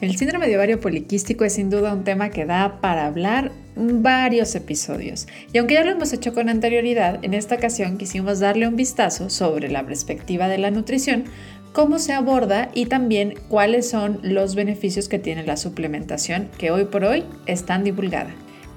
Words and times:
El 0.00 0.16
síndrome 0.16 0.48
de 0.48 0.56
ovario 0.56 0.80
poliquístico 0.80 1.44
es 1.44 1.54
sin 1.54 1.70
duda 1.70 1.94
un 1.94 2.02
tema 2.02 2.30
que 2.30 2.44
da 2.44 2.80
para 2.80 3.06
hablar 3.06 3.52
varios 3.76 4.54
episodios. 4.54 5.26
Y 5.52 5.58
aunque 5.58 5.74
ya 5.74 5.84
lo 5.84 5.92
hemos 5.92 6.12
hecho 6.12 6.34
con 6.34 6.48
anterioridad, 6.48 7.24
en 7.24 7.32
esta 7.32 7.54
ocasión 7.54 7.96
quisimos 7.96 8.40
darle 8.40 8.66
un 8.66 8.76
vistazo 8.76 9.30
sobre 9.30 9.70
la 9.70 9.86
perspectiva 9.86 10.48
de 10.48 10.58
la 10.58 10.72
nutrición, 10.72 11.24
cómo 11.72 11.98
se 11.98 12.12
aborda 12.12 12.70
y 12.74 12.86
también 12.86 13.34
cuáles 13.48 13.88
son 13.88 14.18
los 14.22 14.54
beneficios 14.54 15.08
que 15.08 15.18
tiene 15.18 15.44
la 15.44 15.56
suplementación 15.56 16.48
que 16.58 16.70
hoy 16.70 16.86
por 16.86 17.04
hoy 17.04 17.24
es 17.46 17.64
tan 17.64 17.84
divulgada. 17.84 18.30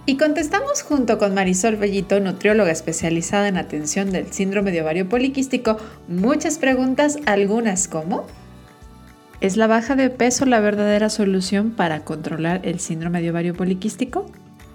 Y 0.06 0.18
contestamos 0.18 0.84
junto 0.84 1.18
con 1.18 1.34
Marisol 1.34 1.76
Bellito, 1.76 2.20
nutrióloga 2.20 2.72
especializada 2.72 3.48
en 3.50 3.58
atención 3.58 4.12
del 4.12 4.32
síndrome 4.32 4.72
de 4.72 4.82
ovario 4.82 5.10
poliquístico, 5.10 5.78
muchas 6.08 6.60
preguntas, 6.60 7.18
algunas 7.26 7.88
como 7.88 8.26
¿Es 9.40 9.56
la 9.56 9.68
baja 9.68 9.96
de 9.96 10.10
peso 10.10 10.48
la 10.48 10.60
verdadera 10.60 11.10
solución 11.10 11.70
para 11.70 12.04
controlar 12.04 12.61
el 12.64 12.80
síndrome 12.80 13.21
de 13.21 13.30
ovario 13.30 13.54
poliquístico? 13.54 14.25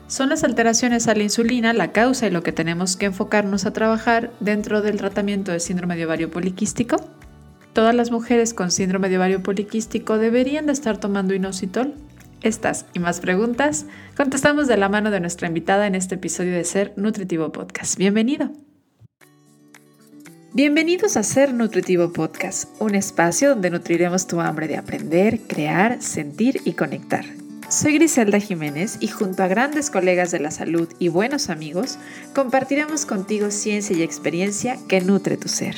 ¿Son 0.06 0.28
las 0.28 0.44
alteraciones 0.44 1.08
a 1.08 1.14
la 1.16 1.24
insulina 1.24 1.72
la 1.72 1.90
causa 1.90 2.28
y 2.28 2.30
lo 2.30 2.44
que 2.44 2.52
tenemos 2.52 2.96
que 2.96 3.06
enfocarnos 3.06 3.66
a 3.66 3.72
trabajar 3.72 4.30
dentro 4.38 4.80
del 4.80 4.98
tratamiento 4.98 5.50
del 5.50 5.60
síndrome 5.60 5.96
de 5.96 6.06
ovario 6.06 6.30
poliquístico? 6.30 6.96
¿Todas 7.72 7.94
las 7.94 8.12
mujeres 8.12 8.54
con 8.54 8.70
síndrome 8.70 9.08
de 9.08 9.16
ovario 9.16 9.42
poliquístico 9.42 10.18
deberían 10.18 10.66
de 10.66 10.74
estar 10.74 10.98
tomando 10.98 11.34
inositol? 11.34 11.94
Estas 12.42 12.86
y 12.94 13.00
más 13.00 13.18
preguntas 13.18 13.86
contestamos 14.16 14.68
de 14.68 14.76
la 14.76 14.88
mano 14.88 15.10
de 15.10 15.18
nuestra 15.18 15.48
invitada 15.48 15.88
en 15.88 15.96
este 15.96 16.16
episodio 16.16 16.52
de 16.52 16.64
Ser 16.64 16.92
Nutritivo 16.96 17.50
Podcast. 17.50 17.96
Bienvenido. 17.96 18.52
Bienvenidos 20.54 21.16
a 21.16 21.22
Ser 21.22 21.54
Nutritivo 21.54 22.12
Podcast, 22.12 22.78
un 22.78 22.94
espacio 22.94 23.48
donde 23.48 23.70
nutriremos 23.70 24.26
tu 24.26 24.38
hambre 24.42 24.68
de 24.68 24.76
aprender, 24.76 25.40
crear, 25.48 26.02
sentir 26.02 26.60
y 26.66 26.74
conectar. 26.74 27.24
Soy 27.70 27.94
Griselda 27.94 28.38
Jiménez 28.38 28.98
y 29.00 29.08
junto 29.08 29.42
a 29.42 29.48
grandes 29.48 29.88
colegas 29.88 30.30
de 30.30 30.40
la 30.40 30.50
salud 30.50 30.90
y 30.98 31.08
buenos 31.08 31.48
amigos, 31.48 31.98
compartiremos 32.34 33.06
contigo 33.06 33.50
ciencia 33.50 33.96
y 33.96 34.02
experiencia 34.02 34.76
que 34.90 35.00
nutre 35.00 35.38
tu 35.38 35.48
ser. 35.48 35.74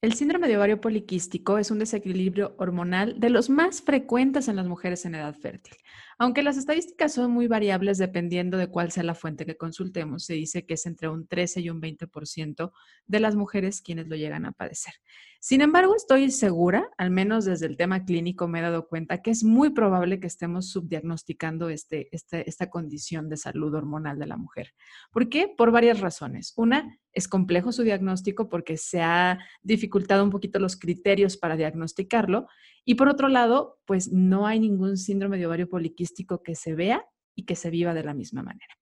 El 0.00 0.12
síndrome 0.12 0.46
de 0.46 0.56
ovario 0.56 0.80
poliquístico 0.80 1.58
es 1.58 1.72
un 1.72 1.80
desequilibrio 1.80 2.54
hormonal 2.58 3.18
de 3.18 3.30
los 3.30 3.50
más 3.50 3.82
frecuentes 3.82 4.46
en 4.46 4.54
las 4.54 4.66
mujeres 4.66 5.04
en 5.04 5.16
edad 5.16 5.34
fértil. 5.34 5.74
Aunque 6.18 6.42
las 6.42 6.56
estadísticas 6.56 7.12
son 7.12 7.30
muy 7.30 7.46
variables 7.46 7.98
dependiendo 7.98 8.56
de 8.56 8.68
cuál 8.68 8.90
sea 8.90 9.02
la 9.02 9.14
fuente 9.14 9.44
que 9.44 9.58
consultemos, 9.58 10.24
se 10.24 10.34
dice 10.34 10.64
que 10.64 10.74
es 10.74 10.86
entre 10.86 11.08
un 11.08 11.26
13 11.26 11.60
y 11.60 11.70
un 11.70 11.80
20% 11.80 12.72
de 13.06 13.20
las 13.20 13.36
mujeres 13.36 13.82
quienes 13.82 14.08
lo 14.08 14.16
llegan 14.16 14.46
a 14.46 14.52
padecer. 14.52 14.94
Sin 15.48 15.60
embargo, 15.60 15.94
estoy 15.94 16.32
segura, 16.32 16.90
al 16.98 17.12
menos 17.12 17.44
desde 17.44 17.66
el 17.66 17.76
tema 17.76 18.04
clínico 18.04 18.48
me 18.48 18.58
he 18.58 18.62
dado 18.62 18.88
cuenta 18.88 19.22
que 19.22 19.30
es 19.30 19.44
muy 19.44 19.70
probable 19.70 20.18
que 20.18 20.26
estemos 20.26 20.70
subdiagnosticando 20.70 21.68
este, 21.68 22.08
este, 22.10 22.50
esta 22.50 22.68
condición 22.68 23.28
de 23.28 23.36
salud 23.36 23.72
hormonal 23.72 24.18
de 24.18 24.26
la 24.26 24.36
mujer. 24.36 24.74
¿Por 25.12 25.28
qué? 25.28 25.46
Por 25.46 25.70
varias 25.70 26.00
razones. 26.00 26.52
Una, 26.56 26.98
es 27.12 27.28
complejo 27.28 27.70
su 27.70 27.84
diagnóstico 27.84 28.48
porque 28.48 28.76
se 28.76 29.02
ha 29.02 29.38
dificultado 29.62 30.24
un 30.24 30.30
poquito 30.30 30.58
los 30.58 30.76
criterios 30.76 31.36
para 31.36 31.56
diagnosticarlo. 31.56 32.48
Y 32.84 32.96
por 32.96 33.08
otro 33.08 33.28
lado, 33.28 33.78
pues 33.84 34.10
no 34.10 34.48
hay 34.48 34.58
ningún 34.58 34.96
síndrome 34.96 35.38
de 35.38 35.46
ovario 35.46 35.68
poliquístico 35.68 36.42
que 36.42 36.56
se 36.56 36.74
vea 36.74 37.06
y 37.36 37.44
que 37.44 37.54
se 37.54 37.70
viva 37.70 37.94
de 37.94 38.02
la 38.02 38.14
misma 38.14 38.42
manera. 38.42 38.74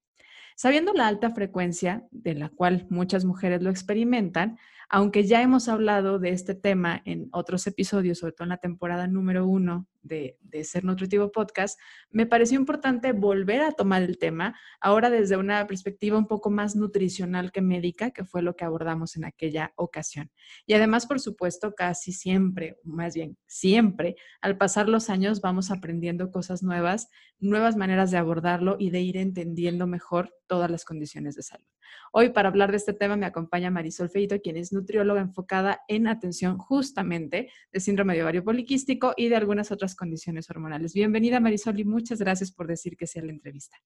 Sabiendo 0.56 0.92
la 0.92 1.08
alta 1.08 1.30
frecuencia 1.30 2.06
de 2.10 2.34
la 2.34 2.48
cual 2.48 2.86
muchas 2.88 3.24
mujeres 3.24 3.60
lo 3.60 3.70
experimentan, 3.70 4.56
aunque 4.94 5.24
ya 5.24 5.42
hemos 5.42 5.68
hablado 5.68 6.20
de 6.20 6.28
este 6.28 6.54
tema 6.54 7.02
en 7.04 7.28
otros 7.32 7.66
episodios, 7.66 8.18
sobre 8.18 8.32
todo 8.32 8.44
en 8.44 8.50
la 8.50 8.58
temporada 8.58 9.08
número 9.08 9.44
uno 9.44 9.88
de, 10.02 10.38
Ser 10.62 10.84
Nutritivo 10.84 11.32
Podcast, 11.32 11.80
me 12.10 12.26
pareció 12.26 12.56
importante 12.60 13.10
volver 13.10 13.62
a 13.62 13.72
tomar 13.72 14.02
el 14.02 14.18
tema, 14.18 14.56
ahora 14.80 15.10
desde 15.10 15.36
una 15.36 15.66
perspectiva 15.66 16.16
un 16.16 16.28
poco 16.28 16.48
más 16.48 16.76
nutricional 16.76 17.50
que 17.50 17.60
médica, 17.60 18.12
que 18.12 18.24
fue 18.24 18.40
lo 18.40 18.54
que 18.54 18.64
abordamos 18.64 19.16
en 19.16 19.24
aquella 19.24 19.72
ocasión. 19.74 20.30
Y 20.64 20.74
además, 20.74 21.06
por 21.06 21.18
supuesto, 21.18 21.74
casi 21.74 22.12
siempre, 22.12 22.78
más 22.84 23.16
bien 23.16 23.36
siempre, 23.48 24.14
al 24.40 24.56
pasar 24.56 24.88
los 24.88 25.10
años 25.10 25.40
vamos 25.40 25.72
aprendiendo 25.72 26.30
cosas 26.30 26.62
nuevas, 26.62 27.08
nuevas 27.40 27.76
maneras 27.76 28.12
de 28.12 28.18
abordarlo 28.18 28.76
y 28.78 28.90
de 28.90 29.00
ir 29.00 29.16
entendiendo 29.16 29.88
mejor 29.88 30.32
todas 30.46 30.70
las 30.70 30.84
condiciones 30.84 31.34
de 31.34 31.42
salud. 31.42 31.66
Hoy 32.12 32.30
para 32.30 32.48
hablar 32.48 32.70
de 32.70 32.76
este 32.76 32.92
tema 32.92 33.16
me 33.16 33.26
acompaña 33.26 33.70
Marisol 33.70 34.08
Feito, 34.08 34.40
quien 34.40 34.56
es 34.56 34.72
nutrióloga 34.84 35.22
enfocada 35.22 35.80
en 35.88 36.06
atención 36.06 36.58
justamente 36.58 37.50
de 37.72 37.80
síndrome 37.80 38.14
de 38.14 38.22
ovario 38.22 38.44
poliquístico 38.44 39.14
y 39.16 39.28
de 39.28 39.36
algunas 39.36 39.72
otras 39.72 39.96
condiciones 39.96 40.50
hormonales. 40.50 40.92
Bienvenida 40.92 41.40
Marisol 41.40 41.80
y 41.80 41.84
muchas 41.84 42.18
gracias 42.18 42.52
por 42.52 42.66
decir 42.66 42.94
que 42.96 43.06
sea 43.06 43.22
la 43.22 43.32
entrevista. 43.32 43.78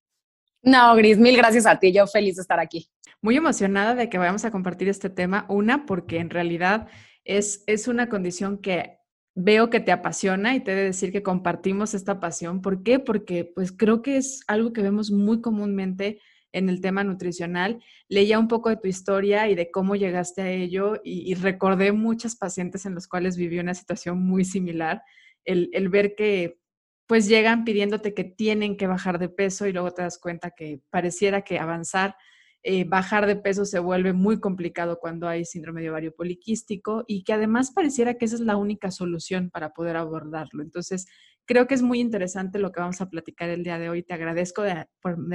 No, 0.61 0.93
Gris, 0.97 1.17
mil 1.17 1.37
gracias 1.37 1.65
a 1.65 1.79
ti. 1.79 1.93
Yo 1.93 2.05
feliz 2.05 2.35
de 2.35 2.41
estar 2.41 2.59
aquí. 2.59 2.89
Muy 3.21 3.37
emocionada 3.37 3.95
de 3.95 4.09
que 4.09 4.17
vayamos 4.17 4.43
a 4.43 4.51
compartir 4.51 4.89
este 4.89 5.09
tema. 5.09 5.45
Una, 5.47 5.85
porque 5.85 6.17
en 6.17 6.29
realidad 6.29 6.89
es, 7.23 7.63
es 7.65 7.87
una 7.87 8.09
condición 8.09 8.57
que 8.57 8.97
veo 9.35 9.69
que 9.69 9.79
te 9.79 9.93
apasiona 9.93 10.53
y 10.53 10.59
te 10.59 10.73
he 10.73 10.75
de 10.75 10.83
decir 10.83 11.13
que 11.13 11.23
compartimos 11.23 11.93
esta 11.93 12.19
pasión. 12.19 12.61
¿Por 12.61 12.83
qué? 12.83 12.99
Porque 12.99 13.45
pues 13.45 13.71
creo 13.71 14.01
que 14.01 14.17
es 14.17 14.41
algo 14.47 14.73
que 14.73 14.81
vemos 14.81 15.11
muy 15.11 15.39
comúnmente 15.39 16.19
en 16.51 16.69
el 16.69 16.81
tema 16.81 17.03
nutricional. 17.03 17.83
Leía 18.07 18.39
un 18.39 18.47
poco 18.47 18.69
de 18.69 18.77
tu 18.77 18.87
historia 18.87 19.49
y 19.49 19.55
de 19.55 19.71
cómo 19.71 19.95
llegaste 19.95 20.41
a 20.41 20.49
ello 20.49 20.99
y, 21.03 21.33
recordé 21.35 21.91
muchas 21.91 22.35
pacientes 22.35 22.85
en 22.85 22.95
los 22.95 23.07
cuales 23.07 23.37
viví 23.37 23.59
una 23.59 23.73
situación 23.73 24.21
muy 24.21 24.45
similar. 24.45 25.01
El, 25.45 25.89
ver 25.89 26.15
que 26.15 26.59
pues 27.07 27.27
llegan 27.27 27.65
pidiéndote 27.65 28.13
que 28.13 28.23
tienen 28.23 28.77
que 28.77 28.87
bajar 28.87 29.17
de 29.17 29.29
peso 29.29 29.65
y 29.65 29.73
luego 29.73 29.91
te 29.91 30.03
das 30.03 30.19
cuenta 30.19 30.51
que 30.51 30.81
pareciera 30.91 31.41
que 31.41 31.57
avanzar, 31.57 32.15
eh, 32.61 32.83
bajar 32.83 33.25
de 33.25 33.35
peso 33.35 33.65
se 33.65 33.79
vuelve 33.79 34.13
muy 34.13 34.39
complicado 34.39 34.99
cuando 34.99 35.27
hay 35.27 35.43
síndrome 35.45 35.81
de 35.81 35.89
ovario 35.89 36.13
poliquístico 36.13 37.05
y 37.07 37.23
que 37.23 37.33
además 37.33 37.71
pareciera 37.71 38.15
que 38.15 38.25
esa 38.25 38.35
es 38.35 38.41
la 38.41 38.57
única 38.57 38.91
solución 38.91 39.49
para 39.49 39.73
poder 39.73 39.95
abordarlo. 39.95 40.61
Entonces, 40.61 41.07
Creo 41.49 41.65
que 41.65 41.73
es 41.73 41.81
muy 41.81 41.99
interesante 41.99 42.59
lo 42.59 42.71
que 42.71 42.79
vamos 42.79 43.01
a 43.01 43.09
platicar 43.09 43.49
el 43.49 43.63
día 43.63 43.79
de 43.79 43.89
hoy. 43.89 44.03
Te 44.03 44.13
agradezco 44.13 44.61
de, 44.61 44.85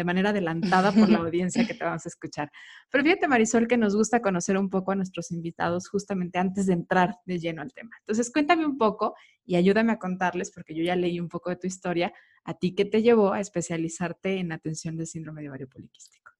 manera 0.05 0.31
adelantada 0.31 0.93
por 0.93 1.09
la 1.09 1.19
audiencia 1.19 1.67
que 1.67 1.75
te 1.75 1.83
vamos 1.83 2.07
a 2.07 2.09
escuchar. 2.09 2.53
Pero 2.89 3.03
fíjate, 3.03 3.27
Marisol, 3.27 3.67
que 3.67 3.77
nos 3.77 3.97
gusta 3.97 4.23
conocer 4.23 4.57
un 4.57 4.71
poco 4.71 4.93
a 4.93 4.95
nuestros 4.95 5.33
invitados 5.33 5.89
justamente 5.89 6.39
antes 6.39 6.67
de 6.67 6.75
entrar 6.75 7.17
de 7.27 7.41
lleno 7.41 7.63
al 7.63 7.75
tema. 7.75 7.91
Entonces, 7.99 8.31
cuéntame 8.33 8.65
un 8.65 8.79
poco 8.79 9.17
y 9.45 9.57
ayúdame 9.57 9.91
a 9.91 9.99
contarles, 9.99 10.53
porque 10.53 10.73
yo 10.73 10.85
ya 10.85 10.95
leí 10.95 11.19
un 11.19 11.29
poco 11.29 11.51
de 11.51 11.57
tu 11.57 11.67
historia, 11.67 12.13
a 12.45 12.55
ti 12.55 12.77
qué 12.77 12.85
te 12.85 13.03
llevó 13.03 13.33
a 13.33 13.41
especializarte 13.41 14.39
en 14.39 14.53
atención 14.53 14.97
de 14.97 15.07
síndrome 15.07 15.43
de 15.43 15.49
ovario 15.49 15.69
poliquístico. 15.69 16.31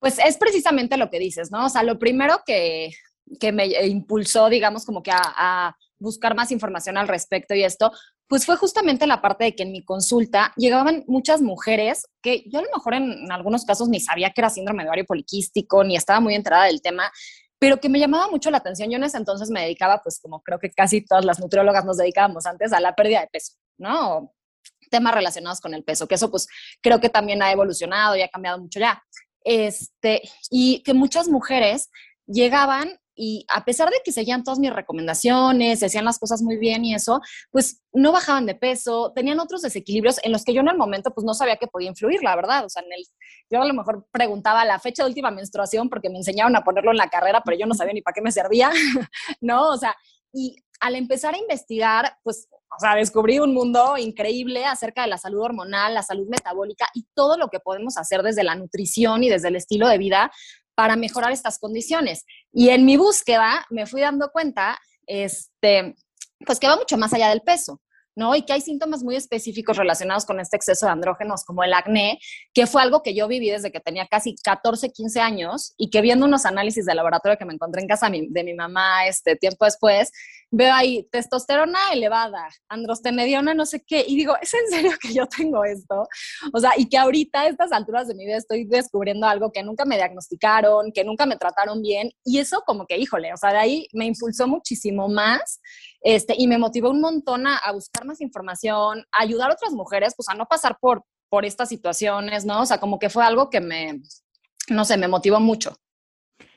Pues 0.00 0.18
es 0.18 0.36
precisamente 0.36 0.98
lo 0.98 1.08
que 1.08 1.18
dices, 1.18 1.50
¿no? 1.50 1.64
O 1.64 1.70
sea, 1.70 1.82
lo 1.82 1.98
primero 1.98 2.42
que, 2.44 2.90
que 3.40 3.52
me 3.52 3.68
impulsó, 3.86 4.50
digamos, 4.50 4.84
como 4.84 5.02
que 5.02 5.12
a, 5.12 5.22
a 5.22 5.76
buscar 6.02 6.34
más 6.34 6.50
información 6.50 6.96
al 6.98 7.08
respecto 7.08 7.54
y 7.54 7.64
esto, 7.64 7.92
pues 8.28 8.44
fue 8.44 8.56
justamente 8.56 9.06
la 9.06 9.22
parte 9.22 9.44
de 9.44 9.54
que 9.54 9.62
en 9.62 9.72
mi 9.72 9.84
consulta 9.84 10.52
llegaban 10.56 11.04
muchas 11.06 11.40
mujeres 11.40 12.06
que 12.22 12.44
yo 12.50 12.58
a 12.58 12.62
lo 12.62 12.68
mejor 12.74 12.94
en, 12.94 13.30
algunos 13.30 13.64
casos 13.64 13.88
ni 13.88 14.00
sabía 14.00 14.30
que 14.30 14.40
era 14.40 14.50
síndrome 14.50 14.82
de 14.82 14.88
ovario 14.88 15.06
poliquístico, 15.06 15.84
ni 15.84 15.96
estaba 15.96 16.20
muy 16.20 16.34
enterada 16.34 16.64
del 16.64 16.82
tema, 16.82 17.10
pero 17.58 17.78
que 17.78 17.88
me 17.88 17.98
llamaba 17.98 18.28
mucho 18.28 18.50
la 18.50 18.58
atención. 18.58 18.90
Yo 18.90 18.96
en 18.96 19.04
ese 19.04 19.16
entonces 19.16 19.50
me 19.50 19.62
dedicaba, 19.62 20.02
pues 20.02 20.18
como 20.20 20.42
creo 20.42 20.58
que 20.58 20.70
casi 20.70 21.04
todas 21.04 21.24
las 21.24 21.38
nutriólogas 21.38 21.84
nos 21.84 21.96
dedicábamos 21.96 22.44
antes, 22.46 22.72
a 22.72 22.80
la 22.80 22.94
pérdida 22.94 23.20
de 23.20 23.28
peso, 23.28 23.54
¿no? 23.78 24.32
temas 24.90 25.14
relacionados 25.14 25.60
con 25.60 25.74
el 25.74 25.82
peso, 25.82 26.06
que 26.06 26.16
eso 26.16 26.30
pues 26.30 26.46
creo 26.82 27.00
que 27.00 27.08
también 27.08 27.42
ha 27.42 27.50
evolucionado 27.50 28.14
y 28.14 28.22
ha 28.22 28.28
cambiado 28.28 28.58
mucho 28.58 28.78
ya. 28.78 29.02
Este, 29.44 30.22
y 30.50 30.82
que 30.84 30.94
muchas 30.94 31.28
mujeres 31.28 31.90
llegaban 32.26 32.98
y 33.14 33.44
a 33.48 33.64
pesar 33.64 33.90
de 33.90 34.00
que 34.04 34.12
seguían 34.12 34.42
todas 34.42 34.58
mis 34.58 34.72
recomendaciones, 34.72 35.80
se 35.80 35.86
hacían 35.86 36.04
las 36.04 36.18
cosas 36.18 36.42
muy 36.42 36.56
bien 36.56 36.84
y 36.84 36.94
eso, 36.94 37.20
pues 37.50 37.82
no 37.92 38.12
bajaban 38.12 38.46
de 38.46 38.54
peso, 38.54 39.12
tenían 39.14 39.40
otros 39.40 39.62
desequilibrios 39.62 40.18
en 40.22 40.32
los 40.32 40.44
que 40.44 40.54
yo 40.54 40.60
en 40.60 40.68
el 40.68 40.78
momento 40.78 41.10
pues 41.12 41.24
no 41.24 41.34
sabía 41.34 41.56
que 41.56 41.66
podía 41.66 41.88
influir, 41.88 42.22
la 42.22 42.34
verdad. 42.36 42.64
O 42.64 42.68
sea, 42.68 42.82
en 42.82 42.92
el, 42.92 43.04
yo 43.50 43.60
a 43.60 43.66
lo 43.66 43.74
mejor 43.74 44.06
preguntaba 44.10 44.64
la 44.64 44.78
fecha 44.78 45.02
de 45.02 45.10
última 45.10 45.30
menstruación 45.30 45.88
porque 45.88 46.08
me 46.08 46.18
enseñaron 46.18 46.56
a 46.56 46.64
ponerlo 46.64 46.90
en 46.90 46.96
la 46.96 47.08
carrera, 47.08 47.42
pero 47.44 47.58
yo 47.58 47.66
no 47.66 47.74
sabía 47.74 47.92
ni 47.92 48.02
para 48.02 48.14
qué 48.14 48.22
me 48.22 48.32
servía, 48.32 48.70
¿no? 49.40 49.70
O 49.70 49.76
sea, 49.76 49.94
y 50.32 50.56
al 50.80 50.96
empezar 50.96 51.34
a 51.34 51.38
investigar, 51.38 52.16
pues, 52.24 52.48
o 52.50 52.80
sea, 52.80 52.94
descubrí 52.94 53.38
un 53.38 53.52
mundo 53.52 53.96
increíble 53.98 54.64
acerca 54.64 55.02
de 55.02 55.08
la 55.08 55.18
salud 55.18 55.42
hormonal, 55.42 55.94
la 55.94 56.02
salud 56.02 56.26
metabólica 56.28 56.88
y 56.94 57.06
todo 57.14 57.36
lo 57.36 57.48
que 57.48 57.60
podemos 57.60 57.98
hacer 57.98 58.22
desde 58.22 58.42
la 58.42 58.54
nutrición 58.54 59.22
y 59.22 59.28
desde 59.28 59.48
el 59.48 59.56
estilo 59.56 59.86
de 59.88 59.98
vida 59.98 60.32
para 60.74 60.96
mejorar 60.96 61.32
estas 61.32 61.58
condiciones. 61.58 62.24
Y 62.52 62.70
en 62.70 62.84
mi 62.84 62.96
búsqueda 62.96 63.66
me 63.70 63.86
fui 63.86 64.00
dando 64.00 64.30
cuenta, 64.30 64.78
este, 65.06 65.94
pues 66.46 66.58
que 66.58 66.68
va 66.68 66.76
mucho 66.76 66.96
más 66.96 67.12
allá 67.12 67.28
del 67.28 67.42
peso. 67.42 67.80
¿no? 68.14 68.34
Y 68.34 68.42
que 68.42 68.52
hay 68.52 68.60
síntomas 68.60 69.02
muy 69.02 69.16
específicos 69.16 69.76
relacionados 69.76 70.24
con 70.24 70.40
este 70.40 70.56
exceso 70.56 70.86
de 70.86 70.92
andrógenos, 70.92 71.44
como 71.44 71.64
el 71.64 71.72
acné, 71.72 72.18
que 72.52 72.66
fue 72.66 72.82
algo 72.82 73.02
que 73.02 73.14
yo 73.14 73.28
viví 73.28 73.50
desde 73.50 73.72
que 73.72 73.80
tenía 73.80 74.06
casi 74.06 74.34
14, 74.42 74.90
15 74.90 75.20
años 75.20 75.74
y 75.78 75.90
que 75.90 76.02
viendo 76.02 76.26
unos 76.26 76.44
análisis 76.44 76.84
de 76.84 76.94
laboratorio 76.94 77.38
que 77.38 77.44
me 77.44 77.54
encontré 77.54 77.80
en 77.82 77.88
casa 77.88 78.10
de 78.10 78.44
mi 78.44 78.54
mamá 78.54 79.06
este 79.06 79.36
tiempo 79.36 79.64
después, 79.64 80.10
veo 80.52 80.72
ahí 80.72 81.08
testosterona 81.10 81.78
elevada, 81.92 82.46
androstenediona, 82.68 83.54
no 83.54 83.64
sé 83.64 83.82
qué, 83.84 84.04
y 84.06 84.16
digo, 84.16 84.34
¿es 84.40 84.52
en 84.52 84.68
serio 84.68 84.92
que 85.00 85.14
yo 85.14 85.26
tengo 85.26 85.64
esto? 85.64 86.06
O 86.52 86.60
sea, 86.60 86.72
y 86.76 86.88
que 86.88 86.98
ahorita 86.98 87.40
a 87.40 87.48
estas 87.48 87.72
alturas 87.72 88.06
de 88.06 88.14
mi 88.14 88.26
vida 88.26 88.36
estoy 88.36 88.64
descubriendo 88.66 89.26
algo 89.26 89.50
que 89.50 89.62
nunca 89.62 89.86
me 89.86 89.96
diagnosticaron, 89.96 90.92
que 90.92 91.04
nunca 91.04 91.24
me 91.24 91.36
trataron 91.36 91.80
bien, 91.80 92.10
y 92.22 92.38
eso 92.38 92.62
como 92.66 92.86
que, 92.86 92.98
híjole, 92.98 93.32
o 93.32 93.36
sea, 93.36 93.50
de 93.50 93.58
ahí 93.58 93.88
me 93.94 94.04
impulsó 94.04 94.46
muchísimo 94.46 95.08
más 95.08 95.60
este, 96.02 96.34
y 96.36 96.46
me 96.46 96.58
motivó 96.58 96.90
un 96.90 97.00
montón 97.00 97.46
a, 97.46 97.56
a 97.56 97.72
buscar 97.72 98.04
más 98.04 98.20
información, 98.20 99.00
a 99.10 99.22
ayudar 99.22 99.50
a 99.50 99.54
otras 99.54 99.72
mujeres, 99.72 100.12
pues 100.14 100.28
a 100.28 100.34
no 100.34 100.44
pasar 100.44 100.76
por, 100.78 101.02
por 101.30 101.46
estas 101.46 101.70
situaciones, 101.70 102.44
¿no? 102.44 102.60
O 102.60 102.66
sea, 102.66 102.78
como 102.78 102.98
que 102.98 103.08
fue 103.08 103.24
algo 103.24 103.48
que 103.48 103.60
me, 103.62 104.02
no 104.68 104.84
sé, 104.84 104.98
me 104.98 105.08
motivó 105.08 105.40
mucho. 105.40 105.74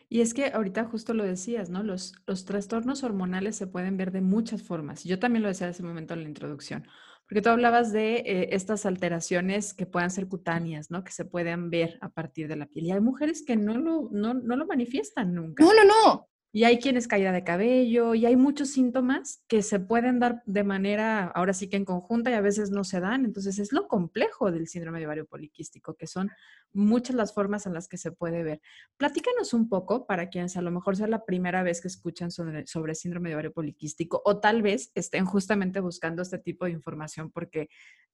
Y 0.09 0.21
es 0.21 0.33
que 0.33 0.47
ahorita 0.47 0.85
justo 0.85 1.13
lo 1.13 1.23
decías, 1.23 1.69
¿no? 1.69 1.83
Los, 1.83 2.13
los 2.27 2.45
trastornos 2.45 3.03
hormonales 3.03 3.55
se 3.55 3.67
pueden 3.67 3.97
ver 3.97 4.11
de 4.11 4.21
muchas 4.21 4.63
formas. 4.63 5.03
Yo 5.03 5.19
también 5.19 5.43
lo 5.43 5.49
decía 5.49 5.67
en 5.67 5.71
ese 5.71 5.83
momento 5.83 6.13
en 6.13 6.23
la 6.23 6.29
introducción, 6.29 6.87
porque 7.27 7.41
tú 7.41 7.49
hablabas 7.49 7.91
de 7.91 8.17
eh, 8.17 8.49
estas 8.51 8.85
alteraciones 8.85 9.73
que 9.73 9.85
puedan 9.85 10.11
ser 10.11 10.27
cutáneas, 10.27 10.91
¿no? 10.91 11.03
Que 11.03 11.11
se 11.11 11.25
pueden 11.25 11.69
ver 11.69 11.97
a 12.01 12.09
partir 12.09 12.47
de 12.47 12.55
la 12.55 12.67
piel. 12.67 12.85
Y 12.85 12.91
hay 12.91 13.01
mujeres 13.01 13.43
que 13.45 13.55
no 13.55 13.77
lo, 13.77 14.09
no, 14.11 14.35
no 14.35 14.55
lo 14.55 14.65
manifiestan 14.67 15.33
nunca. 15.33 15.63
No, 15.63 15.73
no, 15.73 15.83
no. 15.83 16.29
Y 16.55 16.63
hay 16.63 16.79
quienes 16.79 17.09
caída 17.09 17.33
de 17.33 17.43
cabello 17.43 18.15
y 18.15 18.25
hay 18.25 18.37
muchos 18.37 18.69
síntomas 18.69 19.43
que 19.49 19.61
se 19.61 19.77
pueden 19.81 20.19
dar 20.19 20.41
de 20.45 20.63
manera, 20.63 21.25
ahora 21.35 21.53
sí 21.53 21.67
que 21.67 21.75
en 21.75 21.83
conjunta 21.83 22.31
y 22.31 22.33
a 22.33 22.39
veces 22.39 22.71
no 22.71 22.85
se 22.85 23.01
dan. 23.01 23.25
Entonces 23.25 23.59
es 23.59 23.73
lo 23.73 23.89
complejo 23.89 24.53
del 24.53 24.69
síndrome 24.69 25.01
de 25.01 25.05
ovario 25.05 25.25
poliquístico, 25.25 25.95
que 25.95 26.07
son 26.07 26.31
muchas 26.71 27.17
las 27.17 27.33
formas 27.33 27.65
en 27.65 27.73
las 27.73 27.89
que 27.89 27.97
se 27.97 28.13
puede 28.13 28.41
ver. 28.43 28.61
Platícanos 28.95 29.53
un 29.53 29.67
poco 29.67 30.07
para 30.07 30.29
quienes 30.29 30.55
a 30.55 30.61
lo 30.61 30.71
mejor 30.71 30.95
sea 30.95 31.07
la 31.07 31.25
primera 31.25 31.61
vez 31.61 31.81
que 31.81 31.89
escuchan 31.89 32.31
sobre, 32.31 32.65
sobre 32.67 32.95
síndrome 32.95 33.27
de 33.27 33.35
ovario 33.35 33.51
poliquístico 33.51 34.21
o 34.23 34.39
tal 34.39 34.61
vez 34.61 34.93
estén 34.95 35.25
justamente 35.25 35.81
buscando 35.81 36.21
este 36.21 36.39
tipo 36.39 36.63
de 36.63 36.71
información 36.71 37.31
porque 37.31 37.67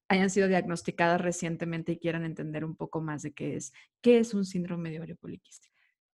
hayan 0.08 0.32
sido 0.32 0.48
diagnosticadas 0.48 1.22
recientemente 1.22 1.92
y 1.92 2.00
quieran 2.00 2.26
entender 2.26 2.66
un 2.66 2.76
poco 2.76 3.02
más 3.02 3.22
de 3.22 3.34
qué 3.34 3.56
es, 3.58 3.72
qué 4.02 4.18
es 4.18 4.34
un 4.34 4.46
síndrome 4.46 4.90
de 4.90 4.98
ovario 4.98 5.16
poliquístico. 5.18 5.71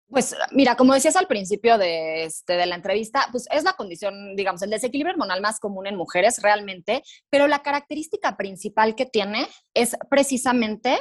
Pues 0.09 0.35
mira, 0.51 0.75
como 0.75 0.93
decías 0.93 1.17
al 1.17 1.27
principio 1.27 1.77
de, 1.77 2.23
este, 2.23 2.53
de 2.53 2.65
la 2.65 2.75
entrevista, 2.75 3.27
pues 3.31 3.45
es 3.51 3.63
la 3.63 3.73
condición, 3.73 4.35
digamos, 4.37 4.61
el 4.61 4.69
desequilibrio 4.69 5.13
hormonal 5.13 5.41
más 5.41 5.59
común 5.59 5.85
en 5.85 5.97
mujeres 5.97 6.41
realmente, 6.41 7.03
pero 7.29 7.47
la 7.47 7.61
característica 7.61 8.37
principal 8.37 8.95
que 8.95 9.05
tiene 9.05 9.47
es 9.73 9.97
precisamente 10.09 10.97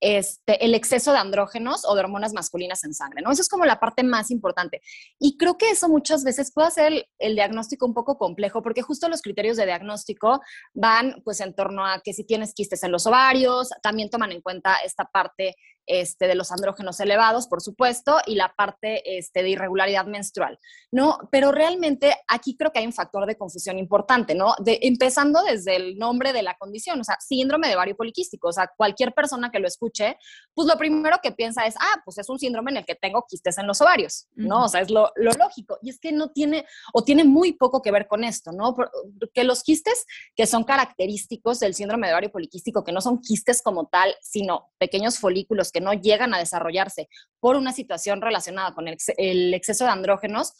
este, 0.00 0.64
el 0.64 0.74
exceso 0.74 1.12
de 1.12 1.18
andrógenos 1.18 1.84
o 1.84 1.94
de 1.94 2.00
hormonas 2.00 2.32
masculinas 2.32 2.84
en 2.84 2.94
sangre, 2.94 3.20
¿no? 3.22 3.32
Eso 3.32 3.42
es 3.42 3.48
como 3.48 3.64
la 3.64 3.80
parte 3.80 4.04
más 4.04 4.30
importante. 4.30 4.80
Y 5.18 5.36
creo 5.36 5.58
que 5.58 5.70
eso 5.70 5.88
muchas 5.88 6.22
veces 6.22 6.52
puede 6.52 6.68
hacer 6.68 7.06
el, 7.18 7.34
diagnóstico 7.34 7.84
un 7.84 7.94
poco 7.94 8.16
complejo, 8.16 8.62
porque 8.62 8.82
justo 8.82 9.08
los 9.08 9.22
criterios 9.22 9.56
de 9.56 9.66
diagnóstico 9.66 10.40
van 10.72 11.20
pues 11.24 11.40
en 11.40 11.54
torno 11.54 11.84
a 11.84 12.00
que 12.02 12.12
si 12.12 12.24
tienes 12.24 12.54
quistes 12.54 12.82
en 12.84 12.92
los 12.92 13.06
ovarios, 13.06 13.70
también 13.82 14.08
toman 14.08 14.30
en 14.32 14.40
cuenta 14.40 14.76
esta 14.84 15.04
parte 15.04 15.56
este, 15.88 16.28
de 16.28 16.34
los 16.34 16.52
andrógenos 16.52 17.00
elevados, 17.00 17.48
por 17.48 17.62
supuesto, 17.62 18.18
y 18.26 18.34
la 18.34 18.54
parte 18.54 19.18
este, 19.18 19.42
de 19.42 19.50
irregularidad 19.50 20.06
menstrual, 20.06 20.58
¿no? 20.92 21.18
Pero 21.32 21.50
realmente 21.50 22.14
aquí 22.28 22.56
creo 22.56 22.70
que 22.70 22.80
hay 22.80 22.86
un 22.86 22.92
factor 22.92 23.26
de 23.26 23.36
confusión 23.36 23.78
importante, 23.78 24.34
¿no? 24.34 24.54
De, 24.58 24.78
empezando 24.82 25.42
desde 25.42 25.76
el 25.76 25.98
nombre 25.98 26.32
de 26.32 26.42
la 26.42 26.56
condición, 26.56 27.00
o 27.00 27.04
sea, 27.04 27.16
síndrome 27.20 27.68
de 27.68 27.76
ovario 27.76 27.96
poliquístico, 27.96 28.48
o 28.48 28.52
sea, 28.52 28.70
cualquier 28.76 29.12
persona 29.14 29.50
que 29.50 29.58
lo 29.58 29.66
escuche, 29.66 30.18
pues 30.54 30.68
lo 30.68 30.76
primero 30.76 31.18
que 31.22 31.32
piensa 31.32 31.66
es, 31.66 31.74
ah, 31.80 32.02
pues 32.04 32.18
es 32.18 32.28
un 32.28 32.38
síndrome 32.38 32.70
en 32.70 32.76
el 32.78 32.86
que 32.86 32.94
tengo 32.94 33.24
quistes 33.26 33.56
en 33.58 33.66
los 33.66 33.80
ovarios, 33.80 34.26
¿no? 34.34 34.64
O 34.64 34.68
sea, 34.68 34.82
es 34.82 34.90
lo, 34.90 35.10
lo, 35.16 35.32
lógico. 35.32 35.78
Y 35.82 35.90
es 35.90 35.98
que 35.98 36.12
no 36.12 36.30
tiene, 36.30 36.66
o 36.92 37.02
tiene 37.02 37.24
muy 37.24 37.52
poco 37.52 37.80
que 37.80 37.90
ver 37.90 38.06
con 38.06 38.24
esto, 38.24 38.52
¿no? 38.52 38.74
Porque 38.74 39.44
los 39.44 39.62
quistes 39.62 40.04
que 40.36 40.46
son 40.46 40.64
característicos 40.64 41.60
del 41.60 41.74
síndrome 41.74 42.08
de 42.08 42.12
ovario 42.12 42.30
poliquístico, 42.30 42.84
que 42.84 42.92
no 42.92 43.00
son 43.00 43.20
quistes 43.20 43.62
como 43.62 43.86
tal, 43.86 44.14
sino 44.20 44.70
pequeños 44.78 45.18
folículos 45.18 45.72
que 45.72 45.77
no 45.80 45.92
llegan 45.92 46.34
a 46.34 46.38
desarrollarse 46.38 47.08
por 47.40 47.56
una 47.56 47.72
situación 47.72 48.20
relacionada 48.20 48.74
con 48.74 48.88
el, 48.88 49.54
exceso 49.54 49.84
de 49.84 49.90
andrógenos, 49.90 50.54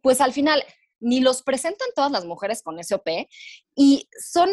pues 0.00 0.20
al 0.20 0.32
final 0.32 0.64
ni 1.00 1.20
los 1.20 1.42
presentan 1.42 1.88
todas 1.94 2.10
las 2.10 2.24
mujeres 2.24 2.62
con 2.62 2.82
SOP 2.82 3.08
y 3.76 4.08
son 4.18 4.50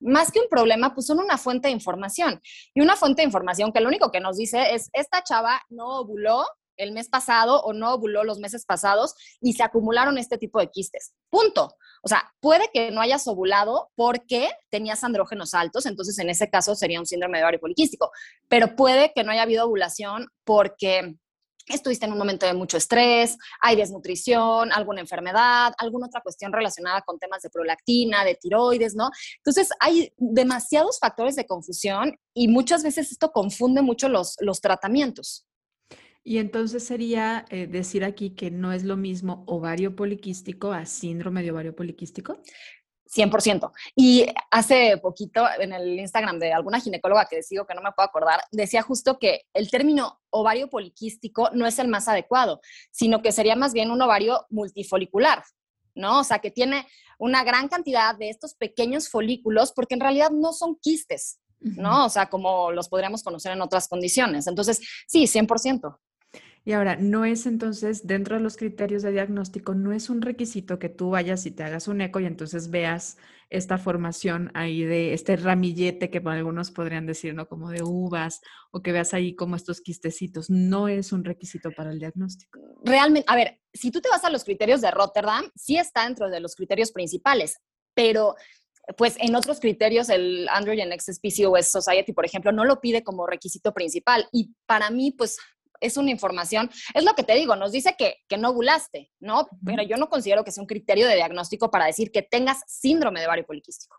más 0.00 0.32
que 0.32 0.40
un 0.40 0.48
problema, 0.48 0.94
pues 0.94 1.06
son 1.06 1.18
una 1.18 1.38
fuente 1.38 1.68
de 1.68 1.72
información. 1.72 2.40
Y 2.74 2.80
una 2.80 2.96
fuente 2.96 3.22
de 3.22 3.26
información 3.26 3.72
que 3.72 3.80
lo 3.80 3.88
único 3.88 4.10
que 4.10 4.20
nos 4.20 4.36
dice 4.36 4.74
es, 4.74 4.88
esta 4.92 5.22
chava 5.22 5.60
no 5.68 6.00
ovuló 6.00 6.44
el 6.80 6.92
mes 6.92 7.08
pasado 7.08 7.60
o 7.62 7.72
no 7.72 7.94
ovuló 7.94 8.24
los 8.24 8.38
meses 8.38 8.64
pasados 8.64 9.14
y 9.40 9.52
se 9.52 9.62
acumularon 9.62 10.18
este 10.18 10.38
tipo 10.38 10.58
de 10.60 10.70
quistes. 10.70 11.12
Punto. 11.30 11.76
O 12.02 12.08
sea, 12.08 12.32
puede 12.40 12.70
que 12.72 12.90
no 12.90 13.00
hayas 13.00 13.26
ovulado 13.28 13.90
porque 13.94 14.50
tenías 14.70 15.04
andrógenos 15.04 15.54
altos, 15.54 15.86
entonces 15.86 16.18
en 16.18 16.30
ese 16.30 16.48
caso 16.48 16.74
sería 16.74 17.00
un 17.00 17.06
síndrome 17.06 17.38
de 17.38 17.44
ovario 17.44 17.60
poliquístico, 17.60 18.10
pero 18.48 18.74
puede 18.74 19.12
que 19.14 19.22
no 19.22 19.32
haya 19.32 19.42
habido 19.42 19.66
ovulación 19.66 20.28
porque 20.44 21.16
estuviste 21.74 22.06
en 22.06 22.12
un 22.12 22.18
momento 22.18 22.46
de 22.46 22.54
mucho 22.54 22.76
estrés, 22.76 23.36
hay 23.60 23.76
desnutrición, 23.76 24.72
alguna 24.72 25.00
enfermedad, 25.00 25.72
alguna 25.78 26.06
otra 26.06 26.20
cuestión 26.20 26.52
relacionada 26.52 27.02
con 27.02 27.18
temas 27.18 27.42
de 27.42 27.50
prolactina, 27.50 28.24
de 28.24 28.34
tiroides, 28.34 28.94
¿no? 28.94 29.10
Entonces 29.36 29.68
hay 29.78 30.12
demasiados 30.16 30.98
factores 30.98 31.36
de 31.36 31.46
confusión 31.46 32.16
y 32.34 32.48
muchas 32.48 32.82
veces 32.82 33.12
esto 33.12 33.30
confunde 33.30 33.82
mucho 33.82 34.08
los, 34.08 34.36
los 34.40 34.60
tratamientos. 34.60 35.46
Y 36.22 36.38
entonces 36.38 36.84
sería 36.84 37.46
eh, 37.48 37.66
decir 37.66 38.04
aquí 38.04 38.30
que 38.30 38.50
no 38.50 38.72
es 38.72 38.84
lo 38.84 38.96
mismo 38.96 39.44
ovario 39.46 39.96
poliquístico 39.96 40.72
a 40.72 40.84
síndrome 40.84 41.42
de 41.42 41.50
ovario 41.50 41.74
poliquístico. 41.74 42.40
100%. 43.10 43.72
Y 43.96 44.26
hace 44.50 44.96
poquito 44.98 45.44
en 45.58 45.72
el 45.72 45.98
Instagram 45.98 46.38
de 46.38 46.52
alguna 46.52 46.80
ginecóloga 46.80 47.26
que 47.26 47.42
sigo 47.42 47.66
que 47.66 47.74
no 47.74 47.82
me 47.82 47.92
puedo 47.92 48.08
acordar, 48.08 48.40
decía 48.52 48.82
justo 48.82 49.18
que 49.18 49.42
el 49.52 49.70
término 49.70 50.20
ovario 50.30 50.70
poliquístico 50.70 51.50
no 51.52 51.66
es 51.66 51.78
el 51.78 51.88
más 51.88 52.06
adecuado, 52.06 52.60
sino 52.92 53.20
que 53.20 53.32
sería 53.32 53.56
más 53.56 53.72
bien 53.72 53.90
un 53.90 54.00
ovario 54.00 54.46
multifolicular, 54.50 55.42
¿no? 55.94 56.20
O 56.20 56.24
sea, 56.24 56.38
que 56.38 56.52
tiene 56.52 56.86
una 57.18 57.42
gran 57.42 57.68
cantidad 57.68 58.16
de 58.16 58.30
estos 58.30 58.54
pequeños 58.54 59.08
folículos 59.08 59.72
porque 59.72 59.94
en 59.94 60.00
realidad 60.00 60.30
no 60.30 60.52
son 60.52 60.76
quistes, 60.80 61.40
¿no? 61.58 62.06
O 62.06 62.08
sea, 62.08 62.30
como 62.30 62.70
los 62.70 62.88
podríamos 62.88 63.24
conocer 63.24 63.52
en 63.52 63.60
otras 63.60 63.88
condiciones. 63.88 64.46
Entonces, 64.46 64.80
sí, 65.08 65.26
100%. 65.26 65.98
Y 66.64 66.72
ahora, 66.72 66.96
no 66.96 67.24
es 67.24 67.46
entonces, 67.46 68.06
dentro 68.06 68.36
de 68.36 68.42
los 68.42 68.56
criterios 68.56 69.02
de 69.02 69.12
diagnóstico, 69.12 69.74
no 69.74 69.92
es 69.92 70.10
un 70.10 70.20
requisito 70.20 70.78
que 70.78 70.88
tú 70.88 71.10
vayas 71.10 71.46
y 71.46 71.50
te 71.50 71.62
hagas 71.62 71.88
un 71.88 72.00
eco 72.00 72.20
y 72.20 72.26
entonces 72.26 72.70
veas 72.70 73.16
esta 73.48 73.78
formación 73.78 74.50
ahí 74.54 74.84
de 74.84 75.12
este 75.12 75.36
ramillete 75.36 76.10
que 76.10 76.22
algunos 76.24 76.70
podrían 76.70 77.06
decir, 77.06 77.34
¿no? 77.34 77.48
Como 77.48 77.70
de 77.70 77.82
uvas, 77.82 78.40
o 78.70 78.80
que 78.80 78.92
veas 78.92 79.12
ahí 79.12 79.34
como 79.34 79.56
estos 79.56 79.80
quistecitos. 79.80 80.50
No 80.50 80.86
es 80.86 81.12
un 81.12 81.24
requisito 81.24 81.70
para 81.72 81.90
el 81.90 81.98
diagnóstico. 81.98 82.60
Realmente, 82.84 83.26
a 83.28 83.36
ver, 83.36 83.58
si 83.72 83.90
tú 83.90 84.00
te 84.00 84.08
vas 84.08 84.24
a 84.24 84.30
los 84.30 84.44
criterios 84.44 84.80
de 84.80 84.90
Rotterdam, 84.90 85.50
sí 85.56 85.78
está 85.78 86.04
dentro 86.04 86.30
de 86.30 86.40
los 86.40 86.54
criterios 86.54 86.92
principales, 86.92 87.58
pero 87.94 88.36
pues 88.96 89.16
en 89.18 89.34
otros 89.34 89.60
criterios 89.60 90.08
el 90.08 90.48
Androgen 90.48 90.92
Access 90.92 91.20
PCOS 91.20 91.66
Society, 91.66 92.12
por 92.12 92.24
ejemplo, 92.24 92.52
no 92.52 92.64
lo 92.64 92.80
pide 92.80 93.02
como 93.02 93.26
requisito 93.26 93.72
principal. 93.72 94.28
Y 94.32 94.54
para 94.66 94.90
mí, 94.90 95.12
pues 95.12 95.38
es 95.80 95.96
una 95.96 96.10
información, 96.10 96.70
es 96.94 97.04
lo 97.04 97.14
que 97.14 97.24
te 97.24 97.34
digo, 97.34 97.56
nos 97.56 97.72
dice 97.72 97.94
que, 97.98 98.16
que 98.28 98.38
no 98.38 98.50
ovulaste, 98.50 99.10
¿no? 99.20 99.48
Pero 99.64 99.82
yo 99.82 99.96
no 99.96 100.08
considero 100.08 100.44
que 100.44 100.52
sea 100.52 100.62
un 100.62 100.68
criterio 100.68 101.06
de 101.06 101.16
diagnóstico 101.16 101.70
para 101.70 101.86
decir 101.86 102.10
que 102.12 102.22
tengas 102.22 102.62
síndrome 102.66 103.20
de 103.20 103.26
ovario 103.26 103.46
poliquístico. 103.46 103.96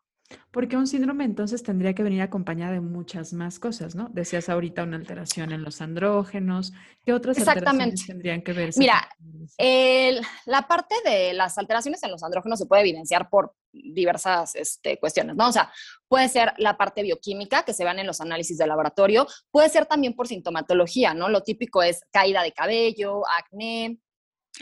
Porque 0.52 0.78
un 0.78 0.88
síndrome 0.88 1.26
entonces 1.26 1.64
tendría 1.64 1.94
que 1.94 2.04
venir 2.04 2.22
acompañada 2.22 2.74
de 2.74 2.82
muchas 2.82 3.34
más 3.34 3.60
cosas, 3.60 3.96
¿no? 3.96 4.10
Decías 4.12 4.50
ahorita 4.50 4.84
una 4.84 4.98
alteración 4.98 5.52
en 5.52 5.64
los 5.64 5.82
andrógenos. 5.82 6.74
¿Qué 7.06 7.14
otras 7.14 7.38
alteraciones 7.40 8.06
tendrían 8.06 8.42
que 8.42 8.54
ver? 8.54 8.72
Mira, 8.78 9.10
la 10.46 10.68
parte 10.68 10.96
de 11.06 11.34
las 11.34 11.58
alteraciones 11.58 12.02
en 12.04 12.12
los 12.12 12.24
andrógenos 12.24 12.60
se 12.60 12.66
puede 12.66 12.82
evidenciar 12.82 13.30
por 13.30 13.54
diversas 13.72 14.56
este, 14.56 15.00
cuestiones, 15.00 15.36
¿no? 15.36 15.50
O 15.50 15.52
sea, 15.52 15.72
puede 16.08 16.28
ser 16.30 16.54
la 16.58 16.78
parte 16.78 17.02
bioquímica 17.04 17.64
que 17.64 17.74
se 17.74 17.84
vean 17.84 18.00
en 18.00 18.08
los 18.08 18.22
análisis 18.22 18.58
de 18.58 18.68
laboratorio, 18.68 19.28
puede 19.50 19.70
ser 19.70 19.86
también 19.86 20.16
por 20.16 20.28
sintomatología, 20.28 21.14
¿no? 21.14 21.30
Lo 21.30 21.42
típico 21.42 21.82
es 21.84 22.02
caída 22.12 22.44
de 22.44 22.52
cabello, 22.52 23.24
acné, 23.38 24.00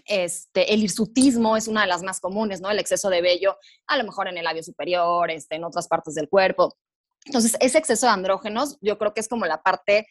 este, 0.06 0.74
el 0.74 0.84
hirsutismo 0.84 1.58
es 1.58 1.68
una 1.68 1.82
de 1.82 1.88
las 1.88 2.04
más 2.04 2.20
comunes, 2.20 2.62
¿no? 2.62 2.70
El 2.70 2.80
exceso 2.80 3.10
de 3.10 3.22
vello, 3.22 3.58
a 3.88 3.98
lo 3.98 4.04
mejor 4.04 4.28
en 4.28 4.38
el 4.38 4.44
labio 4.44 4.64
superior, 4.64 5.32
este, 5.32 5.56
en 5.56 5.64
otras 5.64 5.88
partes 5.88 6.16
del 6.16 6.30
cuerpo. 6.30 6.78
Entonces, 7.26 7.58
ese 7.60 7.78
exceso 7.78 8.06
de 8.06 8.14
andrógenos, 8.14 8.78
yo 8.82 8.98
creo 8.98 9.14
que 9.14 9.20
es 9.20 9.28
como 9.28 9.46
la 9.46 9.62
parte 9.62 10.08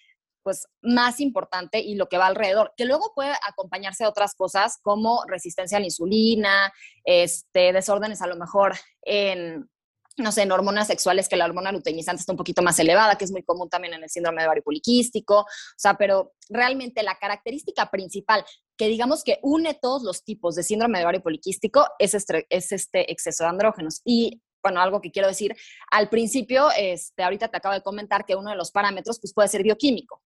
pues 0.49 0.67
más 0.81 1.21
importante 1.21 1.79
y 1.81 1.95
lo 1.95 2.09
que 2.09 2.17
va 2.17 2.27
alrededor, 2.27 2.73
que 2.75 2.87
luego 2.87 3.13
puede 3.15 3.35
acompañarse 3.47 4.05
de 4.05 4.09
otras 4.09 4.35
cosas 4.35 4.79
como 4.81 5.23
resistencia 5.27 5.77
a 5.77 5.81
la 5.81 5.85
insulina, 5.85 6.73
este, 7.05 7.75
desórdenes 7.75 8.23
a 8.23 8.27
lo 8.27 8.37
mejor 8.37 8.75
en, 9.03 9.69
no 10.17 10.33
sé, 10.33 10.45
en 10.45 10.53
hormonas 10.53 10.87
sexuales 10.87 11.29
que 11.29 11.37
la 11.37 11.45
hormona 11.45 11.71
luteinizante 11.71 12.21
está 12.21 12.33
un 12.33 12.39
poquito 12.39 12.63
más 12.63 12.79
elevada, 12.79 13.17
que 13.17 13.27
es 13.27 13.31
muy 13.31 13.43
común 13.43 13.69
también 13.69 13.93
en 13.93 14.05
el 14.05 14.09
síndrome 14.09 14.41
de 14.41 14.47
ovario 14.47 14.63
poliquístico. 14.63 15.41
O 15.41 15.47
sea, 15.77 15.99
pero 15.99 16.33
realmente 16.49 17.03
la 17.03 17.19
característica 17.19 17.91
principal 17.91 18.43
que 18.79 18.89
digamos 18.89 19.23
que 19.23 19.39
une 19.43 19.75
todos 19.75 20.03
los 20.03 20.25
tipos 20.25 20.55
de 20.55 20.63
síndrome 20.63 20.97
de 20.99 21.05
ovario 21.05 21.23
poliquístico 21.23 21.87
es 21.99 22.15
este, 22.15 22.47
es 22.49 22.73
este 22.73 23.13
exceso 23.13 23.45
de 23.45 23.51
andrógenos. 23.51 24.01
Y 24.03 24.41
bueno, 24.63 24.81
algo 24.81 25.01
que 25.01 25.11
quiero 25.11 25.29
decir, 25.29 25.57
al 25.91 26.09
principio, 26.09 26.69
este, 26.77 27.23
ahorita 27.23 27.49
te 27.49 27.57
acabo 27.57 27.75
de 27.75 27.83
comentar 27.83 28.25
que 28.25 28.37
uno 28.37 28.51
de 28.51 28.57
los 28.57 28.71
parámetros 28.71 29.19
pues, 29.21 29.33
puede 29.33 29.49
ser 29.49 29.63
bioquímico. 29.63 30.23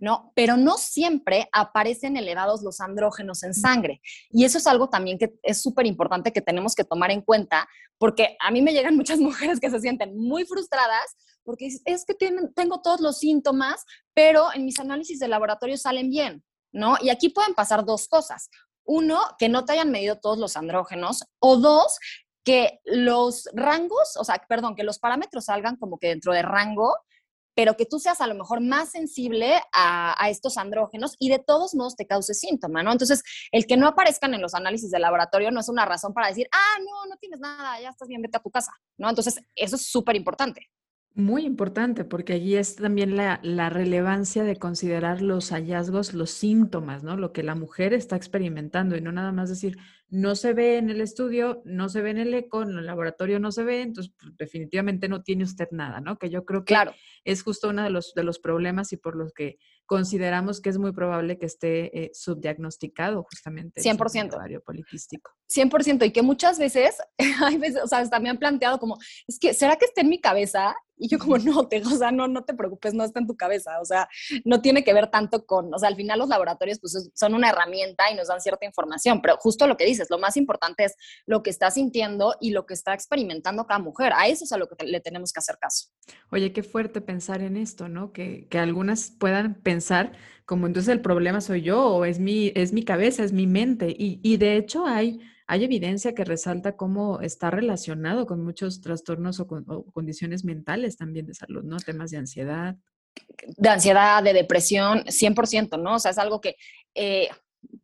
¿No? 0.00 0.32
Pero 0.34 0.56
no 0.56 0.76
siempre 0.78 1.48
aparecen 1.52 2.16
elevados 2.16 2.62
los 2.62 2.80
andrógenos 2.80 3.42
en 3.42 3.54
sangre. 3.54 4.00
Y 4.30 4.44
eso 4.44 4.58
es 4.58 4.66
algo 4.66 4.88
también 4.88 5.18
que 5.18 5.34
es 5.42 5.60
súper 5.60 5.86
importante 5.86 6.32
que 6.32 6.40
tenemos 6.40 6.74
que 6.74 6.84
tomar 6.84 7.10
en 7.10 7.20
cuenta, 7.20 7.68
porque 7.98 8.36
a 8.40 8.50
mí 8.50 8.62
me 8.62 8.72
llegan 8.72 8.96
muchas 8.96 9.20
mujeres 9.20 9.60
que 9.60 9.70
se 9.70 9.80
sienten 9.80 10.16
muy 10.16 10.44
frustradas 10.44 11.16
porque 11.48 11.70
es 11.86 12.04
que 12.04 12.12
tengo 12.54 12.82
todos 12.82 13.00
los 13.00 13.20
síntomas, 13.20 13.86
pero 14.12 14.52
en 14.52 14.66
mis 14.66 14.78
análisis 14.80 15.18
de 15.18 15.28
laboratorio 15.28 15.78
salen 15.78 16.10
bien, 16.10 16.44
¿no? 16.72 16.96
Y 17.00 17.08
aquí 17.08 17.30
pueden 17.30 17.54
pasar 17.54 17.86
dos 17.86 18.06
cosas. 18.06 18.50
Uno, 18.84 19.18
que 19.38 19.48
no 19.48 19.64
te 19.64 19.72
hayan 19.72 19.90
medido 19.90 20.18
todos 20.18 20.36
los 20.36 20.58
andrógenos, 20.58 21.24
o 21.38 21.56
dos, 21.56 21.98
que 22.44 22.80
los 22.84 23.48
rangos, 23.54 24.16
o 24.18 24.24
sea, 24.24 24.44
perdón, 24.46 24.74
que 24.74 24.82
los 24.82 24.98
parámetros 24.98 25.46
salgan 25.46 25.76
como 25.76 25.98
que 25.98 26.08
dentro 26.08 26.34
de 26.34 26.42
rango, 26.42 26.94
pero 27.58 27.76
que 27.76 27.86
tú 27.86 27.98
seas 27.98 28.20
a 28.20 28.28
lo 28.28 28.36
mejor 28.36 28.60
más 28.60 28.92
sensible 28.92 29.60
a, 29.72 30.28
estos 30.30 30.58
andrógenos 30.58 31.16
y 31.18 31.28
de 31.28 31.40
todos 31.40 31.74
modos 31.74 31.96
te 31.96 32.06
cause 32.06 32.32
síntoma, 32.32 32.84
¿no? 32.84 32.92
Entonces, 32.92 33.24
el 33.50 33.66
que 33.66 33.76
no 33.76 33.88
aparezcan 33.88 34.32
en 34.32 34.40
los 34.40 34.54
análisis 34.54 34.92
de 34.92 35.00
laboratorio 35.00 35.50
no 35.50 35.58
es 35.58 35.68
una 35.68 35.84
razón 35.84 36.14
para 36.14 36.28
decir, 36.28 36.46
ah, 36.52 36.78
no, 36.78 37.10
no 37.10 37.16
tienes 37.16 37.40
nada, 37.40 37.80
ya 37.80 37.88
estás 37.88 38.06
bien, 38.06 38.22
vete 38.22 38.36
a 38.36 38.40
tu 38.40 38.52
casa, 38.52 38.70
¿no? 38.96 39.08
Entonces, 39.08 39.40
eso 39.56 39.74
es 39.74 39.82
súper 39.82 40.14
importante. 40.14 40.68
Muy 41.14 41.44
importante, 41.44 42.04
porque 42.04 42.34
allí 42.34 42.54
es 42.54 42.76
también 42.76 43.16
la, 43.16 43.40
la, 43.42 43.70
relevancia 43.70 44.44
de 44.44 44.54
considerar 44.54 45.20
los 45.20 45.50
hallazgos, 45.50 46.14
los 46.14 46.30
síntomas, 46.30 47.02
¿no? 47.02 47.16
Lo 47.16 47.32
que 47.32 47.42
la 47.42 47.56
mujer 47.56 47.92
está 47.92 48.14
experimentando 48.14 48.96
y 48.96 49.00
no 49.00 49.10
nada 49.10 49.32
más 49.32 49.48
decir, 49.48 49.78
no 50.10 50.34
se 50.36 50.54
ve 50.54 50.78
en 50.78 50.90
el 50.90 51.00
estudio, 51.00 51.62
no 51.64 51.88
se 51.88 52.00
ve 52.00 52.10
en 52.10 52.18
el 52.18 52.34
eco, 52.34 52.62
en 52.62 52.70
el 52.70 52.86
laboratorio 52.86 53.38
no 53.38 53.52
se 53.52 53.62
ve, 53.62 53.82
entonces 53.82 54.12
pues, 54.18 54.36
definitivamente 54.36 55.08
no 55.08 55.22
tiene 55.22 55.44
usted 55.44 55.68
nada, 55.70 56.00
¿no? 56.00 56.18
Que 56.18 56.30
yo 56.30 56.44
creo 56.44 56.60
que 56.64 56.72
claro. 56.72 56.94
es 57.24 57.42
justo 57.42 57.68
uno 57.68 57.82
de 57.82 57.90
los, 57.90 58.14
de 58.14 58.22
los 58.22 58.38
problemas 58.38 58.92
y 58.92 58.96
por 58.96 59.16
los 59.16 59.32
que 59.32 59.58
consideramos 59.88 60.60
que 60.60 60.68
es 60.68 60.78
muy 60.78 60.92
probable 60.92 61.38
que 61.38 61.46
esté 61.46 61.98
eh, 61.98 62.10
subdiagnosticado 62.12 63.22
justamente. 63.22 63.80
100%. 63.80 64.38
El 64.48 64.60
poliquístico. 64.60 65.32
100%. 65.48 66.06
Y 66.06 66.12
que 66.12 66.22
muchas 66.22 66.58
veces, 66.58 66.98
hay 67.42 67.56
veces, 67.56 67.82
o 67.82 67.86
sea, 67.86 67.98
hasta 67.98 68.20
me 68.20 68.28
han 68.28 68.38
planteado 68.38 68.78
como, 68.78 68.98
es 69.26 69.38
que, 69.38 69.54
¿será 69.54 69.76
que 69.76 69.86
está 69.86 70.02
en 70.02 70.10
mi 70.10 70.20
cabeza? 70.20 70.76
Y 70.98 71.08
yo 71.08 71.18
como, 71.18 71.38
no, 71.38 71.68
te, 71.68 71.80
o 71.80 71.90
sea, 71.90 72.12
no, 72.12 72.28
no 72.28 72.44
te 72.44 72.52
preocupes, 72.52 72.92
no 72.92 73.02
está 73.02 73.18
en 73.18 73.26
tu 73.26 73.34
cabeza. 73.34 73.80
O 73.80 73.84
sea, 73.86 74.08
no 74.44 74.60
tiene 74.60 74.84
que 74.84 74.92
ver 74.92 75.10
tanto 75.10 75.46
con, 75.46 75.72
o 75.72 75.78
sea, 75.78 75.88
al 75.88 75.96
final 75.96 76.18
los 76.18 76.28
laboratorios 76.28 76.78
pues 76.80 77.10
son 77.14 77.34
una 77.34 77.48
herramienta 77.48 78.10
y 78.10 78.14
nos 78.14 78.28
dan 78.28 78.42
cierta 78.42 78.66
información, 78.66 79.22
pero 79.22 79.38
justo 79.38 79.66
lo 79.66 79.78
que 79.78 79.86
dices, 79.86 79.97
lo 80.10 80.18
más 80.18 80.36
importante 80.36 80.84
es 80.84 80.94
lo 81.26 81.42
que 81.42 81.50
está 81.50 81.70
sintiendo 81.70 82.34
y 82.40 82.50
lo 82.50 82.66
que 82.66 82.74
está 82.74 82.94
experimentando 82.94 83.66
cada 83.66 83.80
mujer. 83.80 84.12
A 84.14 84.28
eso 84.28 84.44
es 84.44 84.52
a 84.52 84.58
lo 84.58 84.68
que 84.68 84.84
le 84.84 85.00
tenemos 85.00 85.32
que 85.32 85.40
hacer 85.40 85.58
caso. 85.58 85.88
Oye, 86.30 86.52
qué 86.52 86.62
fuerte 86.62 87.00
pensar 87.00 87.42
en 87.42 87.56
esto, 87.56 87.88
¿no? 87.88 88.12
Que, 88.12 88.46
que 88.48 88.58
algunas 88.58 89.10
puedan 89.10 89.54
pensar 89.62 90.12
como 90.44 90.66
entonces 90.66 90.92
el 90.92 91.00
problema 91.00 91.40
soy 91.40 91.62
yo 91.62 91.86
o 91.86 92.04
es 92.04 92.18
mi, 92.18 92.52
es 92.54 92.72
mi 92.72 92.82
cabeza, 92.82 93.22
es 93.22 93.32
mi 93.32 93.46
mente. 93.46 93.88
Y, 93.90 94.20
y 94.22 94.36
de 94.38 94.56
hecho 94.56 94.86
hay 94.86 95.20
hay 95.48 95.64
evidencia 95.64 96.14
que 96.14 96.24
resalta 96.24 96.76
cómo 96.76 97.20
está 97.20 97.50
relacionado 97.50 98.26
con 98.26 98.44
muchos 98.44 98.82
trastornos 98.82 99.40
o, 99.40 99.46
condiciones 99.94 100.44
mentales 100.44 100.98
también 100.98 101.24
de 101.24 101.32
salud, 101.32 101.64
¿no? 101.64 101.78
Temas 101.78 102.10
de 102.10 102.18
ansiedad. 102.18 102.76
De 103.56 103.68
ansiedad, 103.70 104.22
de 104.22 104.34
depresión, 104.34 105.04
100%, 105.06 105.80
¿no? 105.82 105.94
O 105.94 105.98
sea, 105.98 106.10
es 106.10 106.18
algo 106.18 106.42
que, 106.42 106.56
eh, 106.94 107.28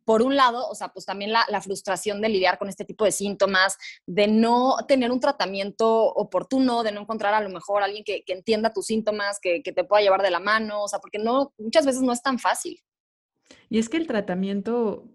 por 0.05 0.21
un 0.21 0.35
lado, 0.35 0.67
o 0.69 0.75
sea, 0.75 0.89
pues 0.89 1.05
también 1.05 1.31
la, 1.31 1.61
frustración 1.61 2.21
de 2.21 2.29
lidiar 2.29 2.57
con 2.57 2.69
este 2.69 2.85
tipo 2.85 3.05
de 3.05 3.11
síntomas, 3.11 3.77
de 4.05 4.27
no 4.27 4.77
tener 4.87 5.11
un 5.11 5.19
tratamiento 5.19 6.05
oportuno, 6.13 6.83
de 6.83 6.91
no 6.91 7.01
encontrar 7.01 7.33
a 7.33 7.41
lo 7.41 7.49
mejor 7.49 7.81
alguien 7.81 8.03
que, 8.03 8.23
entienda 8.27 8.71
tus 8.71 8.85
síntomas, 8.85 9.39
que, 9.41 9.63
que, 9.63 9.71
te 9.71 9.83
pueda 9.83 10.03
llevar 10.03 10.21
de 10.21 10.31
la 10.31 10.39
mano, 10.39 10.83
o 10.83 10.87
sea, 10.87 10.99
porque 10.99 11.17
no, 11.17 11.53
muchas 11.57 11.85
veces 11.85 12.01
no 12.01 12.13
es 12.13 12.21
tan 12.21 12.37
fácil. 12.37 12.79
Y 13.69 13.79
es 13.79 13.89
que 13.89 13.97
el 13.97 14.07
tratamiento 14.07 15.05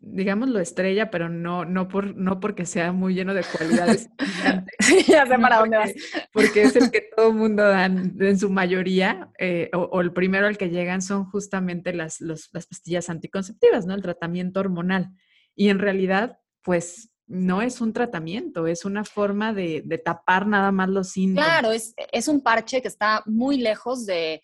digamos, 0.00 0.48
lo 0.48 0.60
estrella, 0.60 1.10
pero 1.10 1.28
no, 1.28 1.64
no, 1.64 1.88
por, 1.88 2.16
no 2.16 2.40
porque 2.40 2.64
sea 2.64 2.92
muy 2.92 3.14
lleno 3.14 3.34
de 3.34 3.44
cualidades. 3.44 4.08
ya 5.06 5.26
sé 5.26 5.38
para 5.38 5.58
dónde 5.58 5.76
vas. 5.76 5.92
Porque 6.32 6.62
es 6.62 6.76
el 6.76 6.90
que 6.90 7.02
todo 7.14 7.32
mundo 7.32 7.62
dan 7.62 8.16
en 8.18 8.38
su 8.38 8.50
mayoría, 8.50 9.30
eh, 9.38 9.70
o, 9.74 10.00
el 10.00 10.12
primero 10.12 10.46
al 10.46 10.56
que 10.56 10.70
llegan 10.70 11.02
son 11.02 11.24
justamente 11.26 11.92
las, 11.92 12.20
las 12.20 12.48
pastillas 12.48 13.10
anticonceptivas, 13.10 13.86
¿no? 13.86 13.94
El 13.94 14.02
tratamiento 14.02 14.60
hormonal. 14.60 15.10
Y 15.54 15.68
en 15.68 15.78
realidad, 15.78 16.38
pues 16.62 17.10
no 17.26 17.62
es 17.62 17.80
un 17.80 17.92
tratamiento, 17.92 18.66
es 18.66 18.84
una 18.84 19.04
forma 19.04 19.52
de, 19.52 19.82
de 19.84 19.98
tapar 19.98 20.46
nada 20.46 20.72
más 20.72 20.88
los 20.88 21.10
síntomas. 21.10 21.48
Claro, 21.48 21.72
es, 21.72 21.94
es 22.10 22.26
un 22.26 22.40
parche 22.40 22.82
que 22.82 22.88
está 22.88 23.22
muy 23.26 23.58
lejos 23.58 24.04
de, 24.06 24.42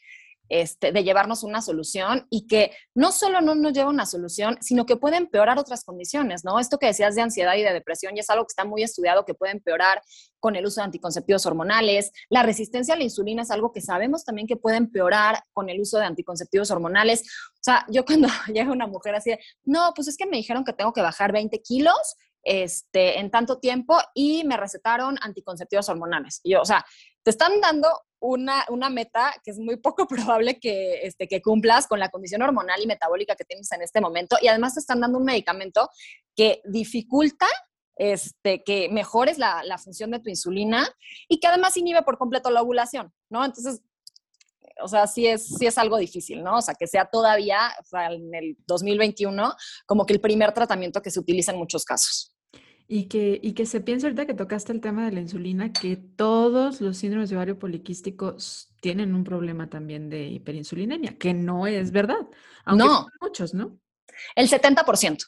este, 0.49 0.93
de 0.93 1.05
llevarnos 1.05 1.43
una 1.43 1.61
solución 1.63 2.27
y 2.31 2.47
que 2.47 2.73
no 2.95 3.13
solo 3.13 3.41
no 3.41 3.55
nos 3.55 3.73
lleva 3.73 3.91
una 3.91 4.07
solución, 4.07 4.59
sino 4.61 4.87
que 4.87 4.97
puede 4.97 5.17
empeorar 5.17 5.59
otras 5.59 5.85
condiciones, 5.85 6.45
¿no? 6.45 6.61
Esto 6.61 6.79
que 6.79 6.87
decías 6.87 7.15
de 7.15 7.23
ansiedad 7.23 7.55
y 7.55 7.63
de 7.63 7.73
depresión 7.73 8.15
ya 8.15 8.21
es 8.21 8.31
algo 8.31 8.45
que 8.45 8.53
está 8.53 8.65
muy 8.65 8.83
estudiado 8.83 9.25
que 9.25 9.35
puede 9.35 9.53
empeorar 9.53 10.03
con 10.39 10.57
el 10.57 10.67
uso 10.67 10.81
de 10.81 10.85
anticonceptivos 10.85 11.47
hormonales. 11.47 12.13
La 12.29 12.43
resistencia 12.43 12.95
a 12.95 12.97
la 12.97 13.05
insulina 13.05 13.43
es 13.43 13.51
algo 13.51 13.73
que 13.73 13.81
sabemos 13.81 14.25
también 14.25 14.47
que 14.47 14.57
puede 14.57 14.77
empeorar 14.77 15.43
con 15.53 15.69
el 15.69 15.81
uso 15.81 15.99
de 15.99 16.05
anticonceptivos 16.05 16.71
hormonales. 16.71 17.23
O 17.55 17.63
sea, 17.63 17.85
yo 17.89 18.05
cuando 18.05 18.29
llega 18.53 18.71
una 18.71 18.87
mujer 18.87 19.15
así, 19.15 19.37
no, 19.65 19.93
pues 19.95 20.09
es 20.09 20.17
que 20.17 20.27
me 20.27 20.37
dijeron 20.37 20.65
que 20.65 20.73
tengo 20.73 20.93
que 20.93 21.03
bajar 21.03 21.33
20 21.33 21.61
kilos 21.63 22.17
este, 22.43 23.19
en 23.19 23.31
tanto 23.31 23.59
tiempo 23.59 23.99
y 24.15 24.45
me 24.45 24.57
recetaron 24.57 25.19
anticonceptivos 25.21 25.89
hormonales. 25.89 26.41
Y 26.45 26.53
yo, 26.53 26.63
o 26.63 26.65
sea, 26.65 26.87
te 27.25 27.31
están 27.31 27.61
dando 27.61 27.89
una, 28.21 28.65
una, 28.71 28.91
meta 28.91 29.35
que 29.45 29.51
es 29.51 29.59
muy 29.59 29.77
poco 29.77 30.07
probable 30.09 30.59
que, 30.59 31.07
este, 31.07 31.29
que 31.29 31.43
cumplas 31.43 31.87
con 31.87 31.99
la 31.99 32.09
condición 32.09 32.43
hormonal 32.43 32.83
y 32.83 32.87
metabólica 32.87 33.37
que 33.37 33.45
tienes 33.45 33.71
en 33.73 33.83
este 33.83 34.01
momento. 34.01 34.37
Y 34.41 34.49
además 34.49 34.75
te 34.75 34.81
están 34.81 35.01
dando 35.01 35.19
un 35.19 35.25
medicamento 35.25 35.89
que 36.35 36.61
dificulta 36.65 37.47
este, 37.97 38.63
que 38.63 38.89
mejores 38.91 39.39
la, 39.39 39.63
la 39.65 39.79
función 39.79 40.11
de 40.11 40.21
tu 40.21 40.29
insulina 40.29 40.87
y 41.29 41.41
que 41.41 41.47
además 41.47 41.77
inhibe 41.77 42.03
por 42.03 42.19
completo 42.19 42.51
la 42.51 42.63
ovulación, 42.63 43.13
¿no? 43.31 43.45
Entonces, 43.45 43.81
o 44.83 44.89
sea, 44.89 45.07
sí 45.07 45.27
es, 45.27 45.47
sí 45.57 45.67
es 45.67 45.79
algo 45.79 45.97
difícil, 45.97 46.43
¿no? 46.43 46.59
O 46.59 46.63
sea, 46.63 46.75
que 46.75 46.87
sea 46.87 47.07
todavía, 47.07 47.73
en 48.11 48.35
el 48.35 48.57
2021, 48.67 49.55
como 49.87 50.05
que 50.05 50.13
el 50.13 50.21
primer 50.21 50.53
tratamiento 50.53 51.01
que 51.01 51.11
se 51.11 51.21
utiliza 51.21 51.53
en 51.53 51.59
muchos 51.59 51.85
casos. 51.85 52.36
Y 52.89 53.07
que, 53.07 53.41
y 53.43 53.53
que 53.53 53.67
se 53.67 53.81
piensa 53.81 54.07
ahorita 54.07 54.27
que 54.27 54.35
tocaste 54.35 54.73
el 54.73 54.81
tema 54.81 55.05
de 55.07 55.13
la 55.13 55.21
insulina, 55.21 55.73
que 55.73 55.97
todos 55.97 56.81
los 56.81 56.97
síndromes 56.97 57.31
de 57.31 57.37
ovario 57.37 57.59
poliquístico 57.59 58.37
tienen 58.81 59.15
un 59.15 59.25
problema 59.25 59.69
también 59.69 60.09
de 60.09 60.29
hiperinsulinemia, 60.29 61.19
que 61.19 61.35
no 61.35 61.67
es 61.67 61.91
verdad. 61.91 62.29
Aunque 62.65 62.85
no. 62.85 63.09
muchos, 63.21 63.55
¿no? 63.55 63.79
El 64.37 64.49
70%. 64.49 65.27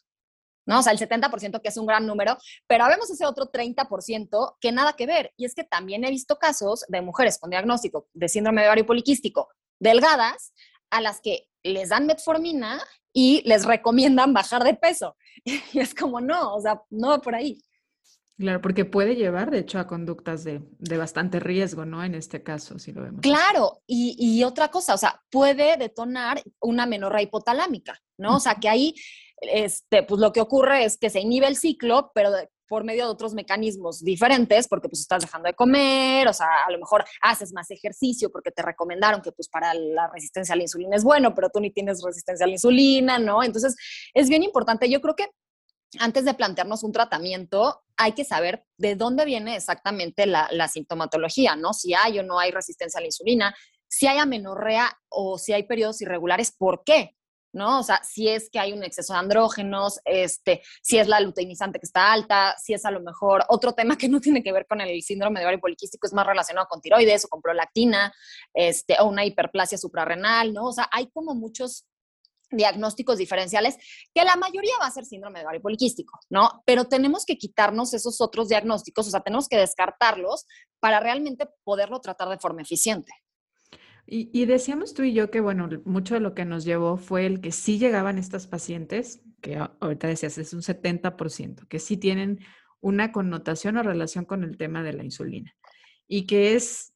¿no? 0.69 0.81
O 0.81 0.83
sea, 0.83 0.93
el 0.93 0.99
70% 0.99 1.63
que 1.63 1.69
es 1.71 1.77
un 1.79 1.87
gran 1.87 2.07
número, 2.07 2.37
pero 2.67 2.87
vemos 2.87 3.11
ese 3.11 3.25
otro 3.25 3.51
30% 3.51 4.57
que 4.61 4.71
nada 4.71 4.93
que 4.93 5.07
ver. 5.07 5.33
Y 5.39 5.47
es 5.47 5.55
que 5.55 5.65
también 5.65 6.05
he 6.05 6.11
visto 6.11 6.37
casos 6.37 6.85
de 6.89 7.01
mujeres 7.01 7.39
con 7.39 7.49
diagnóstico 7.49 8.07
de 8.13 8.29
síndrome 8.29 8.61
de 8.61 8.69
ovario 8.69 8.87
poliquístico 8.87 9.49
delgadas 9.81 10.53
a 10.91 11.01
las 11.01 11.21
que 11.23 11.49
les 11.63 11.89
dan 11.89 12.07
metformina 12.07 12.83
y 13.15 13.43
les 13.47 13.65
recomiendan 13.65 14.35
bajar 14.35 14.63
de 14.63 14.75
peso. 14.75 15.17
Y 15.73 15.81
es 15.81 15.95
como, 15.95 16.21
no, 16.21 16.55
o 16.55 16.61
sea, 16.61 16.81
no 16.91 17.09
va 17.09 17.21
por 17.21 17.35
ahí. 17.35 17.59
Claro, 18.39 18.61
porque 18.61 18.85
puede 18.85 19.17
llevar, 19.17 19.51
de 19.51 19.59
hecho, 19.59 19.81
a 19.81 19.89
conductas 19.89 20.45
de, 20.45 20.63
bastante 20.97 21.41
riesgo, 21.41 21.85
¿no? 21.85 22.05
En 22.05 22.15
este 22.15 22.45
caso, 22.45 22.79
si 22.79 22.93
lo 22.93 23.03
vemos. 23.03 23.21
Claro, 23.21 23.83
y, 23.85 24.15
y, 24.17 24.45
otra 24.45 24.69
cosa, 24.69 24.95
o 24.95 24.97
sea, 24.97 25.21
puede 25.29 25.77
detonar 25.77 26.41
una 26.61 26.87
menorrea 26.87 27.23
hipotalámica, 27.23 28.01
¿no? 28.17 28.37
O 28.37 28.41
sea, 28.41 28.55
que 28.55 28.69
ahí, 28.69 28.95
este, 29.41 30.05
pues 30.05 30.21
lo 30.21 30.33
que 30.33 30.41
ocurre 30.41 30.85
es 30.85 30.99
que 30.99 31.11
se 31.11 31.19
inhibe 31.19 31.49
el 31.49 31.57
ciclo, 31.57 32.13
pero 32.15 32.31
por 32.69 32.85
medio 32.85 33.05
de 33.05 33.11
otros 33.11 33.35
mecanismos 33.35 34.05
diferentes, 34.05 34.69
porque 34.69 34.89
pues 34.89 35.01
estás 35.01 35.23
dejando 35.23 35.49
de 35.49 35.55
comer, 35.55 36.29
o 36.29 36.33
sea, 36.33 36.47
a 36.67 36.71
lo 36.71 36.79
mejor 36.79 37.05
haces 37.23 37.53
más 37.53 37.71
ejercicio 37.71 38.31
porque 38.31 38.51
te 38.51 38.63
recomendaron 38.63 39.23
que 39.23 39.33
pues 39.33 39.49
para 39.49 39.75
la 39.75 40.09
resistencia 40.13 40.53
a 40.53 40.57
la 40.57 40.63
insulina 40.63 40.97
es 40.97 41.05
bueno, 41.05 41.35
pero 41.35 41.51
tú 41.51 41.61
ni 41.61 41.71
tienes 41.71 42.03
resistencia 42.03 42.45
a 42.45 42.47
la 42.47 42.53
insulina, 42.53 43.19
¿no? 43.19 43.43
Entonces, 43.43 43.75
es 44.15 44.29
bien 44.29 44.43
importante. 44.43 44.89
Yo 44.89 45.01
creo 45.01 45.17
que 45.17 45.27
antes 45.99 46.25
de 46.25 46.35
plantearnos 46.35 46.83
un 46.83 46.93
tratamiento, 46.93 47.83
hay 47.97 48.13
que 48.13 48.25
saber 48.25 48.65
de 48.77 48.95
dónde 48.95 49.25
viene 49.25 49.57
exactamente 49.57 50.27
la, 50.27 50.49
la 50.53 50.69
sintomatología, 50.69 51.57
¿no? 51.57 51.73
Si 51.73 51.95
hay 51.95 52.19
o 52.19 52.23
no 52.23 52.39
hay 52.39 52.51
resistencia 52.51 52.99
a 52.99 53.01
la 53.01 53.09
insulina, 53.09 53.55
si 53.89 54.07
hay 54.07 54.19
amenorrea 54.19 54.93
o 55.09 55.39
si 55.39 55.55
hay 55.55 55.63
periodos 55.63 56.03
irregulares, 56.03 56.53
¿por 56.53 56.83
qué? 56.85 57.17
¿No? 57.53 57.81
O 57.81 57.83
sea, 57.83 58.03
si 58.05 58.29
es 58.29 58.51
que 58.51 58.59
hay 58.59 58.73
un 58.73 58.83
exceso 58.85 59.13
de 59.13 59.19
andrógenos, 59.19 60.01
este, 60.05 60.63
si 60.83 60.99
es 60.99 61.09
la 61.09 61.21
luteinizante 61.21 61.79
que 61.79 61.87
está 61.87 62.13
alta, 62.13 62.55
si 62.63 62.75
es 62.75 62.85
a 62.85 62.91
lo 62.91 63.01
mejor 63.01 63.45
otro 63.49 63.73
tema 63.73 63.97
que 63.97 64.09
no 64.09 64.21
tiene 64.21 64.43
que 64.43 64.53
ver 64.53 64.67
con 64.67 64.81
el 64.81 65.03
síndrome 65.03 65.41
de 65.41 65.47
ovario 65.47 65.61
poliquístico, 65.61 66.07
es 66.07 66.13
más 66.13 66.27
relacionado 66.27 66.67
con 66.69 66.81
tiroides 66.81 67.25
o 67.25 67.29
con 67.29 67.41
prolactina, 67.41 68.13
este, 68.55 68.97
o 69.01 69.07
una 69.07 69.25
hiperplasia 69.25 69.79
suprarrenal, 69.79 70.53
¿no? 70.53 70.67
O 70.67 70.73
sea, 70.73 70.89
hay 70.93 71.09
como 71.11 71.35
muchos 71.35 71.87
diagnósticos 72.51 73.19
diferenciales, 73.19 73.77
que 74.15 74.25
la 74.25 74.37
mayoría 74.37 74.73
va 74.81 74.87
a 74.87 74.91
ser 74.91 75.05
síndrome 75.05 75.41
de 75.41 75.45
ovario 75.45 75.61
poliquístico, 75.61 76.19
¿no? 76.31 76.63
Pero 76.65 76.87
tenemos 76.87 77.25
que 77.25 77.37
quitarnos 77.37 77.93
esos 77.95 78.21
otros 78.21 78.49
diagnósticos, 78.49 79.07
o 79.07 79.11
sea, 79.11 79.21
tenemos 79.21 79.49
que 79.49 79.59
descartarlos 79.59 80.47
para 80.81 81.01
realmente 81.01 81.47
poderlo 81.65 82.01
tratar 82.01 82.29
de 82.29 82.39
forma 82.39 82.63
eficiente. 82.63 83.13
Y, 84.11 84.47
decíamos 84.47 84.95
tú 84.95 85.03
y 85.03 85.13
yo 85.13 85.31
que, 85.31 85.43
bueno, 85.43 85.69
mucho 85.85 86.15
de 86.15 86.21
lo 86.21 86.35
que 86.35 86.47
nos 86.47 86.65
llevó 86.65 86.97
fue 86.97 87.27
el 87.27 87.43
que 87.43 87.53
sí 87.53 87.79
llegaban 87.79 88.17
estas 88.17 88.47
pacientes, 88.47 89.21
que 89.43 89.59
ahorita 89.81 90.09
decías 90.09 90.39
es 90.39 90.55
un 90.55 90.63
70%, 90.63 91.69
que 91.69 91.79
sí 91.79 91.99
tienen 91.99 92.39
una 92.81 93.13
connotación 93.13 93.77
o 93.77 93.83
relación 93.83 94.25
con 94.25 94.45
el 94.45 94.57
tema 94.57 94.83
de 94.83 94.95
la 94.95 95.05
insulina. 95.05 95.55
Y 96.07 96.27
que 96.27 96.55
es 96.55 96.95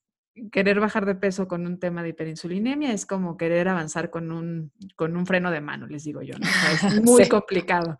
querer 0.50 0.80
bajar 0.80 1.04
de 1.04 1.14
peso 1.14 1.46
con 1.48 1.66
un 1.66 1.78
tema 1.78 2.02
de 2.02 2.10
hiperinsulinemia, 2.10 2.92
es 2.92 3.04
como 3.04 3.36
querer 3.36 3.68
avanzar 3.68 4.08
con 4.08 4.32
un, 4.32 4.72
con 4.96 5.14
un 5.14 5.26
freno 5.26 5.50
de 5.50 5.60
mano, 5.60 5.86
les 5.88 6.04
digo 6.04 6.22
yo, 6.22 6.38
¿no? 6.38 6.46
es 6.46 7.02
muy 7.04 7.28
complicado. 7.28 7.98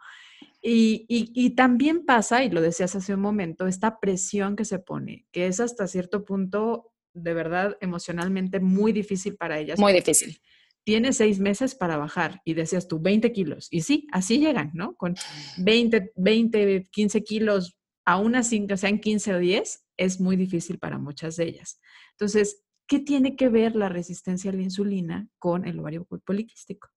Y, 0.62 1.04
y, 1.08 1.50
también 1.50 2.06
pasa, 2.06 2.44
y 2.44 2.50
lo 2.50 2.62
decías 2.62 2.94
hace 2.94 3.12
un 3.12 3.20
momento, 3.20 3.66
esta 3.66 4.00
presión 4.00 4.56
que 4.56 4.64
se 4.64 4.78
pone, 4.78 5.26
que 5.32 5.48
es 5.48 5.58
hasta 5.60 5.88
cierto 5.88 6.24
punto 6.24 6.91
de 7.14 7.34
verdad 7.34 7.76
emocionalmente 7.80 8.60
muy 8.60 8.92
difícil 8.92 9.36
para 9.36 9.58
ellas. 9.58 9.78
Muy 9.78 9.92
difícil. 9.92 10.40
Tiene 10.84 11.12
seis 11.12 11.38
meses 11.38 11.74
para 11.74 11.96
bajar 11.96 12.40
y 12.44 12.54
decías 12.54 12.88
tú 12.88 13.00
20 13.00 13.32
kilos. 13.32 13.68
Y 13.70 13.82
sí, 13.82 14.08
así 14.12 14.38
llegan, 14.38 14.72
¿no? 14.74 14.94
Con 14.96 15.14
20, 15.58 16.12
20 16.16 16.88
15 16.90 17.22
kilos, 17.22 17.76
aún 18.04 18.34
así 18.34 18.66
que 18.66 18.76
sean 18.76 18.98
15 18.98 19.34
o 19.34 19.38
10, 19.38 19.84
es 19.96 20.20
muy 20.20 20.36
difícil 20.36 20.78
para 20.78 20.98
muchas 20.98 21.36
de 21.36 21.44
ellas. 21.44 21.80
Entonces, 22.12 22.64
¿qué 22.88 22.98
tiene 22.98 23.36
que 23.36 23.48
ver 23.48 23.76
la 23.76 23.88
resistencia 23.88 24.50
a 24.50 24.54
la 24.54 24.62
insulina 24.62 25.28
con 25.38 25.66
el 25.66 25.78
ovario 25.78 26.04
poliquístico? 26.24 26.88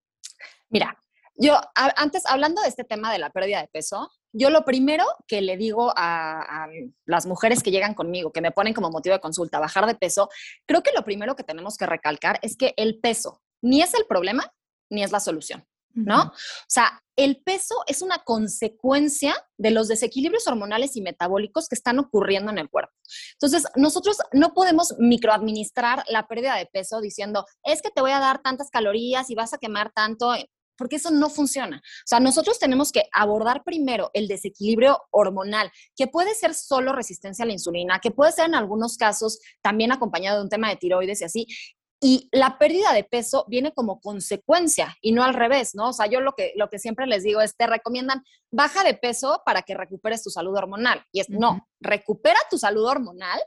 Mira, 0.69 0.97
yo 1.35 1.59
antes 1.73 2.23
hablando 2.25 2.61
de 2.61 2.69
este 2.69 2.83
tema 2.83 3.11
de 3.11 3.19
la 3.19 3.29
pérdida 3.29 3.61
de 3.61 3.67
peso, 3.67 4.09
yo 4.33 4.49
lo 4.49 4.65
primero 4.65 5.05
que 5.27 5.41
le 5.41 5.57
digo 5.57 5.93
a, 5.95 6.67
las 7.05 7.25
mujeres 7.25 7.63
que 7.63 7.71
llegan 7.71 7.93
conmigo, 7.93 8.31
que 8.31 8.41
me 8.41 8.51
ponen 8.51 8.73
como 8.73 8.89
motivo 8.89 9.15
de 9.15 9.21
consulta, 9.21 9.59
bajar 9.59 9.85
de 9.85 9.95
peso, 9.95 10.29
creo 10.65 10.83
que 10.83 10.91
lo 10.93 11.03
primero 11.03 11.35
que 11.35 11.43
tenemos 11.43 11.77
que 11.77 11.85
recalcar 11.85 12.39
es 12.41 12.57
que 12.57 12.73
el 12.77 12.99
peso 12.99 13.41
ni 13.61 13.81
es 13.81 13.93
el 13.93 14.05
problema 14.05 14.53
ni 14.89 15.03
es 15.03 15.11
la 15.11 15.19
solución. 15.19 15.65
¿no? 15.95 16.23
O 16.23 16.31
sea, 16.67 17.01
el 17.15 17.41
peso 17.41 17.75
es 17.87 18.01
una 18.01 18.19
consecuencia 18.19 19.33
de 19.57 19.71
los 19.71 19.87
desequilibrios 19.87 20.45
hormonales 20.45 20.97
y 20.97 21.01
metabólicos 21.01 21.69
que 21.69 21.75
están 21.75 21.99
ocurriendo 21.99 22.51
en 22.51 22.57
el 22.57 22.69
cuerpo. 22.69 22.91
Entonces, 23.33 23.65
nosotros 23.75 24.17
no 24.33 24.53
podemos 24.53 24.95
microadministrar 24.99 26.03
la 26.09 26.27
pérdida 26.27 26.57
de 26.57 26.65
peso 26.65 26.99
diciendo, 26.99 27.45
es 27.63 27.81
que 27.81 27.91
te 27.91 28.01
voy 28.01 28.11
a 28.11 28.19
dar 28.19 28.41
tantas 28.41 28.69
calorías 28.69 29.29
y 29.29 29.35
vas 29.35 29.53
a 29.53 29.57
quemar 29.57 29.91
tanto 29.93 30.33
porque 30.77 30.97
eso 30.97 31.11
no 31.11 31.29
funciona. 31.29 31.77
O 31.77 32.07
sea, 32.07 32.19
nosotros 32.19 32.59
tenemos 32.59 32.91
que 32.91 33.03
abordar 33.11 33.63
primero 33.63 34.11
el 34.13 34.27
desequilibrio 34.27 34.99
hormonal, 35.11 35.71
que 35.95 36.07
puede 36.07 36.33
ser 36.35 36.53
solo 36.53 36.93
resistencia 36.93 37.43
a 37.43 37.45
la 37.45 37.53
insulina, 37.53 37.99
que 37.99 38.11
puede 38.11 38.31
ser 38.31 38.45
en 38.45 38.55
algunos 38.55 38.97
casos 38.97 39.39
también 39.61 39.91
acompañado 39.91 40.37
de 40.37 40.43
un 40.43 40.49
tema 40.49 40.69
de 40.69 40.75
tiroides 40.75 41.21
y 41.21 41.23
así. 41.25 41.47
Y 42.01 42.29
la 42.31 42.57
pérdida 42.57 42.93
de 42.93 43.03
peso 43.03 43.45
viene 43.47 43.73
como 43.73 43.99
consecuencia 43.99 44.95
y 45.01 45.11
no 45.11 45.23
al 45.23 45.33
revés, 45.33 45.75
¿no? 45.75 45.89
O 45.89 45.93
sea, 45.93 46.07
yo 46.07 46.19
lo 46.19 46.33
que, 46.33 46.51
lo 46.55 46.69
que 46.69 46.77
siempre 46.77 47.07
les 47.07 47.23
digo 47.23 47.41
es, 47.41 47.55
te 47.55 47.67
recomiendan, 47.67 48.23
baja 48.51 48.83
de 48.83 48.93
peso 48.93 49.41
para 49.45 49.61
que 49.61 49.75
recuperes 49.75 50.21
tu 50.21 50.29
salud 50.29 50.55
hormonal. 50.55 51.03
Y 51.11 51.21
es, 51.21 51.29
no, 51.29 51.67
recupera 51.79 52.37
tu 52.49 52.57
salud 52.57 52.85
hormonal 52.85 53.39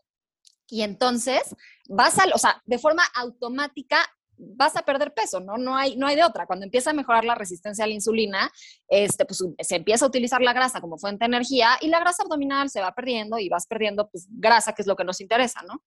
y 0.70 0.82
entonces 0.82 1.54
vas 1.88 2.18
a, 2.18 2.24
o 2.34 2.38
sea, 2.38 2.62
de 2.66 2.78
forma 2.78 3.04
automática 3.14 3.98
vas 4.38 4.76
a 4.76 4.82
perder 4.82 5.12
peso, 5.12 5.40
¿no? 5.40 5.56
No 5.58 5.76
hay, 5.76 5.96
no 5.96 6.06
hay 6.06 6.16
de 6.16 6.24
otra. 6.24 6.46
Cuando 6.46 6.64
empieza 6.64 6.90
a 6.90 6.94
mejorar 6.94 7.24
la 7.24 7.34
resistencia 7.34 7.84
a 7.84 7.86
la 7.86 7.94
insulina, 7.94 8.50
este, 8.88 9.24
pues 9.24 9.44
se 9.60 9.76
empieza 9.76 10.04
a 10.04 10.08
utilizar 10.08 10.40
la 10.40 10.52
grasa 10.52 10.80
como 10.80 10.98
fuente 10.98 11.24
de 11.24 11.26
energía 11.26 11.70
y 11.80 11.88
la 11.88 12.00
grasa 12.00 12.22
abdominal 12.22 12.70
se 12.70 12.80
va 12.80 12.94
perdiendo 12.94 13.38
y 13.38 13.48
vas 13.48 13.66
perdiendo 13.66 14.08
pues, 14.08 14.26
grasa, 14.30 14.72
que 14.72 14.82
es 14.82 14.88
lo 14.88 14.96
que 14.96 15.04
nos 15.04 15.20
interesa, 15.20 15.62
¿no? 15.62 15.82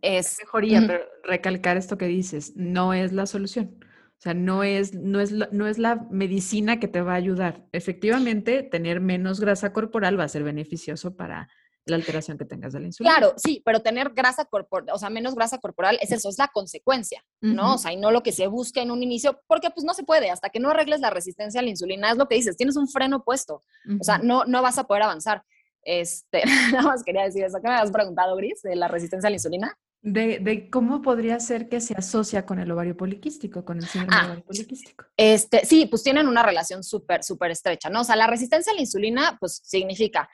Es 0.00 0.38
mejoría, 0.38 0.82
pero 0.86 1.04
recalcar 1.24 1.76
esto 1.76 1.96
que 1.96 2.06
dices, 2.06 2.52
no 2.56 2.94
es 2.94 3.12
la 3.12 3.26
solución. 3.26 3.78
O 3.82 4.22
sea, 4.22 4.34
no 4.34 4.62
es, 4.62 4.94
no, 4.94 5.20
es 5.20 5.32
no 5.32 5.66
es 5.66 5.78
la 5.78 6.06
medicina 6.10 6.78
que 6.78 6.88
te 6.88 7.00
va 7.00 7.12
a 7.12 7.16
ayudar. 7.16 7.66
Efectivamente, 7.72 8.62
tener 8.62 9.00
menos 9.00 9.40
grasa 9.40 9.72
corporal 9.72 10.18
va 10.18 10.24
a 10.24 10.28
ser 10.28 10.44
beneficioso 10.44 11.16
para 11.16 11.48
la 11.84 11.96
alteración 11.96 12.38
que 12.38 12.44
tengas 12.44 12.72
de 12.72 12.80
la 12.80 12.86
insulina. 12.86 13.16
Claro, 13.16 13.34
sí, 13.36 13.62
pero 13.64 13.80
tener 13.80 14.10
grasa 14.10 14.44
corporal, 14.44 14.94
o 14.94 14.98
sea, 14.98 15.10
menos 15.10 15.34
grasa 15.34 15.58
corporal, 15.58 15.98
es 16.00 16.12
eso, 16.12 16.28
es 16.28 16.38
la 16.38 16.48
consecuencia, 16.48 17.24
¿no? 17.40 17.74
O 17.74 17.78
sea, 17.78 17.92
y 17.92 17.96
no 17.96 18.10
lo 18.10 18.22
que 18.22 18.32
se 18.32 18.46
busca 18.46 18.80
en 18.80 18.90
un 18.90 19.02
inicio, 19.02 19.40
porque 19.46 19.70
pues 19.70 19.84
no 19.84 19.94
se 19.94 20.04
puede, 20.04 20.30
hasta 20.30 20.50
que 20.50 20.60
no 20.60 20.70
arregles 20.70 21.00
la 21.00 21.10
resistencia 21.10 21.60
a 21.60 21.64
la 21.64 21.70
insulina, 21.70 22.10
es 22.10 22.16
lo 22.16 22.28
que 22.28 22.36
dices, 22.36 22.56
tienes 22.56 22.76
un 22.76 22.88
freno 22.88 23.24
puesto, 23.24 23.62
o 24.00 24.04
sea, 24.04 24.18
no, 24.18 24.44
no 24.44 24.62
vas 24.62 24.78
a 24.78 24.84
poder 24.84 25.02
avanzar. 25.02 25.42
Este, 25.84 26.42
nada 26.72 26.82
más 26.82 27.02
quería 27.02 27.24
decir 27.24 27.44
eso, 27.44 27.58
¿qué 27.60 27.68
me 27.68 27.74
has 27.74 27.90
preguntado, 27.90 28.36
Gris, 28.36 28.62
de 28.62 28.76
la 28.76 28.88
resistencia 28.88 29.26
a 29.26 29.30
la 29.30 29.36
insulina? 29.36 29.76
De, 30.04 30.40
de, 30.40 30.68
cómo 30.68 31.00
podría 31.00 31.38
ser 31.38 31.68
que 31.68 31.80
se 31.80 31.94
asocia 31.94 32.44
con 32.44 32.58
el 32.58 32.68
ovario 32.72 32.96
poliquístico, 32.96 33.64
con 33.64 33.78
el 33.78 33.86
síndrome 33.86 34.16
ah, 34.16 34.26
ovario 34.26 34.44
poliquístico. 34.44 35.04
Este, 35.16 35.64
sí, 35.64 35.86
pues 35.86 36.02
tienen 36.02 36.26
una 36.26 36.42
relación 36.42 36.82
súper, 36.82 37.22
súper 37.22 37.52
estrecha, 37.52 37.88
¿no? 37.88 38.00
O 38.00 38.04
sea, 38.04 38.16
la 38.16 38.26
resistencia 38.26 38.72
a 38.72 38.74
la 38.74 38.80
insulina, 38.80 39.36
pues 39.38 39.60
significa 39.64 40.28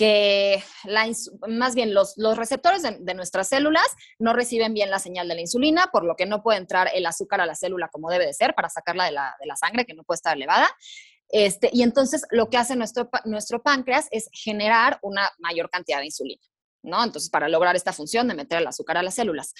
que 0.00 0.64
la, 0.84 1.06
más 1.46 1.74
bien 1.74 1.92
los, 1.92 2.14
los 2.16 2.38
receptores 2.38 2.82
de, 2.82 3.14
nuestras 3.14 3.50
células 3.50 3.84
no 4.18 4.32
reciben 4.32 4.72
bien 4.72 4.88
la 4.88 4.98
señal 4.98 5.28
de 5.28 5.34
la 5.34 5.42
insulina, 5.42 5.90
por 5.92 6.04
lo 6.04 6.16
que 6.16 6.24
no 6.24 6.42
puede 6.42 6.56
entrar 6.56 6.88
el 6.94 7.04
azúcar 7.04 7.42
a 7.42 7.44
la 7.44 7.54
célula 7.54 7.88
como 7.88 8.08
debe 8.08 8.24
de 8.24 8.32
ser 8.32 8.54
para 8.54 8.70
sacarla 8.70 9.04
de 9.04 9.12
la, 9.12 9.36
de 9.38 9.46
la 9.46 9.56
sangre, 9.56 9.84
que 9.84 9.92
no 9.92 10.02
puede 10.02 10.16
estar 10.16 10.34
elevada. 10.34 10.70
Este, 11.28 11.68
y 11.70 11.82
entonces 11.82 12.22
lo 12.30 12.48
que 12.48 12.56
hace 12.56 12.76
nuestro, 12.76 13.10
nuestro 13.26 13.62
páncreas 13.62 14.08
es 14.10 14.30
generar 14.32 14.98
una 15.02 15.30
mayor 15.38 15.68
cantidad 15.68 15.98
de 15.98 16.06
insulina. 16.06 16.40
¿no? 16.82 17.04
Entonces, 17.04 17.28
para 17.28 17.50
lograr 17.50 17.76
esta 17.76 17.92
función 17.92 18.26
de 18.26 18.34
meter 18.34 18.60
el 18.62 18.66
azúcar 18.66 18.96
a 18.96 19.02
las 19.02 19.16
células. 19.16 19.52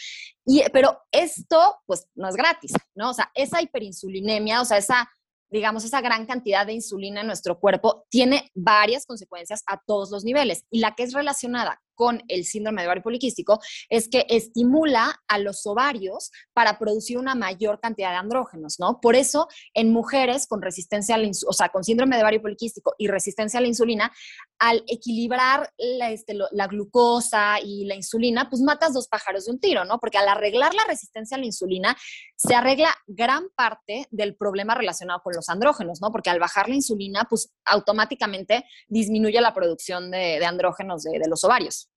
Y, 0.46 0.62
pero 0.72 1.02
esto, 1.12 1.82
pues, 1.84 2.06
no 2.14 2.30
es 2.30 2.34
gratis, 2.34 2.72
¿no? 2.94 3.10
O 3.10 3.12
sea, 3.12 3.30
esa 3.34 3.60
hiperinsulinemia, 3.60 4.62
o 4.62 4.64
sea, 4.64 4.78
esa 4.78 5.06
digamos, 5.50 5.84
esa 5.84 6.00
gran 6.00 6.26
cantidad 6.26 6.66
de 6.66 6.72
insulina 6.72 7.20
en 7.20 7.26
nuestro 7.26 7.58
cuerpo 7.58 8.06
tiene 8.08 8.50
varias 8.54 9.06
consecuencias 9.06 9.62
a 9.66 9.80
todos 9.84 10.10
los 10.10 10.24
niveles. 10.24 10.64
Y 10.70 10.80
la 10.80 10.94
que 10.94 11.02
es 11.02 11.12
relacionada 11.12 11.80
con 12.00 12.22
el 12.28 12.46
síndrome 12.46 12.80
de 12.80 12.88
ovario 12.88 13.02
poliquístico 13.02 13.60
es 13.90 14.08
que 14.08 14.24
estimula 14.30 15.20
a 15.28 15.38
los 15.38 15.66
ovarios 15.66 16.30
para 16.54 16.78
producir 16.78 17.18
una 17.18 17.34
mayor 17.34 17.78
cantidad 17.78 18.12
de 18.12 18.16
andrógenos, 18.16 18.76
¿no? 18.78 19.00
Por 19.02 19.16
eso, 19.16 19.48
en 19.74 19.92
mujeres 19.92 20.46
con 20.46 20.62
resistencia 20.62 21.16
a 21.16 21.18
la 21.18 21.28
o 21.46 21.52
sea, 21.52 21.68
con 21.68 21.84
síndrome 21.84 22.16
de 22.16 22.22
ovario 22.22 22.40
poliquístico 22.40 22.94
y 22.96 23.08
resistencia 23.08 23.58
a 23.58 23.60
la 23.60 23.68
insulina, 23.68 24.10
al 24.58 24.82
equilibrar 24.86 25.70
este, 25.76 26.32
la 26.52 26.66
glucosa 26.68 27.60
y 27.62 27.84
la 27.84 27.96
insulina, 27.96 28.48
pues 28.48 28.62
matas 28.62 28.94
dos 28.94 29.06
pájaros 29.06 29.44
de 29.44 29.52
un 29.52 29.60
tiro, 29.60 29.84
¿no? 29.84 29.98
Porque 29.98 30.16
al 30.16 30.28
arreglar 30.28 30.72
la 30.72 30.84
resistencia 30.88 31.36
a 31.36 31.40
la 31.40 31.44
insulina, 31.44 31.94
se 32.34 32.54
arregla 32.54 32.96
gran 33.08 33.50
parte 33.54 34.08
del 34.10 34.36
problema 34.36 34.74
relacionado 34.74 35.20
con 35.22 35.34
los 35.36 35.50
andrógenos, 35.50 36.00
¿no? 36.00 36.10
Porque 36.10 36.30
al 36.30 36.40
bajar 36.40 36.70
la 36.70 36.76
insulina, 36.76 37.26
pues 37.28 37.52
automáticamente 37.66 38.64
disminuye 38.88 39.38
la 39.42 39.52
producción 39.52 40.10
de, 40.10 40.42
andrógenos 40.46 41.02
de 41.02 41.28
los 41.28 41.44
ovarios. 41.44 41.89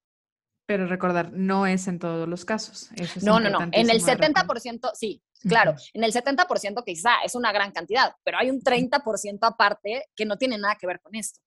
Pero 0.66 0.88
recordar, 0.88 1.34
no 1.34 1.68
es 1.68 1.88
en 1.88 2.00
todos 2.00 2.28
los 2.28 2.46
casos. 2.46 2.90
no, 3.22 3.40
no, 3.40 3.50
no. 3.50 3.60
En 3.72 3.90
el 3.90 4.02
70%, 4.02 4.92
sí, 4.94 5.22
claro. 5.48 5.76
En 5.94 6.04
el 6.04 6.14
70% 6.14 6.84
quizá 6.86 7.22
es 7.26 7.36
una 7.36 7.52
gran 7.52 7.72
cantidad, 7.72 8.16
pero 8.24 8.38
hay 8.38 8.50
un 8.50 8.62
30% 8.62 9.40
aparte 9.42 10.06
que 10.16 10.26
no 10.26 10.38
tiene 10.38 10.58
nada 10.58 10.76
que 10.80 10.88
ver 10.88 11.02
con 11.02 11.16
esto. 11.16 11.42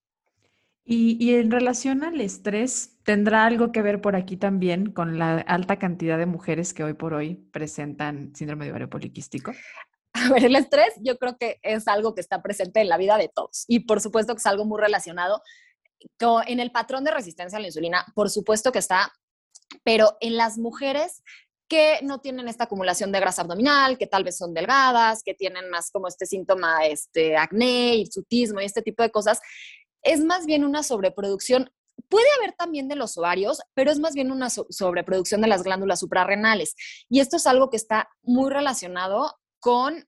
Y, 0.89 1.17
y, 1.19 1.35
en 1.35 1.51
relación 1.51 2.05
al 2.05 2.21
estrés, 2.21 2.95
¿tendrá 3.03 3.45
algo 3.45 3.73
que 3.73 3.81
ver 3.81 3.99
por 3.99 4.15
aquí 4.15 4.37
también 4.37 4.93
con 4.93 5.19
la 5.19 5.39
alta 5.39 5.79
cantidad 5.79 6.17
de 6.17 6.25
mujeres 6.25 6.73
que 6.73 6.85
hoy 6.85 6.93
por 6.93 7.13
hoy 7.13 7.35
presentan 7.51 8.33
síndrome 8.33 8.63
de 8.63 8.71
ovario 8.71 8.89
poliquístico? 8.89 9.51
A 10.13 10.29
ver, 10.29 10.45
el 10.45 10.55
estrés 10.55 10.93
yo 11.01 11.17
creo 11.17 11.37
que 11.37 11.59
es 11.61 11.87
algo 11.87 12.15
que 12.15 12.21
está 12.21 12.41
presente 12.41 12.81
en 12.81 12.89
la 12.89 12.97
vida 12.97 13.17
de 13.17 13.29
todos 13.33 13.65
y 13.67 13.81
por 13.81 14.01
supuesto 14.01 14.33
que 14.33 14.39
es 14.39 14.45
algo 14.45 14.65
muy 14.65 14.81
relacionado 14.81 15.41
en 16.47 16.59
el 16.59 16.71
patrón 16.71 17.03
de 17.03 17.11
resistencia 17.11 17.57
a 17.57 17.61
la 17.61 17.67
insulina, 17.67 18.05
por 18.15 18.29
supuesto 18.29 18.71
que 18.71 18.79
está, 18.79 19.11
pero 19.83 20.17
en 20.19 20.37
las 20.37 20.57
mujeres 20.57 21.23
que 21.67 21.99
no 22.01 22.19
tienen 22.19 22.47
esta 22.47 22.65
acumulación 22.65 23.11
de 23.11 23.19
grasa 23.19 23.41
abdominal, 23.41 23.97
que 23.97 24.07
tal 24.07 24.23
vez 24.23 24.37
son 24.37 24.53
delgadas, 24.53 25.21
que 25.23 25.33
tienen 25.33 25.69
más 25.69 25.91
como 25.91 26.07
este 26.07 26.25
síntoma, 26.25 26.85
este 26.85 27.35
acné, 27.35 27.95
hirsutismo 27.95 28.61
y 28.61 28.65
este 28.65 28.81
tipo 28.81 29.03
de 29.03 29.11
cosas, 29.11 29.41
es 30.01 30.23
más 30.23 30.45
bien 30.45 30.63
una 30.63 30.83
sobreproducción. 30.83 31.69
Puede 32.09 32.27
haber 32.37 32.53
también 32.53 32.87
de 32.87 32.95
los 32.95 33.17
ovarios, 33.17 33.59
pero 33.73 33.91
es 33.91 33.99
más 33.99 34.13
bien 34.13 34.31
una 34.31 34.49
sobreproducción 34.49 35.41
de 35.41 35.47
las 35.47 35.63
glándulas 35.63 35.99
suprarrenales. 35.99 36.75
Y 37.09 37.19
esto 37.19 37.35
es 37.35 37.47
algo 37.47 37.69
que 37.69 37.77
está 37.77 38.09
muy 38.21 38.49
relacionado 38.51 39.37
con 39.59 40.07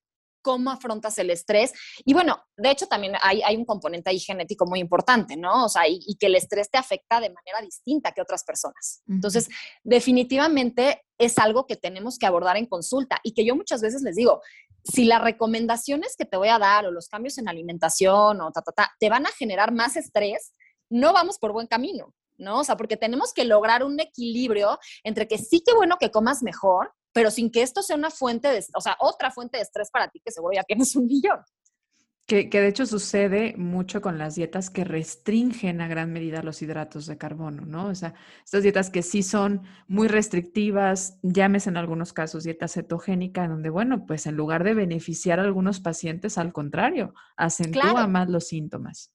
cómo 0.50 0.72
afrontas 0.72 1.16
el 1.20 1.30
estrés. 1.30 1.74
Y 2.04 2.16
bueno, 2.16 2.44
de 2.58 2.72
hecho 2.72 2.88
también 2.88 3.14
hay, 3.22 3.56
un 3.56 3.66
componente 3.66 4.10
ahí 4.10 4.20
genético 4.20 4.66
muy 4.66 4.80
importante, 4.80 5.38
¿no? 5.38 5.66
O 5.66 5.70
sea, 5.70 5.84
y, 5.88 6.16
que 6.20 6.26
el 6.26 6.36
estrés 6.36 6.72
te 6.72 6.80
afecta 6.80 7.20
de 7.20 7.30
manera 7.30 7.62
distinta 7.62 8.14
que 8.14 8.22
otras 8.24 8.44
personas. 8.44 9.04
Entonces, 9.08 9.48
definitivamente 9.84 11.04
es 11.20 11.38
algo 11.38 11.68
que 11.68 11.76
tenemos 11.76 12.18
que 12.18 12.26
abordar 12.26 12.58
en 12.58 12.66
consulta 12.66 13.20
y 13.22 13.36
que 13.36 13.46
yo 13.46 13.56
muchas 13.56 13.80
veces 13.84 14.02
les 14.02 14.16
digo, 14.16 14.42
si 14.84 15.06
las 15.06 15.22
recomendaciones 15.22 16.16
que 16.18 16.26
te 16.26 16.38
voy 16.38 16.48
a 16.48 16.58
dar 16.58 16.88
o 16.88 16.92
los 16.92 17.10
cambios 17.10 17.38
en 17.38 17.48
alimentación 17.48 18.42
o 18.42 18.52
ta, 18.52 18.64
ta, 18.64 18.72
ta, 18.72 18.92
te 19.00 19.08
van 19.08 19.28
a 19.28 19.32
generar 19.38 19.72
más 19.72 19.98
estrés, 19.98 20.52
no 20.90 21.14
vamos 21.14 21.38
por 21.38 21.54
buen 21.54 21.68
camino. 21.68 22.16
¿no? 22.40 22.62
O 22.62 22.64
sea, 22.64 22.76
porque 22.76 22.98
tenemos 22.98 23.34
que 23.34 23.44
lograr 23.46 23.84
un 23.84 24.00
equilibrio 24.00 24.80
entre 25.04 25.28
que 25.28 25.38
sí 25.38 25.62
que 25.64 25.76
bueno 25.76 25.98
que 26.00 26.10
comas 26.10 26.42
mejor, 26.42 26.94
pero 27.14 27.32
sin 27.32 27.52
que 27.52 27.62
esto 27.62 27.82
sea 27.82 27.96
una 27.96 28.12
fuente 28.12 28.48
de, 28.50 28.66
o 28.76 28.82
sea, 28.82 28.96
otra 29.00 29.32
fuente 29.32 29.58
de 29.58 29.64
estrés 29.64 29.90
para 29.92 30.10
ti 30.10 30.22
que 30.24 30.32
seguro 30.32 30.54
ya 30.56 30.64
tienes 30.64 30.96
un 30.96 31.06
millón. 31.06 31.40
Que, 32.30 32.48
de 32.48 32.68
hecho 32.68 32.86
sucede 32.86 33.56
mucho 33.58 34.02
con 34.02 34.20
las 34.20 34.36
dietas 34.36 34.70
que 34.70 34.84
restringen 34.84 35.82
a 35.82 35.88
gran 35.88 36.14
medida 36.14 36.44
los 36.44 36.62
hidratos 36.62 37.08
de 37.08 37.18
carbono, 37.18 37.66
¿no? 37.66 37.88
O 37.88 37.96
sea, 37.96 38.14
estas 38.46 38.62
dietas 38.62 38.92
que 38.92 39.02
sí 39.02 39.24
son 39.24 39.64
muy 39.88 40.08
restrictivas, 40.08 41.18
llames 41.24 41.66
en 41.66 41.76
algunos 41.76 42.14
casos 42.14 42.44
dieta 42.44 42.68
cetogénica, 42.68 43.48
donde, 43.48 43.72
bueno, 43.72 44.06
pues 44.06 44.28
en 44.28 44.36
lugar 44.36 44.64
de 44.64 44.76
beneficiar 44.76 45.40
a 45.40 45.42
algunos 45.42 45.80
pacientes, 45.80 46.38
al 46.38 46.54
contrario, 46.54 47.16
acentúa 47.36 48.06
más 48.06 48.30
los 48.30 48.48
síntomas. 48.48 49.12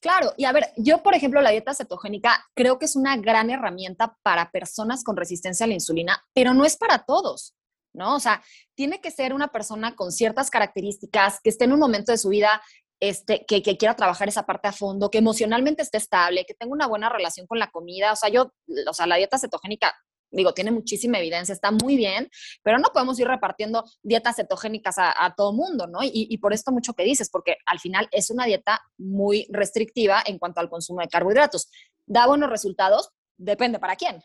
Claro, 0.00 0.32
y 0.36 0.44
a 0.44 0.52
ver, 0.52 0.72
yo 0.76 1.02
por 1.02 1.14
ejemplo 1.14 1.40
la 1.40 1.50
dieta 1.50 1.74
cetogénica 1.74 2.46
creo 2.54 2.78
que 2.78 2.84
es 2.84 2.94
una 2.94 3.16
gran 3.16 3.50
herramienta 3.50 4.16
para 4.22 4.50
personas 4.50 5.02
con 5.02 5.16
resistencia 5.16 5.64
a 5.64 5.66
la 5.66 5.74
insulina, 5.74 6.24
pero 6.32 6.54
no 6.54 6.64
es 6.64 6.76
para 6.76 7.04
todos, 7.04 7.56
¿no? 7.92 8.14
O 8.14 8.20
sea, 8.20 8.42
tiene 8.76 9.00
que 9.00 9.10
ser 9.10 9.34
una 9.34 9.48
persona 9.48 9.96
con 9.96 10.12
ciertas 10.12 10.50
características, 10.50 11.40
que 11.42 11.50
esté 11.50 11.64
en 11.64 11.72
un 11.72 11.80
momento 11.80 12.12
de 12.12 12.18
su 12.18 12.28
vida 12.28 12.62
este, 13.00 13.44
que, 13.46 13.62
que, 13.62 13.76
quiera 13.76 13.94
trabajar 13.94 14.28
esa 14.28 14.44
parte 14.44 14.68
a 14.68 14.72
fondo, 14.72 15.10
que 15.10 15.18
emocionalmente 15.18 15.82
esté 15.82 15.98
estable, 15.98 16.44
que 16.44 16.54
tenga 16.54 16.72
una 16.72 16.86
buena 16.86 17.08
relación 17.08 17.46
con 17.46 17.58
la 17.58 17.70
comida. 17.70 18.12
O 18.12 18.16
sea, 18.16 18.28
yo, 18.28 18.52
o 18.88 18.92
sea, 18.92 19.06
la 19.06 19.16
dieta 19.16 19.38
cetogénica 19.38 19.94
digo, 20.30 20.52
tiene 20.52 20.70
muchísima 20.70 21.18
evidencia, 21.18 21.52
está 21.52 21.70
muy 21.70 21.96
bien, 21.96 22.28
pero 22.62 22.78
no 22.78 22.88
podemos 22.92 23.18
ir 23.18 23.26
repartiendo 23.26 23.84
dietas 24.02 24.36
cetogénicas 24.36 24.96
a, 24.98 25.34
todo 25.36 25.52
mundo, 25.52 25.86
¿no? 25.86 26.00
Y, 26.02 26.36
por 26.38 26.52
esto 26.52 26.72
mucho 26.72 26.94
que 26.94 27.04
dices, 27.04 27.30
porque 27.30 27.56
al 27.66 27.78
final 27.78 28.08
es 28.12 28.30
una 28.30 28.44
dieta 28.44 28.80
muy 28.96 29.46
restrictiva 29.50 30.22
en 30.24 30.38
cuanto 30.38 30.60
al 30.60 30.68
consumo 30.68 31.00
de 31.00 31.08
carbohidratos. 31.08 31.70
¿Da 32.06 32.26
buenos 32.26 32.50
resultados? 32.50 33.10
Depende 33.36 33.78
para 33.78 33.96
quién. 33.96 34.22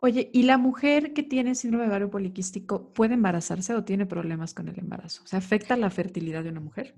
Oye, 0.00 0.30
¿y 0.32 0.42
la 0.42 0.58
mujer 0.58 1.12
que 1.12 1.22
tiene 1.22 1.54
síndrome 1.54 1.84
de 1.84 1.90
ovario 1.90 2.10
poliquístico 2.10 2.92
puede 2.92 3.14
embarazarse 3.14 3.74
o 3.74 3.84
tiene 3.84 4.06
problemas 4.06 4.52
con 4.54 4.68
el 4.68 4.78
embarazo? 4.78 5.24
¿Se 5.26 5.36
afecta 5.36 5.76
la 5.76 5.90
fertilidad 5.90 6.42
de 6.42 6.50
una 6.50 6.60
mujer? 6.60 6.96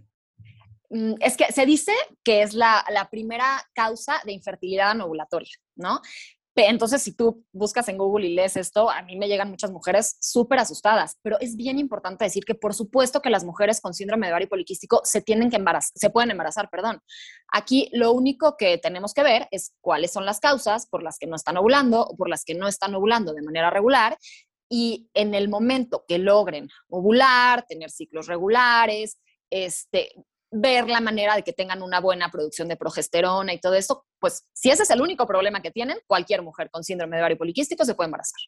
Mm, 0.89 1.15
es 1.21 1.37
que 1.37 1.53
se 1.53 1.67
dice 1.67 1.93
que 2.23 2.43
es 2.43 2.55
la, 2.55 2.85
la 2.91 3.11
primera 3.11 3.63
causa 3.75 4.21
de 4.25 4.33
infertilidad 4.33 4.93
anovulatoria, 4.93 5.53
¿no? 5.77 6.01
Entonces, 6.57 7.03
si 7.03 7.13
tú 7.13 7.45
buscas 7.53 7.89
en 7.89 7.99
Google 7.99 8.27
y 8.29 8.35
lees 8.35 8.57
esto, 8.57 8.89
a 8.89 9.03
mí 9.03 9.17
me 9.17 9.27
llegan 9.27 9.51
muchas 9.51 9.73
mujeres 9.73 10.17
súper 10.21 10.61
asustadas, 10.61 11.19
pero 11.23 11.37
es 11.41 11.57
bien 11.57 11.79
importante 11.79 12.25
decir 12.25 12.45
que 12.45 12.55
por 12.55 12.75
supuesto 12.75 13.21
que 13.21 13.31
las 13.31 13.45
mujeres 13.45 13.81
con 13.81 13.93
síndrome 13.93 14.27
de 14.27 14.33
ovario 14.33 14.49
poliquístico 14.49 15.01
se 15.05 15.21
tienen 15.21 15.51
que 15.51 15.57
embarazar, 15.57 15.93
se 15.97 16.11
pueden 16.11 16.31
embarazar, 16.31 16.71
perdón. 16.71 17.01
Aquí 17.53 17.89
lo 17.93 18.13
único 18.13 18.57
que 18.57 18.79
tenemos 18.79 19.15
que 19.15 19.25
ver 19.25 19.49
es 19.51 19.75
cuáles 19.81 20.13
son 20.13 20.25
las 20.25 20.39
causas 20.39 20.87
por 20.87 21.03
las 21.03 21.19
que 21.19 21.27
no 21.27 21.37
están 21.37 21.57
ovulando 21.57 22.07
o 22.07 22.17
por 22.17 22.29
las 22.29 22.45
que 22.45 22.55
no 22.55 22.69
están 22.69 22.95
ovulando 22.95 23.33
de 23.33 23.43
manera 23.43 23.71
regular 23.71 24.17
y 24.69 25.09
en 25.15 25.35
el 25.35 25.49
momento 25.49 26.05
que 26.07 26.19
logren 26.19 26.69
ovular, 26.89 27.67
tener 27.67 27.91
ciclos 27.91 28.27
regulares, 28.27 29.19
este, 29.51 30.11
ver 30.55 30.89
la 30.89 31.01
manera 31.01 31.35
de 31.35 31.43
que 31.43 31.53
tengan 31.53 31.83
una 31.83 32.01
buena 32.01 32.31
producción 32.31 32.69
de 32.69 32.77
progesterona 32.77 33.53
y 33.53 33.61
todo 33.61 33.75
eso, 33.75 34.07
pues 34.21 34.47
si 34.53 34.71
ese 34.71 34.85
es 34.85 34.91
el 34.91 35.01
único 35.01 35.27
problema 35.27 35.61
que 35.61 35.73
tienen, 35.73 35.99
cualquier 36.07 36.43
mujer 36.43 36.71
con 36.71 36.85
síndrome 36.85 37.17
de 37.17 37.23
ovario 37.23 37.39
poliquístico 37.39 37.85
se 37.85 37.95
puede 37.95 38.07
embarazar. 38.07 38.39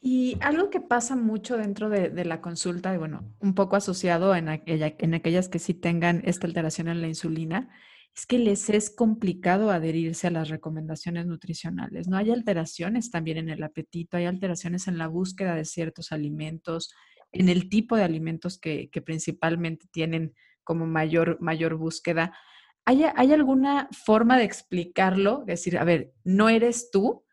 Y 0.00 0.36
algo 0.40 0.70
que 0.70 0.80
pasa 0.80 1.16
mucho 1.16 1.56
dentro 1.56 1.88
de, 1.88 2.24
la 2.24 2.40
consulta, 2.40 2.94
y 2.94 2.98
bueno, 2.98 3.32
un 3.40 3.54
poco 3.54 3.76
asociado 3.76 4.34
en, 4.34 4.48
en 4.48 5.14
aquellas 5.14 5.48
que 5.48 5.58
sí 5.58 5.74
tengan 5.74 6.22
esta 6.24 6.46
alteración 6.46 6.88
en 6.88 7.00
la 7.00 7.08
insulina, 7.08 7.70
es 8.14 8.26
que 8.26 8.38
les 8.38 8.68
es 8.68 8.90
complicado 8.90 9.70
adherirse 9.70 10.26
a 10.26 10.30
las 10.30 10.48
recomendaciones 10.48 11.26
nutricionales. 11.26 12.08
No 12.08 12.16
hay 12.16 12.30
alteraciones 12.30 13.10
también 13.10 13.38
en 13.38 13.48
el 13.48 13.62
apetito, 13.62 14.16
hay 14.16 14.26
alteraciones 14.26 14.86
en 14.86 14.98
la 14.98 15.06
búsqueda 15.06 15.54
de 15.54 15.64
ciertos 15.64 16.12
alimentos, 16.12 16.92
en 17.30 17.48
el 17.48 17.68
tipo 17.68 17.96
de 17.96 18.02
alimentos 18.02 18.58
que 18.58 18.90
principalmente 19.04 19.86
tienen 19.90 20.34
como 20.64 20.86
mayor, 20.86 21.38
mayor 21.40 21.76
búsqueda. 21.76 22.36
¿Hay, 22.84 23.04
¿Hay 23.14 23.32
alguna 23.32 23.88
forma 23.92 24.38
de 24.38 24.44
explicarlo? 24.44 25.44
Decir, 25.46 25.78
a 25.78 25.84
ver, 25.84 26.12
no 26.24 26.48
eres 26.48 26.90
tú, 26.90 27.24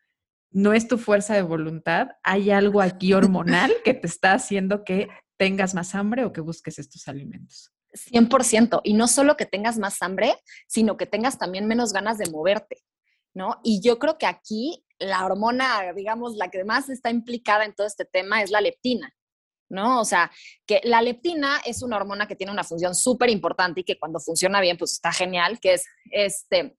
no 0.52 0.74
es 0.74 0.88
tu 0.88 0.98
fuerza 0.98 1.36
de 1.36 1.42
voluntad, 1.42 2.10
hay 2.24 2.52
algo 2.52 2.82
aquí 2.82 3.14
hormonal 3.14 3.72
que 3.84 3.94
te 3.94 4.08
está 4.08 4.34
haciendo 4.34 4.84
que 4.84 5.10
tengas 5.38 5.74
más 5.74 5.96
hambre 5.96 6.26
o 6.26 6.34
que 6.34 6.42
busques 6.42 6.80
estos 6.80 7.08
alimentos. 7.08 7.72
100%. 7.94 8.82
Y 8.84 8.94
no 8.94 9.08
solo 9.08 9.38
que 9.38 9.46
tengas 9.46 9.78
más 9.78 10.02
hambre, 10.02 10.36
sino 10.68 10.98
que 10.98 11.06
tengas 11.06 11.38
también 11.38 11.68
menos 11.68 11.94
ganas 11.94 12.18
de 12.18 12.30
moverte, 12.30 12.84
¿no? 13.34 13.60
Y 13.64 13.82
yo 13.82 14.00
creo 14.00 14.18
que 14.18 14.26
aquí 14.26 14.86
la 15.00 15.26
hormona, 15.26 15.94
digamos, 15.96 16.36
la 16.36 16.50
que 16.50 16.64
más 16.64 16.90
está 16.90 17.10
implicada 17.10 17.66
en 17.66 17.74
todo 17.74 17.88
este 17.88 18.06
tema 18.06 18.42
es 18.42 18.52
la 18.52 18.62
leptina. 18.62 19.14
¿No? 19.70 20.02
O 20.02 20.06
sea, 20.06 20.32
que 20.66 20.82
la 20.84 21.02
leptina 21.02 21.62
es 21.66 21.82
una 21.82 21.98
hormona 21.98 22.28
que 22.28 22.36
tiene 22.36 22.52
una 22.52 22.64
función 22.64 22.96
súper 22.96 23.30
importante 23.30 23.82
y 23.82 23.84
que 23.84 23.98
cuando 23.98 24.20
funciona 24.20 24.60
bien, 24.62 24.78
pues 24.78 24.94
está 24.94 25.12
genial, 25.12 25.60
que 25.60 25.74
es 25.74 25.86
este, 26.12 26.78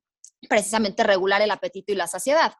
precisamente 0.48 1.02
regular 1.04 1.40
el 1.42 1.50
apetito 1.50 1.92
y 1.92 1.96
la 1.96 2.06
saciedad. 2.06 2.54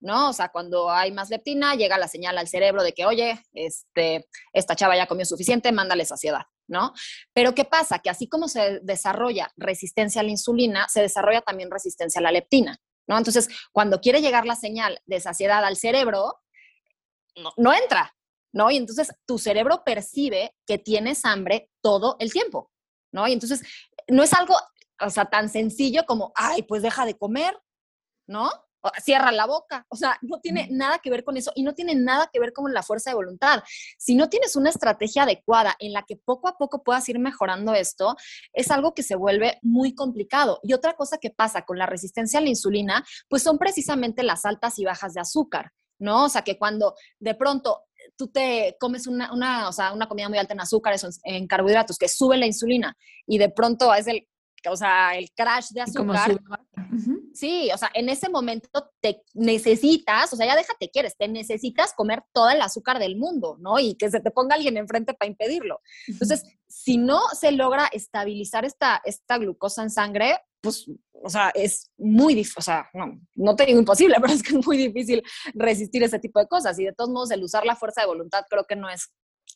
¿no? 0.00 0.30
O 0.30 0.32
sea, 0.32 0.50
cuando 0.50 0.90
hay 0.90 1.10
más 1.12 1.30
leptina, 1.30 1.74
llega 1.74 1.98
la 1.98 2.08
señal 2.08 2.36
al 2.38 2.48
cerebro 2.48 2.82
de 2.82 2.92
que, 2.92 3.06
oye, 3.06 3.40
este, 3.52 4.28
esta 4.52 4.76
chava 4.76 4.96
ya 4.96 5.06
comió 5.06 5.24
suficiente, 5.24 5.72
mándale 5.72 6.04
saciedad, 6.04 6.42
¿no? 6.68 6.92
Pero 7.32 7.54
¿qué 7.54 7.64
pasa? 7.64 8.00
Que 8.00 8.10
así 8.10 8.28
como 8.28 8.48
se 8.48 8.80
desarrolla 8.80 9.50
resistencia 9.56 10.20
a 10.20 10.24
la 10.24 10.30
insulina, 10.30 10.86
se 10.88 11.00
desarrolla 11.00 11.40
también 11.40 11.70
resistencia 11.70 12.18
a 12.18 12.22
la 12.22 12.32
leptina, 12.32 12.78
¿no? 13.06 13.16
Entonces, 13.16 13.48
cuando 13.72 14.00
quiere 14.00 14.20
llegar 14.20 14.46
la 14.46 14.56
señal 14.56 15.00
de 15.06 15.20
saciedad 15.20 15.64
al 15.64 15.76
cerebro, 15.76 16.40
no, 17.36 17.52
no 17.56 17.72
entra, 17.72 18.15
¿no? 18.56 18.70
Y 18.70 18.78
entonces 18.78 19.12
tu 19.26 19.38
cerebro 19.38 19.84
percibe 19.84 20.56
que 20.66 20.78
tienes 20.78 21.26
hambre 21.26 21.70
todo 21.82 22.16
el 22.20 22.32
tiempo, 22.32 22.72
¿no? 23.12 23.28
Y 23.28 23.34
entonces 23.34 23.62
no 24.08 24.22
es 24.22 24.32
algo, 24.32 24.56
o 24.98 25.10
sea, 25.10 25.26
tan 25.26 25.50
sencillo 25.50 26.06
como, 26.06 26.32
ay, 26.34 26.62
pues 26.62 26.80
deja 26.80 27.04
de 27.04 27.18
comer, 27.18 27.54
¿no? 28.26 28.50
cierra 29.02 29.32
la 29.32 29.46
boca. 29.46 29.84
O 29.88 29.96
sea, 29.96 30.16
no 30.22 30.40
tiene 30.40 30.68
nada 30.70 31.00
que 31.00 31.10
ver 31.10 31.24
con 31.24 31.36
eso 31.36 31.50
y 31.56 31.64
no 31.64 31.74
tiene 31.74 31.96
nada 31.96 32.30
que 32.32 32.40
ver 32.40 32.52
con 32.52 32.72
la 32.72 32.84
fuerza 32.84 33.10
de 33.10 33.16
voluntad. 33.16 33.62
Si 33.98 34.14
no 34.14 34.28
tienes 34.28 34.54
una 34.54 34.70
estrategia 34.70 35.24
adecuada 35.24 35.74
en 35.80 35.92
la 35.92 36.04
que 36.04 36.16
poco 36.16 36.48
a 36.48 36.56
poco 36.56 36.84
puedas 36.84 37.06
ir 37.08 37.18
mejorando 37.18 37.74
esto, 37.74 38.16
es 38.52 38.70
algo 38.70 38.94
que 38.94 39.02
se 39.02 39.16
vuelve 39.16 39.58
muy 39.60 39.92
complicado. 39.94 40.60
Y 40.62 40.72
otra 40.72 40.94
cosa 40.94 41.18
que 41.18 41.30
pasa 41.30 41.62
con 41.62 41.78
la 41.78 41.86
resistencia 41.86 42.38
a 42.38 42.42
la 42.42 42.48
insulina, 42.48 43.04
pues 43.28 43.42
son 43.42 43.58
precisamente 43.58 44.22
las 44.22 44.44
altas 44.44 44.78
y 44.78 44.84
bajas 44.84 45.14
de 45.14 45.20
azúcar. 45.20 45.72
¿no? 45.98 46.24
O 46.24 46.28
sea, 46.28 46.42
que 46.42 46.58
cuando 46.58 46.94
de 47.18 47.34
pronto 47.34 47.84
tú 48.16 48.28
te 48.28 48.76
comes 48.78 49.06
una, 49.06 49.32
una, 49.32 49.68
o 49.68 49.72
sea, 49.72 49.92
una 49.92 50.08
comida 50.08 50.28
muy 50.28 50.38
alta 50.38 50.54
en 50.54 50.60
azúcares 50.60 51.04
o 51.04 51.08
en, 51.24 51.46
carbohidratos 51.46 51.98
que 51.98 52.08
sube 52.08 52.36
la 52.36 52.46
insulina 52.46 52.96
y 53.26 53.38
de 53.38 53.48
pronto 53.48 53.92
es 53.94 54.06
el, 54.06 54.26
o 54.68 54.76
sea, 54.76 55.16
el 55.16 55.30
crash 55.32 55.68
de 55.70 55.82
azúcar. 55.82 56.40
Sí, 57.34 57.68
o 57.72 57.76
sea, 57.76 57.90
en 57.92 58.08
ese 58.08 58.30
momento 58.30 58.90
te 59.00 59.22
necesitas, 59.34 60.32
o 60.32 60.36
sea, 60.36 60.46
ya 60.46 60.56
déjate 60.56 60.88
quieres, 60.88 61.16
te 61.16 61.28
necesitas 61.28 61.92
comer 61.92 62.22
todo 62.32 62.48
el 62.48 62.62
azúcar 62.62 62.98
del 62.98 63.16
mundo, 63.16 63.56
¿no? 63.60 63.78
Y 63.78 63.96
que 63.96 64.10
se 64.10 64.20
te 64.20 64.30
ponga 64.30 64.54
alguien 64.54 64.78
enfrente 64.78 65.12
para 65.12 65.30
impedirlo. 65.30 65.80
Entonces, 66.06 66.42
si 66.66 66.96
no 66.96 67.20
se 67.38 67.52
logra 67.52 67.86
estabilizar 67.92 68.64
esta, 68.64 69.02
esta 69.04 69.36
glucosa 69.36 69.82
en 69.82 69.90
sangre, 69.90 70.38
pues, 70.66 70.90
o 71.12 71.30
sea, 71.30 71.50
es 71.54 71.92
muy 71.96 72.34
difícil, 72.34 72.58
o 72.58 72.62
sea, 72.62 72.90
no, 72.92 73.20
no 73.36 73.54
te 73.54 73.66
digo 73.66 73.78
imposible, 73.78 74.16
pero 74.20 74.32
es 74.32 74.42
que 74.42 74.58
es 74.58 74.66
muy 74.66 74.76
difícil 74.76 75.22
resistir 75.54 76.02
ese 76.02 76.18
tipo 76.18 76.40
de 76.40 76.48
cosas. 76.48 76.76
Y 76.80 76.84
de 76.84 76.92
todos 76.92 77.10
modos, 77.10 77.30
el 77.30 77.44
usar 77.44 77.64
la 77.64 77.76
fuerza 77.76 78.00
de 78.00 78.08
voluntad 78.08 78.44
creo 78.50 78.64
que 78.64 78.74
no 78.74 78.90
es, 78.90 79.12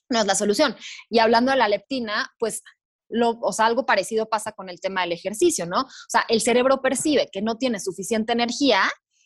no 0.09 0.21
es 0.21 0.27
la 0.27 0.37
solución. 0.37 0.77
Y 1.09 1.19
hablando 1.19 1.51
de 1.51 1.59
la 1.59 1.67
leptina, 1.67 2.31
pues 2.39 2.63
lo, 3.09 3.41
o 3.41 3.53
sea, 3.53 3.67
algo 3.67 3.87
parecido 3.87 4.29
pasa 4.29 4.53
con 4.53 4.69
el 4.69 4.81
tema 4.81 5.01
del 5.01 5.11
ejercicio, 5.11 5.67
¿no? 5.67 5.81
O 5.81 6.09
sea, 6.09 6.25
el 6.29 6.41
cerebro 6.41 6.81
percibe 6.81 7.29
que 7.33 7.43
no 7.43 7.59
tiene 7.59 7.81
suficiente 7.81 8.33
energía 8.33 8.83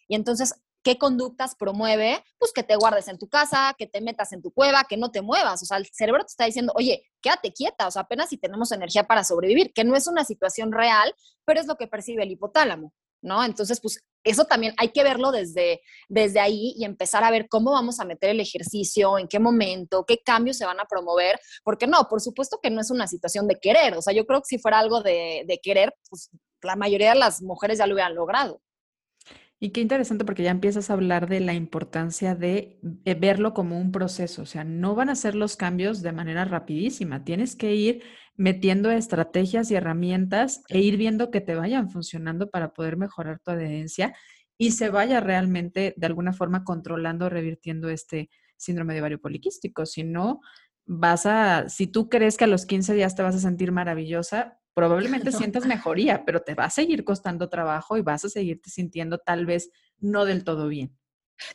y 0.09 0.15
entonces 0.15 0.55
¿Qué 0.85 0.99
conductas 0.99 1.57
promueve? 1.57 2.23
Pues 2.39 2.53
que 2.53 2.63
te 2.63 2.77
guardes 2.77 3.09
en 3.09 3.19
tu 3.19 3.29
casa, 3.29 3.75
que 3.79 3.87
te 3.87 4.03
metas 4.03 4.33
en 4.33 4.43
tu 4.43 4.53
cueva, 4.53 4.85
que 4.85 4.99
no 4.99 5.11
te 5.11 5.23
muevas. 5.23 5.63
O 5.63 5.67
sea, 5.67 5.79
el 5.79 5.87
cerebro 5.87 6.23
te 6.23 6.31
está 6.31 6.45
diciendo, 6.45 6.73
oye, 6.77 7.03
quédate 7.23 7.53
quieta, 7.53 7.89
o 7.89 7.91
sea, 7.91 8.03
apenas 8.03 8.29
si 8.29 8.37
tenemos 8.37 8.71
energía 8.71 9.05
para 9.05 9.25
sobrevivir, 9.25 9.73
que 9.73 9.83
no 9.83 9.97
es 9.97 10.07
una 10.07 10.25
situación 10.25 10.73
real, 10.73 11.15
pero 11.47 11.59
es 11.59 11.67
lo 11.67 11.77
que 11.77 11.89
percibe 11.89 12.23
el 12.23 12.31
hipotálamo. 12.33 12.93
¿no? 13.23 13.43
Entonces, 13.43 13.81
pues 13.81 14.01
eso 14.23 14.45
también 14.45 14.75
hay 14.77 14.91
que 14.91 15.03
verlo 15.03 15.33
desde, 15.33 15.81
desde 16.09 16.41
ahí 16.41 16.75
y 16.77 16.85
empezar 16.85 17.25
a 17.25 17.31
ver 17.31 17.49
cómo 17.49 17.73
vamos 17.73 17.99
a 17.99 18.05
meter 18.05 18.31
el 18.31 18.41
ejercicio, 18.41 19.19
en 19.19 19.29
qué 19.29 19.39
momento, 19.39 20.05
qué 20.07 20.19
cambios 20.19 20.59
se 20.59 20.67
van 20.67 20.79
a 20.79 20.85
promover, 20.85 21.41
porque 21.65 21.87
no, 21.87 22.07
por 22.09 22.21
supuesto 22.21 22.61
que 22.63 22.71
no 22.71 22.81
es 22.81 22.91
una 22.91 23.07
situación 23.07 23.49
de 23.49 23.59
querer, 23.59 23.97
o 23.97 24.03
sea, 24.03 24.13
yo 24.13 24.27
creo 24.27 24.41
que 24.41 24.49
si 24.49 24.59
fuera 24.59 24.79
algo 24.79 25.03
de, 25.03 25.45
de 25.47 25.59
querer, 25.63 25.95
pues 26.09 26.29
la 26.63 26.77
mayoría 26.77 27.15
de 27.15 27.19
las 27.19 27.43
mujeres 27.43 27.79
ya 27.79 27.87
lo 27.87 27.95
hubieran 27.95 28.15
logrado. 28.15 28.61
Y 29.65 29.71
qué 29.71 29.81
interesante 29.81 30.27
porque 30.27 30.43
ya 30.43 30.51
empiezas 30.51 30.91
a 30.91 30.93
hablar 30.93 31.27
de 31.27 31.41
la 31.41 31.55
importancia 31.55 32.35
de 32.35 32.79
eh, 33.07 33.15
verlo 33.15 33.55
como 33.55 33.81
un 33.81 33.93
proceso, 33.93 34.43
o 34.43 34.45
sea, 34.45 34.63
no 34.63 34.95
van 34.95 35.09
a 35.09 35.15
ser 35.15 35.35
los 35.35 35.57
cambios 35.57 36.03
de 36.03 36.13
manera 36.13 36.45
rapidísima, 36.45 37.25
tienes 37.25 37.57
que 37.57 37.75
ir 37.75 38.03
metiendo 38.37 38.91
estrategias 38.91 39.71
y 39.71 39.77
herramientas 39.77 40.63
e 40.69 40.81
ir 40.81 40.99
viendo 40.99 41.31
que 41.31 41.41
te 41.41 41.55
vayan 41.55 41.89
funcionando 41.89 42.51
para 42.51 42.75
poder 42.75 42.99
mejorar 42.99 43.41
tu 43.43 43.53
adherencia 43.53 44.15
y 44.59 44.73
se 44.73 44.91
vaya 44.91 45.21
realmente 45.21 45.95
de 45.97 46.07
alguna 46.09 46.35
forma 46.35 46.63
controlando, 46.63 47.31
revirtiendo 47.31 47.89
este 47.89 48.29
síndrome 48.59 48.93
de 48.93 49.01
ovario 49.01 49.19
poliquístico. 49.19 49.87
Si 49.87 50.05
no, 50.05 50.41
vas 50.85 51.25
a, 51.25 51.71
si 51.71 51.87
tú 51.87 52.11
crees 52.11 52.37
que 52.37 52.45
a 52.45 52.49
los 52.49 52.67
15 52.67 52.93
días 52.93 53.17
te 53.17 53.23
vas 53.23 53.35
a 53.35 53.41
sentir 53.41 53.73
maravillosa, 53.73 54.59
probablemente 54.75 55.33
sientas 55.33 55.67
mejoría, 55.67 56.25
pero 56.25 56.43
te 56.43 56.55
va 56.55 56.65
a 56.65 56.71
seguir 56.71 57.05
costando 57.05 57.49
trabajo 57.49 57.97
y 57.97 58.03
vas 58.03 58.25
a 58.25 58.29
seguirte 58.29 58.71
sintiendo 58.71 59.19
tal 59.19 59.47
vez 59.47 59.71
no 59.99 60.25
del 60.25 60.45
todo 60.45 60.69
bien. 60.69 60.97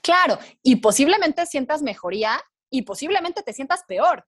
Claro, 0.02 0.40
y 0.62 0.78
posiblemente 0.78 1.46
sientas 1.46 1.82
mejoría 1.82 2.42
y 2.70 2.84
posiblemente 2.84 3.44
te 3.44 3.54
sientas 3.54 3.84
peor, 3.88 4.26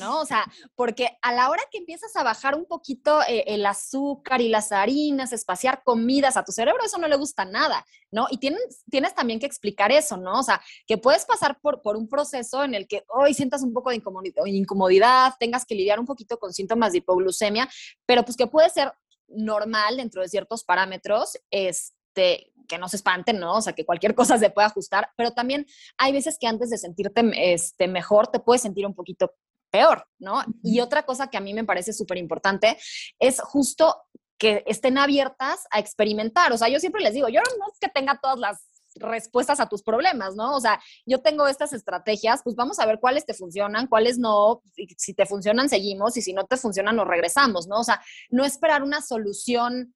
¿no? 0.00 0.20
O 0.20 0.26
sea, 0.26 0.44
porque 0.74 1.08
a 1.22 1.32
la 1.32 1.50
hora 1.50 1.62
que 1.70 1.78
empiezas 1.78 2.14
a 2.16 2.22
bajar 2.22 2.54
un 2.54 2.66
poquito 2.66 3.20
eh, 3.22 3.44
el 3.48 3.64
azúcar 3.66 4.40
y 4.40 4.48
las 4.48 4.72
harinas, 4.72 5.32
espaciar 5.32 5.82
comidas 5.84 6.36
a 6.36 6.44
tu 6.44 6.52
cerebro, 6.52 6.84
eso 6.84 6.98
no 6.98 7.08
le 7.08 7.16
gusta 7.16 7.44
nada, 7.44 7.84
¿no? 8.10 8.26
Y 8.30 8.38
tienes, 8.38 8.84
tienes 8.90 9.14
también 9.14 9.40
que 9.40 9.46
explicar 9.46 9.92
eso, 9.92 10.16
¿no? 10.16 10.40
O 10.40 10.42
sea, 10.42 10.60
que 10.86 10.98
puedes 10.98 11.24
pasar 11.24 11.58
por, 11.60 11.82
por 11.82 11.96
un 11.96 12.08
proceso 12.08 12.64
en 12.64 12.74
el 12.74 12.86
que 12.86 13.04
hoy 13.08 13.34
sientas 13.34 13.62
un 13.62 13.72
poco 13.72 13.90
de 13.90 14.02
incomodidad, 14.46 15.34
tengas 15.38 15.64
que 15.64 15.74
lidiar 15.74 16.00
un 16.00 16.06
poquito 16.06 16.38
con 16.38 16.52
síntomas 16.52 16.92
de 16.92 16.98
hipoglucemia, 16.98 17.68
pero 18.06 18.24
pues 18.24 18.36
que 18.36 18.46
puede 18.46 18.70
ser 18.70 18.92
normal 19.28 19.96
dentro 19.96 20.22
de 20.22 20.28
ciertos 20.28 20.64
parámetros, 20.64 21.38
este, 21.50 22.52
que 22.68 22.78
no 22.78 22.88
se 22.88 22.96
espanten, 22.96 23.38
¿no? 23.38 23.56
O 23.56 23.62
sea, 23.62 23.72
que 23.72 23.84
cualquier 23.84 24.14
cosa 24.14 24.38
se 24.38 24.50
puede 24.50 24.66
ajustar, 24.66 25.10
pero 25.16 25.32
también 25.32 25.66
hay 25.98 26.12
veces 26.12 26.38
que 26.38 26.46
antes 26.46 26.70
de 26.70 26.78
sentirte 26.78 27.22
este, 27.52 27.88
mejor, 27.88 28.28
te 28.28 28.40
puedes 28.40 28.62
sentir 28.62 28.86
un 28.86 28.94
poquito 28.94 29.34
peor, 29.74 30.06
¿no? 30.20 30.44
Y 30.62 30.78
otra 30.78 31.02
cosa 31.04 31.26
que 31.26 31.36
a 31.36 31.40
mí 31.40 31.52
me 31.52 31.64
parece 31.64 31.92
súper 31.92 32.16
importante 32.16 32.78
es 33.18 33.40
justo 33.40 34.02
que 34.38 34.62
estén 34.68 34.98
abiertas 34.98 35.64
a 35.72 35.80
experimentar. 35.80 36.52
O 36.52 36.56
sea, 36.56 36.68
yo 36.68 36.78
siempre 36.78 37.02
les 37.02 37.12
digo, 37.12 37.28
yo 37.28 37.40
no 37.58 37.66
es 37.72 37.80
que 37.80 37.88
tenga 37.88 38.20
todas 38.22 38.38
las 38.38 38.68
respuestas 38.94 39.58
a 39.58 39.68
tus 39.68 39.82
problemas, 39.82 40.36
¿no? 40.36 40.54
O 40.54 40.60
sea, 40.60 40.80
yo 41.04 41.22
tengo 41.22 41.48
estas 41.48 41.72
estrategias, 41.72 42.42
pues 42.44 42.54
vamos 42.54 42.78
a 42.78 42.86
ver 42.86 43.00
cuáles 43.00 43.26
te 43.26 43.34
funcionan, 43.34 43.88
cuáles 43.88 44.16
no, 44.16 44.62
si 44.96 45.12
te 45.12 45.26
funcionan, 45.26 45.68
seguimos, 45.68 46.16
y 46.16 46.22
si 46.22 46.32
no 46.32 46.44
te 46.44 46.56
funcionan, 46.56 46.94
nos 46.94 47.08
regresamos, 47.08 47.66
¿no? 47.66 47.80
O 47.80 47.84
sea, 47.84 48.00
no 48.30 48.44
esperar 48.44 48.84
una 48.84 49.02
solución 49.02 49.92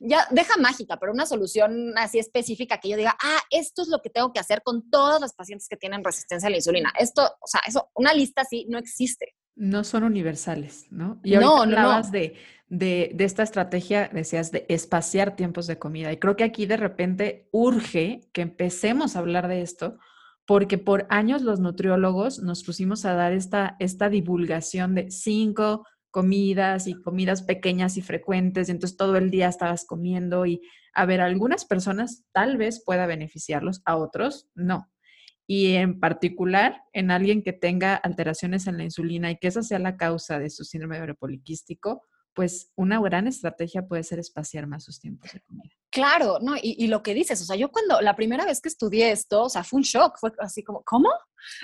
ya 0.00 0.26
deja 0.30 0.56
mágica, 0.58 0.98
pero 0.98 1.12
una 1.12 1.26
solución 1.26 1.96
así 1.96 2.18
específica 2.18 2.78
que 2.78 2.88
yo 2.88 2.96
diga, 2.96 3.16
ah, 3.22 3.40
esto 3.50 3.82
es 3.82 3.88
lo 3.88 4.00
que 4.00 4.10
tengo 4.10 4.32
que 4.32 4.40
hacer 4.40 4.62
con 4.62 4.90
todas 4.90 5.20
las 5.20 5.34
pacientes 5.34 5.68
que 5.68 5.76
tienen 5.76 6.04
resistencia 6.04 6.46
a 6.46 6.50
la 6.50 6.56
insulina. 6.56 6.92
Esto, 6.98 7.22
o 7.22 7.46
sea, 7.46 7.60
eso, 7.66 7.90
una 7.94 8.12
lista 8.12 8.42
así 8.42 8.66
no 8.68 8.78
existe. 8.78 9.34
No 9.56 9.84
son 9.84 10.02
universales, 10.02 10.86
¿no? 10.90 11.20
Y 11.22 11.34
ahorita 11.34 11.50
no, 11.50 11.62
hablabas 11.62 12.10
De, 12.10 12.34
de, 12.68 13.12
de, 13.14 13.24
esta 13.24 13.44
estrategia, 13.44 14.10
decías, 14.12 14.50
de 14.50 14.66
espaciar 14.68 15.36
tiempos 15.36 15.66
de 15.66 15.78
comida. 15.78 16.12
Y 16.12 16.16
creo 16.16 16.36
que 16.36 16.44
aquí 16.44 16.66
de 16.66 16.76
repente 16.76 17.48
urge 17.52 18.28
que 18.32 18.42
empecemos 18.42 19.14
a 19.14 19.20
hablar 19.20 19.46
de 19.46 19.62
esto, 19.62 19.98
porque 20.46 20.76
por 20.76 21.06
años 21.08 21.42
los 21.42 21.60
nutriólogos 21.60 22.40
nos 22.40 22.64
pusimos 22.64 23.04
a 23.04 23.14
dar 23.14 23.32
esta, 23.32 23.76
esta 23.78 24.08
divulgación 24.08 24.94
de 24.94 25.10
cinco, 25.10 25.86
comidas 26.14 26.86
y 26.86 26.94
comidas 26.94 27.42
pequeñas 27.42 27.96
y 27.96 28.00
frecuentes, 28.00 28.68
y 28.68 28.70
entonces 28.70 28.96
todo 28.96 29.16
el 29.16 29.32
día 29.32 29.48
estabas 29.48 29.84
comiendo 29.84 30.46
y, 30.46 30.60
a 30.92 31.06
ver, 31.06 31.20
algunas 31.20 31.64
personas 31.64 32.24
tal 32.30 32.56
vez 32.56 32.80
pueda 32.86 33.06
beneficiarlos, 33.06 33.82
a 33.84 33.96
otros 33.96 34.46
no. 34.54 34.88
Y 35.48 35.72
en 35.72 35.98
particular, 35.98 36.82
en 36.92 37.10
alguien 37.10 37.42
que 37.42 37.52
tenga 37.52 37.96
alteraciones 37.96 38.68
en 38.68 38.76
la 38.76 38.84
insulina 38.84 39.32
y 39.32 39.38
que 39.38 39.48
esa 39.48 39.64
sea 39.64 39.80
la 39.80 39.96
causa 39.96 40.38
de 40.38 40.50
su 40.50 40.62
síndrome 40.62 41.00
de 41.00 41.14
poliquístico, 41.14 42.04
pues 42.34 42.72
una 42.76 43.00
gran 43.00 43.26
estrategia 43.26 43.86
puede 43.86 44.02
ser 44.02 44.18
espaciar 44.18 44.66
más 44.66 44.84
sus 44.84 45.00
tiempos 45.00 45.32
de 45.32 45.40
comida. 45.40 45.70
Claro, 45.90 46.38
no, 46.40 46.54
y, 46.60 46.88
lo 46.88 47.04
que 47.04 47.14
dices, 47.14 47.40
o 47.40 47.44
sea, 47.44 47.54
yo 47.54 47.70
cuando 47.70 48.00
la 48.00 48.16
primera 48.16 48.44
vez 48.44 48.60
que 48.60 48.68
estudié 48.68 49.12
esto, 49.12 49.44
o 49.44 49.48
sea, 49.48 49.62
fue 49.62 49.76
un 49.76 49.84
shock, 49.84 50.18
fue 50.18 50.32
así 50.40 50.64
como, 50.64 50.82
¿cómo? 50.82 51.08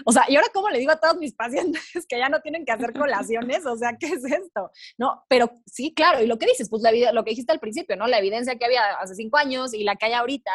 O 0.04 0.12
sea, 0.12 0.24
y 0.28 0.36
ahora 0.36 0.48
cómo 0.54 0.70
le 0.70 0.78
digo 0.78 0.92
a 0.92 1.00
todos 1.00 1.16
mis 1.16 1.34
pacientes 1.34 1.82
que 2.08 2.18
ya 2.18 2.28
no 2.28 2.40
tienen 2.40 2.64
que 2.64 2.70
hacer 2.70 2.92
colaciones, 2.92 3.66
o 3.66 3.76
sea, 3.76 3.96
¿qué 3.98 4.06
es 4.06 4.24
esto? 4.24 4.70
No, 4.98 5.24
pero 5.28 5.50
sí, 5.66 5.92
claro, 5.92 6.22
y 6.22 6.28
lo 6.28 6.38
que 6.38 6.46
dices, 6.46 6.68
pues 6.70 6.82
la, 6.82 6.92
lo 7.12 7.24
que 7.24 7.30
dijiste 7.30 7.50
al 7.50 7.58
principio, 7.58 7.96
¿no? 7.96 8.06
La 8.06 8.18
evidencia 8.18 8.56
que 8.56 8.66
había 8.66 8.84
hace 9.00 9.16
cinco 9.16 9.36
años 9.36 9.74
y 9.74 9.82
la 9.82 9.96
que 9.96 10.06
hay 10.06 10.12
ahorita, 10.12 10.52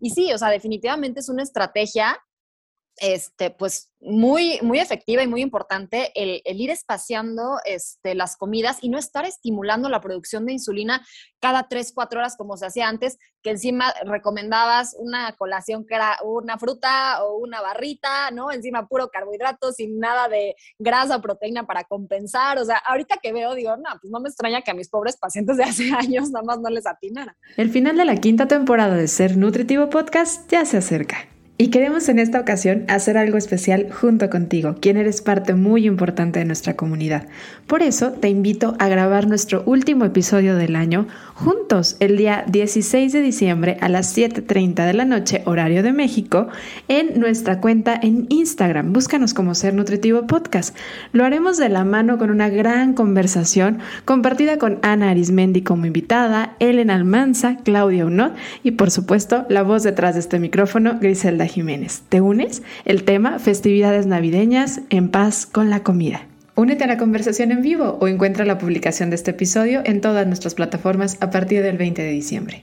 y 0.00 0.10
sí, 0.10 0.30
o 0.32 0.36
sea, 0.36 0.50
definitivamente 0.50 1.20
es 1.20 1.30
una 1.30 1.42
estrategia 1.42 2.20
este, 2.98 3.50
pues 3.50 3.90
muy, 4.00 4.58
muy 4.62 4.78
efectiva 4.78 5.22
y 5.22 5.26
muy 5.26 5.40
importante 5.40 6.12
el, 6.14 6.42
ir 6.44 6.70
espaciando 6.70 7.58
este, 7.64 8.14
las 8.14 8.36
comidas 8.36 8.78
y 8.82 8.88
no 8.88 8.98
estar 8.98 9.24
estimulando 9.24 9.88
la 9.88 10.00
producción 10.00 10.44
de 10.46 10.52
insulina 10.52 11.04
cada 11.40 11.68
3, 11.68 11.92
4 11.94 12.20
horas 12.20 12.36
como 12.36 12.56
se 12.56 12.66
hacía 12.66 12.88
antes, 12.88 13.18
que 13.42 13.50
encima 13.50 13.92
recomendabas 14.04 14.94
una 14.98 15.32
colación 15.36 15.86
que 15.86 15.94
era 15.94 16.18
una 16.22 16.58
fruta 16.58 17.24
o 17.24 17.38
una 17.38 17.60
barrita, 17.60 18.30
¿no? 18.30 18.50
Encima 18.50 18.86
puro 18.86 19.10
carbohidrato, 19.10 19.72
sin 19.72 19.98
nada 19.98 20.28
de 20.28 20.54
grasa 20.78 21.16
o 21.16 21.20
proteína 21.20 21.66
para 21.66 21.84
compensar. 21.84 22.58
O 22.58 22.64
sea, 22.64 22.76
ahorita 22.76 23.18
que 23.22 23.32
veo, 23.32 23.54
digo, 23.54 23.76
no, 23.76 23.90
pues 24.00 24.10
no 24.10 24.20
me 24.20 24.28
extraña 24.28 24.62
que 24.62 24.70
a 24.70 24.74
mis 24.74 24.88
pobres 24.88 25.16
pacientes 25.16 25.56
de 25.56 25.64
hace 25.64 25.92
años 25.98 26.30
nada 26.30 26.44
más 26.44 26.60
no 26.60 26.70
les 26.70 26.86
atinara. 26.86 27.36
El 27.56 27.70
final 27.70 27.96
de 27.96 28.04
la 28.04 28.16
quinta 28.16 28.48
temporada 28.48 28.94
de 28.94 29.08
Ser 29.08 29.36
Nutritivo 29.36 29.90
Podcast 29.90 30.50
ya 30.50 30.64
se 30.64 30.78
acerca. 30.78 31.33
Y 31.56 31.68
queremos 31.68 32.08
en 32.08 32.18
esta 32.18 32.40
ocasión 32.40 32.84
hacer 32.88 33.16
algo 33.16 33.38
especial 33.38 33.86
junto 33.88 34.28
contigo, 34.28 34.74
quien 34.80 34.96
eres 34.96 35.22
parte 35.22 35.54
muy 35.54 35.86
importante 35.86 36.40
de 36.40 36.44
nuestra 36.44 36.74
comunidad. 36.74 37.28
Por 37.68 37.80
eso 37.80 38.10
te 38.10 38.28
invito 38.28 38.74
a 38.80 38.88
grabar 38.88 39.28
nuestro 39.28 39.62
último 39.64 40.04
episodio 40.04 40.56
del 40.56 40.74
año 40.74 41.06
juntos 41.34 41.96
el 42.00 42.16
día 42.16 42.44
16 42.48 43.12
de 43.12 43.20
diciembre 43.20 43.76
a 43.80 43.88
las 43.88 44.16
7.30 44.16 44.84
de 44.84 44.94
la 44.94 45.04
noche, 45.04 45.42
horario 45.44 45.84
de 45.84 45.92
México, 45.92 46.48
en 46.88 47.20
nuestra 47.20 47.60
cuenta 47.60 47.98
en 48.02 48.26
Instagram. 48.30 48.92
Búscanos 48.92 49.32
como 49.32 49.54
Ser 49.54 49.74
Nutritivo 49.74 50.26
Podcast. 50.26 50.76
Lo 51.12 51.24
haremos 51.24 51.56
de 51.56 51.68
la 51.68 51.84
mano 51.84 52.18
con 52.18 52.30
una 52.30 52.48
gran 52.48 52.94
conversación 52.94 53.78
compartida 54.04 54.58
con 54.58 54.80
Ana 54.82 55.10
Arismendi 55.10 55.62
como 55.62 55.86
invitada, 55.86 56.56
Elena 56.58 56.96
Almanza, 56.96 57.58
Claudia 57.62 58.06
Unot 58.06 58.34
y 58.64 58.72
por 58.72 58.90
supuesto 58.90 59.46
la 59.48 59.62
voz 59.62 59.84
detrás 59.84 60.14
de 60.14 60.20
este 60.20 60.40
micrófono, 60.40 60.98
Griselda 61.00 61.43
Jiménez. 61.48 62.02
¿Te 62.08 62.20
unes? 62.20 62.62
El 62.84 63.04
tema, 63.04 63.38
festividades 63.38 64.06
navideñas 64.06 64.80
en 64.90 65.08
paz 65.08 65.46
con 65.46 65.70
la 65.70 65.82
comida. 65.82 66.26
Únete 66.56 66.84
a 66.84 66.86
la 66.86 66.98
conversación 66.98 67.50
en 67.50 67.62
vivo 67.62 67.98
o 68.00 68.06
encuentra 68.06 68.44
la 68.44 68.58
publicación 68.58 69.10
de 69.10 69.16
este 69.16 69.32
episodio 69.32 69.82
en 69.84 70.00
todas 70.00 70.24
nuestras 70.26 70.54
plataformas 70.54 71.20
a 71.20 71.30
partir 71.30 71.62
del 71.64 71.76
20 71.76 72.00
de 72.00 72.10
diciembre. 72.10 72.62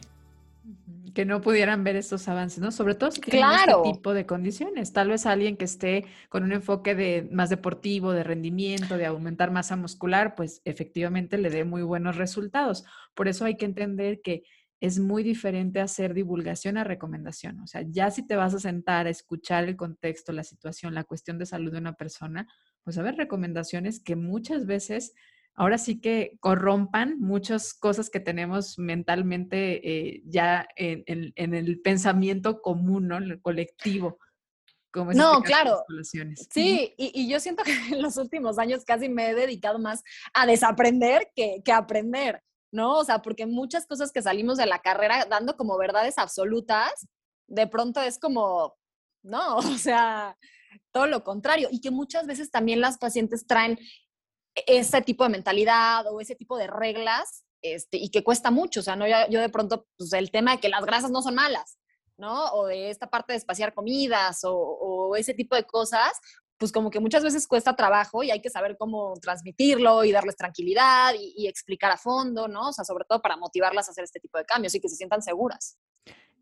Que 1.14 1.26
no 1.26 1.42
pudieran 1.42 1.84
ver 1.84 1.98
estos 1.98 2.30
avances, 2.30 2.60
¿no? 2.60 2.72
Sobre 2.72 2.96
todo 2.96 3.12
si 3.12 3.20
claro. 3.20 3.82
este 3.84 3.92
tipo 3.92 4.14
de 4.14 4.26
condiciones. 4.26 4.94
Tal 4.94 5.10
vez 5.10 5.26
alguien 5.26 5.58
que 5.58 5.66
esté 5.66 6.06
con 6.30 6.44
un 6.44 6.54
enfoque 6.54 6.96
de 6.96 7.28
más 7.34 7.50
deportivo, 7.50 8.14
de 8.14 8.24
rendimiento, 8.24 8.98
de 8.98 9.08
aumentar 9.08 9.52
masa 9.52 9.76
muscular, 9.76 10.36
pues 10.36 10.62
efectivamente 10.64 11.38
le 11.38 11.50
dé 11.50 11.66
muy 11.66 11.82
buenos 11.82 12.16
resultados. 12.16 12.86
Por 13.14 13.28
eso 13.28 13.44
hay 13.44 13.58
que 13.58 13.66
entender 13.66 14.22
que 14.22 14.44
es 14.82 15.00
muy 15.00 15.22
diferente 15.22 15.80
hacer 15.80 16.16
divulgación 16.16 16.76
a 16.78 16.84
recomendación. 16.84 17.60
O 17.60 17.68
sea, 17.68 17.84
ya 17.88 18.10
si 18.10 18.26
te 18.26 18.36
vas 18.36 18.56
a 18.56 18.60
sentar 18.60 19.06
a 19.06 19.12
escuchar 19.12 19.64
el 19.66 19.78
contexto, 19.78 20.34
la 20.34 20.44
situación, 20.44 20.96
la 20.96 21.04
cuestión 21.04 21.38
de 21.38 21.46
salud 21.46 21.72
de 21.72 21.78
una 21.78 21.94
persona, 21.94 22.48
pues 22.84 22.98
a 22.98 23.04
ver 23.04 23.16
recomendaciones 23.16 24.04
que 24.04 24.16
muchas 24.16 24.66
veces 24.66 25.14
ahora 25.54 25.78
sí 25.78 26.02
que 26.02 26.38
corrompan 26.40 27.20
muchas 27.20 27.76
cosas 27.76 28.10
que 28.10 28.20
tenemos 28.20 28.80
mentalmente 28.80 29.88
eh, 29.88 30.24
ya 30.26 30.68
en, 30.76 31.04
el 31.36 31.82
pensamiento 31.82 32.60
común, 32.62 33.08
¿no? 33.08 33.18
En 33.18 33.26
el 33.26 33.42
colectivo. 33.42 34.18
Como 34.92 35.14
no, 35.14 35.38
este 35.38 35.48
claro. 35.48 35.84
Sí, 36.50 36.96
y, 36.98 37.30
yo 37.30 37.40
siento 37.40 37.64
que 37.64 37.72
en 37.96 38.02
los 38.02 38.18
últimos 38.18 38.58
años 38.58 38.84
casi 38.84 39.10
me 39.10 39.30
he 39.30 39.36
dedicado 39.36 39.78
más 39.78 40.04
a 40.34 40.48
desaprender 40.48 41.30
que, 41.36 41.62
que 41.64 41.72
aprender. 41.72 42.42
¿No? 42.72 42.98
O 42.98 43.04
sea, 43.04 43.22
porque 43.22 43.46
muchas 43.46 43.86
cosas 43.86 44.12
que 44.12 44.22
salimos 44.22 44.58
de 44.58 44.66
la 44.66 44.80
carrera 44.80 45.26
dando 45.30 45.58
como 45.58 45.78
verdades 45.78 46.18
absolutas, 46.18 47.08
de 47.48 47.68
pronto 47.68 48.02
es 48.02 48.18
como, 48.18 48.76
no, 49.24 49.58
o 49.58 49.78
sea, 49.78 50.38
todo 50.92 51.08
lo 51.08 51.24
contrario. 51.24 51.68
Y 51.72 51.82
que 51.82 51.92
muchas 51.92 52.26
veces 52.26 52.50
también 52.50 52.82
las 52.82 52.98
pacientes 52.98 53.46
traen 53.46 53.78
ese 54.56 55.02
tipo 55.02 55.24
de 55.24 55.30
mentalidad 55.30 56.06
o 56.12 56.20
ese 56.20 56.36
tipo 56.36 56.58
de 56.58 56.68
reglas 56.68 57.46
este, 57.62 57.98
y 57.98 58.10
que 58.10 58.24
cuesta 58.24 58.52
mucho. 58.52 58.80
O 58.80 58.84
sea, 58.84 58.96
¿no? 58.96 59.06
yo, 59.08 59.40
de 59.40 59.50
pronto, 59.50 59.88
pues 59.98 60.14
el 60.14 60.32
tema 60.32 60.52
de 60.52 60.60
que 60.60 60.70
las 60.70 60.86
grasas 60.86 61.12
no 61.12 61.22
son 61.22 61.36
malas, 61.36 61.78
¿no? 62.18 62.46
O 62.54 62.68
de 62.68 62.90
esta 62.90 63.08
parte 63.08 63.34
de 63.34 63.38
espaciar 63.38 63.74
comidas 63.74 64.40
o 64.44 65.16
ese 65.16 65.34
tipo 65.34 65.56
de 65.56 65.66
cosas, 65.66 66.12
pues 66.62 66.72
como 66.72 66.92
que 66.92 67.00
muchas 67.00 67.24
veces 67.24 67.48
cuesta 67.48 67.76
trabajo 67.76 68.22
y 68.22 68.30
hay 68.30 68.40
que 68.40 68.52
saber 68.52 68.78
cómo 68.78 69.16
transmitirlo 69.20 70.04
y 70.04 70.12
darles 70.12 70.36
tranquilidad 70.36 71.12
y, 71.20 71.48
explicar 71.48 71.90
a 71.90 71.98
fondo, 71.98 72.48
¿no? 72.48 72.70
O 72.70 72.72
sea, 72.72 72.86
sobre 72.86 73.04
todo 73.04 73.20
para 73.20 73.36
motivarlas 73.36 73.88
a 73.88 73.92
hacer 73.92 74.04
este 74.04 74.20
tipo 74.20 74.38
de 74.38 74.46
cambios 74.46 74.76
y 74.76 74.80
que 74.80 74.88
se 74.88 74.96
sientan 74.96 75.24
seguras. 75.24 75.80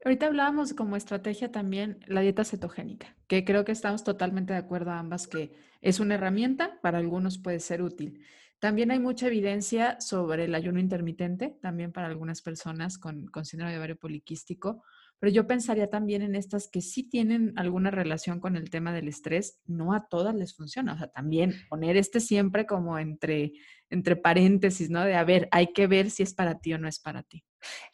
Ahorita 0.04 0.26
hablábamos 0.26 0.74
como 0.74 0.98
estrategia 0.98 1.54
también 1.54 2.04
la 2.06 2.20
dieta 2.20 2.44
cetogénica, 2.44 3.16
que 3.28 3.46
creo 3.46 3.64
que 3.64 3.72
estamos 3.72 4.04
totalmente 4.04 4.52
de 4.52 4.60
acuerdo 4.60 4.92
ambas 4.92 5.26
que 5.26 5.56
es 5.80 6.02
una 6.02 6.16
herramienta, 6.16 6.82
para 6.82 6.98
algunos 6.98 7.38
puede 7.38 7.62
ser 7.62 7.82
útil. 7.82 8.22
También 8.60 8.92
hay 8.92 9.00
mucha 9.00 9.28
evidencia 9.28 10.02
sobre 10.02 10.44
el 10.44 10.54
ayuno 10.54 10.82
intermitente, 10.82 11.58
también 11.62 11.94
para 11.94 12.08
algunas 12.08 12.42
personas 12.42 12.98
con, 12.98 13.28
con 13.28 13.46
síndrome 13.46 13.72
de 13.72 13.78
ovario 13.78 13.98
poliquístico, 13.98 14.84
pero 15.20 15.32
yo 15.34 15.48
pensaría 15.48 15.90
también 15.90 16.22
en 16.22 16.36
estas 16.36 16.70
que 16.70 16.82
sí 16.82 17.04
tienen 17.04 17.54
alguna 17.58 17.92
relación 17.92 18.40
con 18.40 18.56
el 18.56 18.70
tema 18.70 18.94
del 18.94 19.10
estrés, 19.10 19.60
no 19.66 19.94
a 19.94 20.08
todas 20.08 20.34
les 20.34 20.56
funciona. 20.56 20.94
O 20.94 20.98
sea, 20.98 21.08
también 21.08 21.56
poner 21.70 21.98
este 21.98 22.22
siempre 22.22 22.66
como 22.66 22.98
entre, 22.98 23.52
entre 23.90 24.16
paréntesis, 24.16 24.90
¿no? 24.90 25.04
De 25.04 25.16
a 25.16 25.24
ver, 25.26 25.50
hay 25.52 25.74
que 25.74 25.88
ver 25.88 26.10
si 26.10 26.24
es 26.24 26.34
para 26.34 26.60
ti 26.60 26.74
o 26.74 26.78
no 26.78 26.88
es 26.88 27.00
para 27.00 27.24
ti. 27.24 27.44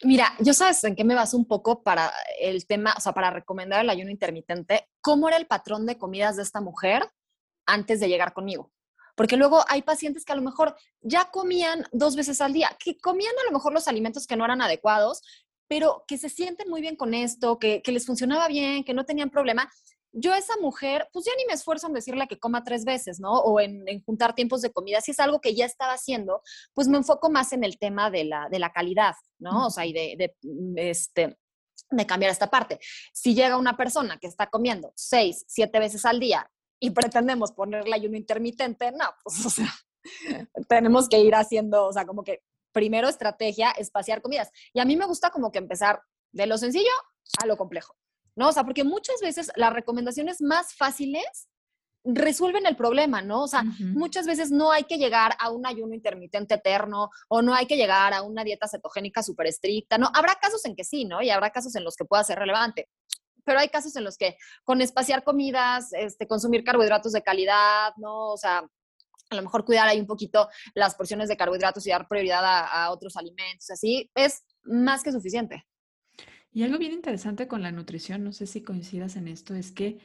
Mira, 0.04 0.32
yo 0.38 0.54
sabes 0.54 0.82
en 0.84 0.94
qué 0.94 1.02
me 1.02 1.16
baso 1.16 1.36
un 1.36 1.46
poco 1.46 1.82
para 1.82 2.12
el 2.40 2.66
tema, 2.66 2.94
o 2.96 3.00
sea, 3.00 3.12
para 3.12 3.30
recomendar 3.30 3.80
el 3.80 3.90
ayuno 3.90 4.10
intermitente, 4.10 4.88
cómo 5.00 5.26
era 5.26 5.36
el 5.36 5.46
patrón 5.46 5.84
de 5.84 5.98
comidas 5.98 6.36
de 6.36 6.44
esta 6.44 6.60
mujer 6.60 7.02
antes 7.66 7.98
de 7.98 8.08
llegar 8.08 8.32
conmigo. 8.32 8.72
Porque 9.16 9.38
luego 9.38 9.64
hay 9.68 9.82
pacientes 9.82 10.24
que 10.24 10.32
a 10.32 10.36
lo 10.36 10.42
mejor 10.42 10.76
ya 11.00 11.30
comían 11.30 11.84
dos 11.90 12.14
veces 12.16 12.40
al 12.40 12.52
día, 12.52 12.70
que 12.78 12.98
comían 12.98 13.32
a 13.42 13.46
lo 13.46 13.52
mejor 13.52 13.72
los 13.72 13.88
alimentos 13.88 14.26
que 14.26 14.36
no 14.36 14.44
eran 14.44 14.60
adecuados, 14.60 15.22
pero 15.68 16.04
que 16.06 16.18
se 16.18 16.28
sienten 16.28 16.68
muy 16.68 16.80
bien 16.80 16.96
con 16.96 17.14
esto, 17.14 17.58
que, 17.58 17.82
les 17.86 18.06
funcionaba 18.06 18.48
bien, 18.48 18.84
que 18.84 18.94
no 18.94 19.04
tenían 19.04 19.30
problema. 19.30 19.70
Yo 20.12 20.32
a 20.32 20.38
esa 20.38 20.54
mujer, 20.60 21.08
pues 21.12 21.26
ya 21.26 21.32
ni 21.36 21.44
me 21.44 21.52
esfuerzo 21.52 21.88
en 21.88 21.92
decirle 21.92 22.26
que 22.26 22.38
coma 22.38 22.64
tres 22.64 22.84
veces, 22.84 23.20
¿no? 23.20 23.32
O 23.32 23.60
en, 23.60 23.84
juntar 24.04 24.34
tiempos 24.34 24.62
de 24.62 24.72
comida. 24.72 25.00
Si 25.00 25.10
es 25.10 25.20
algo 25.20 25.40
que 25.40 25.54
ya 25.54 25.66
estaba 25.66 25.92
haciendo, 25.92 26.40
pues 26.72 26.88
me 26.88 26.96
enfoco 26.96 27.30
más 27.30 27.52
en 27.52 27.64
el 27.64 27.78
tema 27.78 28.10
de 28.10 28.24
la, 28.24 28.48
de 28.50 28.58
la 28.58 28.72
calidad, 28.72 29.14
¿no? 29.38 29.66
O 29.66 29.70
sea, 29.70 29.84
y 29.84 29.92
de, 29.92 30.14
de, 30.16 30.36
mm, 30.42 30.78
este, 30.78 31.36
de 31.90 32.06
cambiar 32.06 32.32
esta 32.32 32.50
parte. 32.50 32.78
Si 33.12 33.34
llega 33.34 33.56
una 33.56 33.76
persona 33.76 34.18
que 34.18 34.26
está 34.26 34.48
comiendo 34.48 34.92
seis, 34.96 35.44
siete 35.48 35.78
veces 35.78 36.04
al 36.04 36.20
día 36.20 36.50
y 36.80 36.90
pretendemos 36.90 37.52
ponerle 37.52 37.94
ayuno 37.94 38.16
intermitente, 38.16 38.92
no, 38.92 39.06
pues, 39.22 39.44
o 39.46 39.50
sea, 39.50 39.72
tenemos 40.68 41.08
que 41.08 41.20
ir 41.20 41.34
haciendo, 41.34 41.86
o 41.86 41.92
sea, 41.92 42.06
como 42.06 42.22
que 42.24 42.42
primero 42.76 43.08
estrategia, 43.08 43.70
espaciar 43.70 44.20
comidas. 44.20 44.50
Y 44.74 44.80
a 44.80 44.84
mí 44.84 44.96
me 44.96 45.06
gusta 45.06 45.30
como 45.30 45.50
que 45.50 45.56
empezar 45.56 46.02
de 46.30 46.46
lo 46.46 46.58
sencillo 46.58 46.90
a 47.42 47.46
lo 47.46 47.56
complejo, 47.56 47.96
¿no? 48.34 48.48
O 48.50 48.52
sea, 48.52 48.64
porque 48.64 48.84
muchas 48.84 49.18
veces 49.22 49.50
las 49.56 49.72
recomendaciones 49.72 50.42
más 50.42 50.74
fáciles 50.74 51.48
resuelven 52.04 52.66
el 52.66 52.76
problema, 52.76 53.22
¿no? 53.22 53.44
O 53.44 53.48
sea, 53.48 53.64
muchas 53.78 54.26
veces 54.26 54.50
no 54.50 54.72
hay 54.72 54.84
que 54.84 54.98
llegar 54.98 55.34
a 55.40 55.50
un 55.50 55.64
ayuno 55.64 55.94
intermitente 55.94 56.56
eterno 56.56 57.08
o 57.28 57.40
no 57.40 57.54
hay 57.54 57.64
que 57.64 57.78
llegar 57.78 58.12
a 58.12 58.20
una 58.20 58.44
dieta 58.44 58.68
cetogénica 58.68 59.22
súper 59.22 59.46
estricta, 59.46 59.96
¿no? 59.96 60.10
Habrá 60.12 60.34
casos 60.34 60.62
en 60.66 60.76
que 60.76 60.84
sí, 60.84 61.06
¿no? 61.06 61.22
Y 61.22 61.30
habrá 61.30 61.48
casos 61.48 61.74
en 61.76 61.82
los 61.82 61.96
que 61.96 62.04
pueda 62.04 62.24
ser 62.24 62.38
relevante. 62.38 62.90
Pero 63.42 63.58
hay 63.58 63.70
casos 63.70 63.96
en 63.96 64.04
los 64.04 64.18
que 64.18 64.36
con 64.64 64.82
espaciar 64.82 65.24
comidas, 65.24 65.94
este, 65.94 66.28
consumir 66.28 66.62
carbohidratos 66.62 67.12
de 67.12 67.22
calidad, 67.22 67.94
¿no? 67.96 68.32
O 68.32 68.36
sea, 68.36 68.68
a 69.30 69.36
lo 69.36 69.42
mejor 69.42 69.64
cuidar 69.64 69.88
ahí 69.88 70.00
un 70.00 70.06
poquito 70.06 70.48
las 70.74 70.94
porciones 70.94 71.28
de 71.28 71.36
carbohidratos 71.36 71.86
y 71.86 71.90
dar 71.90 72.06
prioridad 72.08 72.42
a, 72.44 72.90
otros 72.90 73.16
alimentos, 73.16 73.70
así 73.70 74.10
es 74.14 74.44
más 74.64 75.02
que 75.02 75.12
suficiente. 75.12 75.66
Y 76.52 76.62
algo 76.62 76.78
bien 76.78 76.92
interesante 76.92 77.48
con 77.48 77.62
la 77.62 77.72
nutrición, 77.72 78.24
no 78.24 78.32
sé 78.32 78.46
si 78.46 78.62
coincidas 78.62 79.16
en 79.16 79.28
esto, 79.28 79.54
es 79.54 79.72
que, 79.72 79.98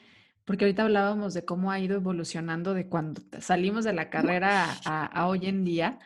porque 0.44 0.66
ahorita 0.66 0.84
hablábamos 0.84 1.34
de 1.34 1.46
cómo 1.46 1.72
ha 1.72 1.80
ido 1.80 1.96
evolucionando 1.96 2.74
de 2.74 2.88
cuando 2.88 3.22
salimos 3.40 3.86
de 3.86 3.94
la 3.94 4.10
carrera 4.10 4.68
a 4.86 5.28
hoy 5.28 5.46
en 5.46 5.64
día, 5.64 6.00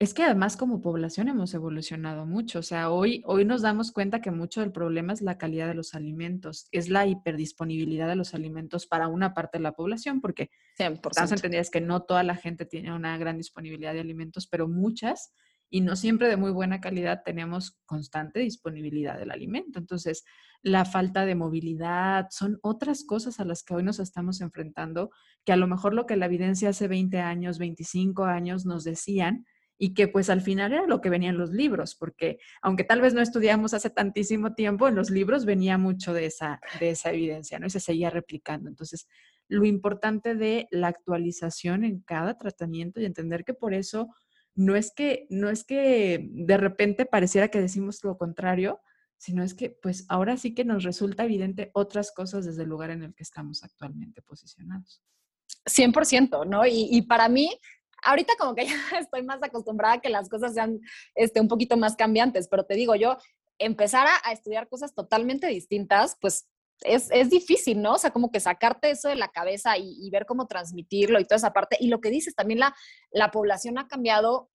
es 0.00 0.12
que 0.12 0.24
además 0.24 0.56
como 0.56 0.82
población 0.82 1.28
hemos 1.28 1.54
evolucionado 1.54 2.26
mucho. 2.26 2.58
O 2.58 2.62
sea, 2.62 2.90
hoy, 2.90 3.22
hoy 3.26 3.44
nos 3.44 3.62
damos 3.62 3.92
cuenta 3.92 4.20
que 4.20 4.32
mucho 4.32 4.60
del 4.60 4.72
problema 4.72 5.12
es 5.12 5.22
la 5.22 5.38
calidad 5.38 5.68
de 5.68 5.74
los 5.74 5.94
alimentos, 5.94 6.68
es 6.72 6.88
la 6.88 7.06
hiperdisponibilidad 7.06 8.08
de 8.08 8.16
los 8.16 8.34
alimentos 8.34 8.86
para 8.86 9.08
una 9.08 9.34
parte 9.34 9.58
de 9.58 9.62
la 9.62 9.72
población, 9.72 10.20
porque 10.20 10.50
estamos 10.76 11.32
entendidas 11.32 11.70
que 11.70 11.80
no 11.80 12.02
toda 12.02 12.24
la 12.24 12.34
gente 12.34 12.66
tiene 12.66 12.92
una 12.92 13.16
gran 13.18 13.38
disponibilidad 13.38 13.94
de 13.94 14.00
alimentos, 14.00 14.48
pero 14.48 14.66
muchas, 14.68 15.32
y 15.70 15.80
no 15.80 15.94
siempre 15.94 16.28
de 16.28 16.36
muy 16.36 16.50
buena 16.50 16.80
calidad, 16.80 17.22
tenemos 17.24 17.78
constante 17.86 18.40
disponibilidad 18.40 19.16
del 19.16 19.30
alimento. 19.30 19.78
Entonces, 19.78 20.24
la 20.62 20.84
falta 20.84 21.24
de 21.24 21.36
movilidad 21.36 22.26
son 22.30 22.58
otras 22.62 23.04
cosas 23.04 23.38
a 23.38 23.44
las 23.44 23.62
que 23.62 23.74
hoy 23.74 23.84
nos 23.84 24.00
estamos 24.00 24.40
enfrentando, 24.40 25.10
que 25.44 25.52
a 25.52 25.56
lo 25.56 25.68
mejor 25.68 25.94
lo 25.94 26.06
que 26.06 26.16
la 26.16 26.26
evidencia 26.26 26.70
hace 26.70 26.88
20 26.88 27.20
años, 27.20 27.58
25 27.58 28.24
años 28.24 28.66
nos 28.66 28.82
decían, 28.82 29.46
y 29.78 29.94
que 29.94 30.08
pues 30.08 30.30
al 30.30 30.40
final 30.40 30.72
era 30.72 30.86
lo 30.86 31.00
que 31.00 31.10
venía 31.10 31.30
en 31.30 31.38
los 31.38 31.50
libros, 31.50 31.94
porque 31.94 32.38
aunque 32.62 32.84
tal 32.84 33.00
vez 33.00 33.14
no 33.14 33.20
estudiamos 33.20 33.74
hace 33.74 33.90
tantísimo 33.90 34.54
tiempo, 34.54 34.88
en 34.88 34.94
los 34.94 35.10
libros 35.10 35.44
venía 35.44 35.78
mucho 35.78 36.12
de 36.12 36.26
esa, 36.26 36.60
de 36.80 36.90
esa 36.90 37.10
evidencia, 37.10 37.58
¿no? 37.58 37.66
Y 37.66 37.70
se 37.70 37.80
seguía 37.80 38.10
replicando. 38.10 38.68
Entonces, 38.68 39.08
lo 39.48 39.64
importante 39.64 40.34
de 40.34 40.68
la 40.70 40.88
actualización 40.88 41.84
en 41.84 42.00
cada 42.00 42.38
tratamiento 42.38 43.00
y 43.00 43.04
entender 43.04 43.44
que 43.44 43.54
por 43.54 43.74
eso 43.74 44.14
no 44.54 44.76
es 44.76 44.92
que, 44.94 45.26
no 45.30 45.50
es 45.50 45.64
que 45.64 46.28
de 46.30 46.56
repente 46.56 47.06
pareciera 47.06 47.48
que 47.48 47.60
decimos 47.60 48.02
lo 48.04 48.16
contrario, 48.16 48.80
sino 49.16 49.42
es 49.42 49.54
que 49.54 49.70
pues 49.70 50.04
ahora 50.08 50.36
sí 50.36 50.54
que 50.54 50.64
nos 50.64 50.84
resulta 50.84 51.24
evidente 51.24 51.70
otras 51.74 52.12
cosas 52.12 52.44
desde 52.44 52.62
el 52.62 52.68
lugar 52.68 52.90
en 52.90 53.02
el 53.02 53.14
que 53.14 53.22
estamos 53.22 53.64
actualmente 53.64 54.22
posicionados. 54.22 55.02
100%, 55.66 56.46
¿no? 56.46 56.66
Y, 56.66 56.88
y, 56.90 57.02
para 57.02 57.28
mí 57.28 57.50
ahorita 58.04 58.34
como 58.38 58.54
que 58.54 58.66
ya 58.92 58.98
estoy 58.98 59.22
más 59.22 59.42
acostumbrada 59.42 59.94
a 59.94 60.00
que 60.00 60.08
las 60.08 60.28
cosas 60.28 60.54
sean 60.54 60.80
este, 61.14 61.40
un 61.40 61.48
poquito 61.48 61.76
más 61.76 61.96
cambiantes, 61.96 62.48
pero 62.48 62.64
te 62.64 62.74
digo, 62.74 62.94
yo 62.94 63.16
empezar 63.58 64.06
a, 64.06 64.32
estudiar 64.32 64.68
cosas 64.68 64.94
totalmente 64.94 65.46
distintas, 65.46 66.16
pues 66.20 66.48
es, 66.82 67.08
es, 67.12 67.30
difícil, 67.30 67.80
¿no? 67.80 67.94
O 67.94 67.98
sea, 67.98 68.10
como 68.10 68.30
que 68.32 68.40
sacarte 68.40 68.90
eso 68.90 69.08
de 69.08 69.14
la 69.14 69.28
cabeza 69.28 69.78
y, 69.78 70.10
ver 70.10 70.26
cómo 70.26 70.46
transmitirlo 70.46 71.20
y 71.20 71.24
toda 71.24 71.36
esa 71.36 71.52
parte. 71.52 71.76
Y 71.78 71.88
lo 71.88 72.00
que 72.00 72.10
dices, 72.10 72.34
también 72.34 72.58
la, 72.58 72.74
la 73.12 73.30
población 73.30 73.78
ha 73.78 73.86
cambiado 73.86 74.50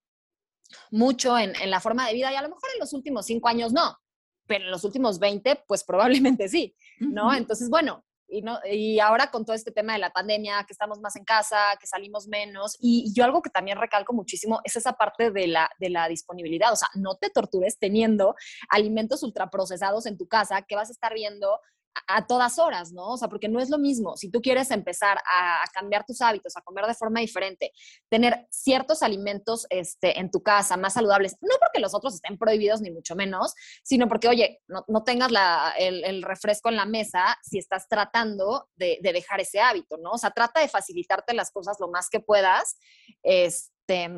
mucho 0.92 1.38
en, 1.38 1.56
en, 1.56 1.72
la 1.72 1.80
forma 1.80 2.06
de 2.08 2.14
vida 2.14 2.32
y 2.32 2.36
a 2.36 2.42
lo 2.42 2.50
mejor 2.50 2.70
en 2.74 2.80
los 2.80 2.94
últimos 2.94 3.26
cinco 3.26 3.48
años 3.48 3.72
no, 3.72 3.98
pero 4.46 4.66
en 4.66 4.72
los 4.72 4.84
últimos 4.84 5.20
20, 5.20 5.64
pues 5.68 5.84
probablemente 5.84 6.50
sí, 6.50 6.76
¿no? 7.00 7.34
Entonces, 7.34 7.70
bueno, 7.70 8.04
y, 8.30 8.42
no, 8.42 8.60
y 8.70 9.00
ahora 9.00 9.32
con 9.32 9.46
todo 9.46 9.56
este 9.56 9.72
tema 9.72 9.94
de 9.94 10.00
la 10.00 10.12
pandemia, 10.12 10.64
que 10.66 10.74
estamos 10.74 11.00
más 11.00 11.16
en 11.16 11.24
casa, 11.24 11.58
que 11.80 11.88
salimos 11.88 12.28
menos, 12.28 12.78
y, 12.80 13.12
yo 13.14 13.24
algo 13.24 13.42
que 13.42 13.50
también 13.50 13.78
recalco 13.78 14.14
muchísimo 14.14 14.60
es 14.64 14.76
esa 14.76 14.94
parte 14.94 15.32
de 15.32 15.48
la, 15.48 15.70
de 15.80 15.90
la 15.90 16.08
disponibilidad, 16.08 16.72
o 16.72 16.76
sea, 16.76 16.90
no 16.96 17.16
te 17.16 17.30
tortures 17.30 17.78
teniendo 17.80 18.36
alimentos 18.70 19.24
ultraprocesados 19.24 20.06
en 20.06 20.18
tu 20.18 20.28
casa 20.28 20.62
que 20.62 20.76
vas 20.76 20.90
a 20.90 20.94
estar 20.94 21.14
viendo 21.14 21.60
a 22.08 22.26
todas 22.26 22.60
horas, 22.60 22.92
¿no? 22.92 23.10
O 23.10 23.18
sea, 23.18 23.28
porque 23.28 23.48
no 23.48 23.60
es 23.60 23.70
lo 23.70 23.78
mismo. 23.78 24.18
Si 24.18 24.32
tú 24.32 24.42
quieres 24.42 24.72
empezar 24.72 25.18
a, 25.26 25.64
cambiar 25.74 26.06
tus 26.06 26.22
hábitos, 26.22 26.56
a 26.58 26.62
comer 26.62 26.86
de 26.86 26.96
forma 26.96 27.20
diferente, 27.20 27.72
tener 28.10 28.48
ciertos 28.50 29.04
alimentos 29.04 29.66
este, 29.70 30.20
en 30.20 30.32
tu 30.32 30.42
casa 30.42 30.78
más 30.78 30.94
saludables, 30.94 31.36
no 31.42 31.56
porque 31.60 31.80
los 31.80 31.94
otros 31.94 32.16
estén 32.16 32.38
prohibidos 32.38 32.82
ni 32.82 32.92
mucho 32.92 33.16
menos, 33.16 33.54
sino 33.84 34.08
porque, 34.08 34.28
oye, 34.28 34.62
no, 34.68 35.04
tengas 35.04 35.32
el, 35.78 36.24
refresco 36.24 36.70
en 36.70 36.76
la 36.76 36.86
mesa 36.86 37.38
si 37.44 37.60
estás 37.60 37.88
tratando 37.88 38.68
de, 38.76 39.00
dejar 39.02 39.40
ese 39.42 39.60
hábito, 39.60 39.98
¿no? 39.98 40.12
O 40.12 40.18
sea, 40.18 40.32
trata 40.32 40.62
de 40.62 40.68
facilitarte 40.68 41.34
las 41.34 41.52
cosas 41.52 41.78
lo 41.80 41.90
más 41.90 42.10
que 42.10 42.20
puedas, 42.20 42.78
este, 43.24 44.10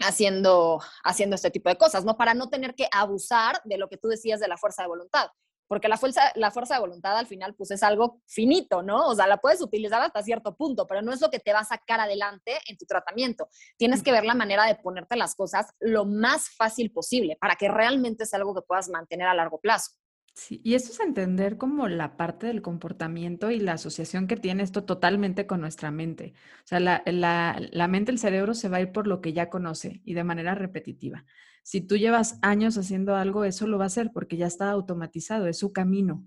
haciendo, 0.00 0.80
haciendo 1.02 1.36
este 1.36 1.50
tipo 1.50 1.68
de 1.68 1.76
cosas, 1.76 2.04
¿no? 2.04 2.16
Para 2.16 2.34
no 2.34 2.50
tener 2.50 2.74
que 2.74 2.88
abusar 2.92 3.60
de 3.64 3.78
lo 3.78 3.88
que 3.88 3.96
tú 3.96 4.08
decías 4.08 4.40
de 4.40 4.48
la 4.48 4.56
fuerza 4.56 4.82
de 4.82 4.88
voluntad 4.88 5.30
porque 5.66 5.88
la 5.88 5.96
fuerza, 5.96 6.22
la 6.34 6.50
fuerza 6.50 6.74
de 6.74 6.80
voluntad 6.80 7.16
al 7.16 7.26
final 7.26 7.54
pues 7.54 7.70
es 7.70 7.82
algo 7.82 8.20
finito, 8.26 8.82
¿no? 8.82 9.06
O 9.06 9.14
sea, 9.14 9.26
la 9.26 9.38
puedes 9.38 9.60
utilizar 9.60 10.02
hasta 10.02 10.22
cierto 10.22 10.56
punto, 10.56 10.86
pero 10.86 11.02
no 11.02 11.12
es 11.12 11.20
lo 11.20 11.30
que 11.30 11.40
te 11.40 11.52
va 11.52 11.60
a 11.60 11.64
sacar 11.64 12.00
adelante 12.00 12.52
en 12.68 12.76
tu 12.76 12.86
tratamiento. 12.86 13.48
Tienes 13.76 14.02
que 14.02 14.12
ver 14.12 14.24
la 14.24 14.34
manera 14.34 14.66
de 14.66 14.74
ponerte 14.74 15.16
las 15.16 15.34
cosas 15.34 15.66
lo 15.80 16.04
más 16.04 16.50
fácil 16.50 16.90
posible 16.92 17.36
para 17.40 17.56
que 17.56 17.68
realmente 17.68 18.26
sea 18.26 18.38
algo 18.38 18.54
que 18.54 18.62
puedas 18.62 18.88
mantener 18.88 19.28
a 19.28 19.34
largo 19.34 19.60
plazo. 19.60 19.92
Sí, 20.36 20.60
y 20.64 20.74
esto 20.74 20.90
es 20.90 20.98
entender 20.98 21.58
como 21.58 21.86
la 21.86 22.16
parte 22.16 22.48
del 22.48 22.60
comportamiento 22.60 23.52
y 23.52 23.60
la 23.60 23.74
asociación 23.74 24.26
que 24.26 24.36
tiene 24.36 24.64
esto 24.64 24.84
totalmente 24.84 25.46
con 25.46 25.60
nuestra 25.60 25.92
mente. 25.92 26.34
O 26.64 26.66
sea, 26.66 26.80
la, 26.80 27.02
la, 27.06 27.56
la 27.70 27.86
mente, 27.86 28.10
el 28.10 28.18
cerebro 28.18 28.52
se 28.54 28.68
va 28.68 28.78
a 28.78 28.80
ir 28.80 28.90
por 28.90 29.06
lo 29.06 29.20
que 29.20 29.32
ya 29.32 29.48
conoce 29.48 30.02
y 30.04 30.14
de 30.14 30.24
manera 30.24 30.56
repetitiva. 30.56 31.24
Si 31.64 31.80
tú 31.80 31.96
llevas 31.96 32.38
años 32.42 32.76
haciendo 32.76 33.16
algo, 33.16 33.44
eso 33.44 33.66
lo 33.66 33.78
va 33.78 33.84
a 33.84 33.86
hacer 33.86 34.10
porque 34.12 34.36
ya 34.36 34.46
está 34.46 34.70
automatizado, 34.70 35.46
es 35.46 35.58
su 35.58 35.72
camino. 35.72 36.22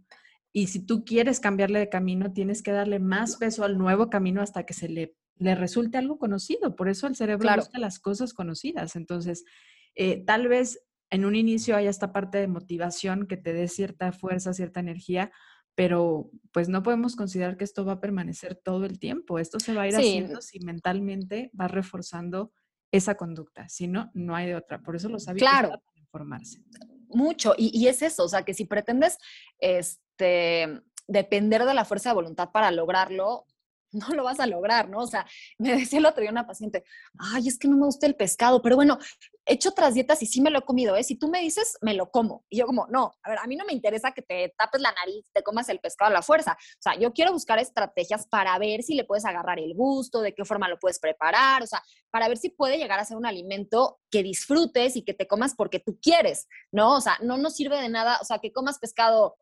Y 0.52 0.68
si 0.68 0.84
tú 0.84 1.06
quieres 1.06 1.40
cambiarle 1.40 1.78
de 1.78 1.90
camino, 1.90 2.34
tienes 2.34 2.64
que 2.64 2.72
darle 2.72 2.98
más 2.98 3.38
peso 3.38 3.64
al 3.64 3.78
nuevo 3.78 4.10
camino 4.10 4.42
hasta 4.42 4.66
que 4.66 4.74
se 4.74 4.90
le, 4.90 5.16
le 5.38 5.54
resulte 5.54 6.00
algo 6.00 6.18
conocido. 6.18 6.76
Por 6.76 6.90
eso 6.90 7.06
el 7.06 7.16
cerebro 7.16 7.48
busca 7.56 7.78
las 7.78 8.00
cosas 8.00 8.34
conocidas. 8.34 8.96
Entonces, 8.96 9.46
eh, 9.94 10.24
tal 10.26 10.48
vez 10.48 10.82
en 11.12 11.24
un 11.24 11.36
inicio 11.36 11.76
hay 11.76 11.86
esta 11.86 12.12
parte 12.12 12.40
de 12.40 12.48
motivación 12.48 13.28
que 13.28 13.38
te 13.38 13.54
dé 13.54 13.68
cierta 13.68 14.12
fuerza, 14.12 14.56
cierta 14.56 14.80
energía, 14.80 15.32
pero 15.76 16.32
pues 16.52 16.68
no 16.68 16.82
podemos 16.82 17.16
considerar 17.16 17.58
que 17.58 17.64
esto 17.64 17.86
va 17.86 17.94
a 17.94 18.02
permanecer 18.02 18.56
todo 18.56 18.86
el 18.86 18.98
tiempo. 18.98 19.38
Esto 19.38 19.60
se 19.60 19.76
va 19.76 19.84
a 19.84 19.88
ir 19.88 19.96
haciendo 19.96 20.42
si 20.42 20.60
mentalmente 20.62 21.52
va 21.60 21.68
reforzando 21.68 22.52
esa 22.92 23.16
conducta. 23.16 23.68
Si 23.70 23.88
no, 23.88 24.12
no 24.14 24.36
hay 24.36 24.48
de 24.48 24.56
otra. 24.56 24.82
Por 24.82 24.96
eso 24.96 25.10
los 25.10 25.28
hábitos 25.28 25.48
claro. 25.48 25.82
informarse. 25.96 26.62
Mucho. 27.10 27.54
Y, 27.58 27.78
y, 27.78 27.88
es 27.88 28.02
eso, 28.02 28.24
o 28.26 28.30
sea, 28.30 28.44
que 28.44 28.54
si 28.54 28.66
pretendes 28.66 29.18
este, 29.60 30.82
depender 31.08 31.66
de 31.66 31.74
la 31.74 31.86
fuerza 31.86 32.10
de 32.10 32.16
voluntad 32.16 32.52
para 32.52 32.72
lograrlo, 32.72 33.46
no 33.92 34.10
lo 34.10 34.24
vas 34.24 34.40
a 34.40 34.48
lograr, 34.48 34.90
¿no? 34.90 35.00
O 35.00 35.08
sea, 35.08 35.26
me 35.58 35.76
decía 35.76 36.00
el 36.00 36.06
otro 36.06 36.22
día 36.22 36.32
una 36.32 36.48
paciente, 36.48 36.84
ay, 37.18 37.48
es 37.48 37.58
que 37.58 37.68
no 37.68 37.78
me 37.78 37.86
gusta 37.86 38.06
el 38.06 38.16
pescado, 38.16 38.62
pero 38.62 38.76
bueno, 38.76 38.98
he 39.46 39.54
hecho 39.54 39.70
otras 39.70 39.94
dietas 39.94 40.22
y 40.22 40.26
sí 40.26 40.42
me 40.42 40.50
lo 40.50 40.60
he 40.60 40.64
comido, 40.64 40.96
¿eh? 40.96 41.04
Si 41.04 41.16
tú 41.16 41.30
me 41.30 41.40
dices, 41.42 41.78
me 41.82 41.94
lo 41.94 42.12
como. 42.12 42.46
Y 42.50 42.58
yo 42.58 42.66
como, 42.66 42.88
no, 42.88 43.14
a 43.24 43.30
ver, 43.30 43.40
a 43.40 43.48
mí 43.48 43.56
no 43.56 43.66
me 43.66 43.74
interesa 43.74 44.12
que 44.12 44.22
te 44.22 44.54
tapes 44.58 44.82
la 44.82 44.92
nariz, 44.92 45.26
te 45.34 45.44
comas 45.44 45.70
el 45.70 45.80
pescado 45.80 46.12
a 46.12 46.14
la 46.14 46.22
fuerza. 46.22 46.58
O 46.60 46.82
sea, 46.82 47.00
yo 47.00 47.14
quiero 47.14 47.32
buscar 47.32 47.60
estrategias 47.60 48.28
para 48.28 48.58
ver 48.60 48.84
si 48.84 48.94
le 48.94 49.06
puedes 49.06 49.26
agarrar 49.26 49.60
el 49.60 49.74
gusto, 49.74 50.22
de 50.22 50.34
qué 50.34 50.44
forma 50.44 50.68
lo 50.68 50.78
puedes 50.80 51.00
preparar, 51.00 51.64
o 51.64 51.68
sea, 51.68 51.82
para 52.12 52.28
ver 52.28 52.38
si 52.38 52.50
puede 52.50 52.78
llegar 52.78 53.00
a 53.00 53.06
ser 53.06 53.18
un 53.18 53.26
alimento 53.26 54.00
que 54.12 54.24
disfrutes 54.24 54.96
y 54.96 55.04
que 55.04 55.14
te 55.14 55.28
comas 55.28 55.56
porque 55.56 55.80
tú 55.80 55.98
quieres, 56.02 56.48
¿no? 56.72 56.96
O 56.96 57.02
sea, 57.02 57.18
no 57.22 57.38
nos 57.38 57.56
sirve 57.56 57.80
de 57.80 57.90
nada, 57.90 58.20
o 58.22 58.26
sea, 58.26 58.40
que 58.40 58.52
comas 58.52 58.80
pescado 58.80 59.38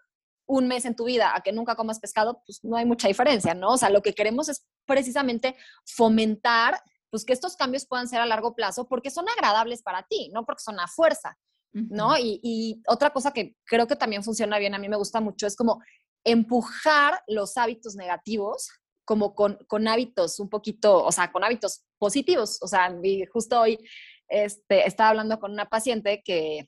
un 0.47 0.67
mes 0.67 0.85
en 0.85 0.95
tu 0.95 1.05
vida 1.05 1.35
a 1.35 1.41
que 1.41 1.51
nunca 1.51 1.75
comas 1.75 1.99
pescado, 1.99 2.41
pues 2.45 2.63
no 2.63 2.77
hay 2.77 2.85
mucha 2.85 3.07
diferencia, 3.07 3.53
¿no? 3.53 3.73
O 3.73 3.77
sea, 3.77 3.89
lo 3.89 4.01
que 4.01 4.13
queremos 4.13 4.49
es 4.49 4.65
precisamente 4.85 5.55
fomentar 5.85 6.81
pues 7.09 7.23
que 7.23 7.33
estos 7.33 7.55
cambios 7.55 7.85
puedan 7.85 8.07
ser 8.07 8.19
a 8.19 8.25
largo 8.25 8.55
plazo 8.55 8.87
porque 8.87 9.09
son 9.09 9.27
agradables 9.29 9.81
para 9.81 10.03
ti, 10.03 10.29
no 10.33 10.45
porque 10.45 10.63
son 10.63 10.79
a 10.79 10.87
fuerza, 10.87 11.37
¿no? 11.71 12.17
y, 12.17 12.39
y, 12.41 12.81
otra 12.87 13.11
cosa 13.11 13.31
que 13.31 13.55
creo 13.65 13.85
que 13.85 13.95
también 13.95 14.23
funciona 14.23 14.59
bien, 14.59 14.75
a 14.75 14.79
mí 14.79 14.87
me 14.87 14.95
gusta 14.95 15.19
mucho, 15.19 15.45
es 15.45 15.55
como 15.55 15.81
empujar 16.23 17.21
los 17.27 17.57
hábitos 17.57 17.95
negativos 17.95 18.69
como 19.05 19.35
con, 19.35 19.57
con 19.67 19.87
hábitos 19.87 20.39
un 20.39 20.49
poquito, 20.49 21.03
o 21.03 21.11
sea, 21.11 21.31
con 21.31 21.43
hábitos 21.43 21.83
positivos. 21.97 22.57
O 22.61 22.67
sea, 22.67 22.93
justo 23.31 23.61
hoy 23.61 23.79
este, 24.27 24.85
estaba 24.87 25.11
hablando 25.11 25.39
con 25.39 25.51
una 25.51 25.69
paciente 25.69 26.21
que 26.25 26.67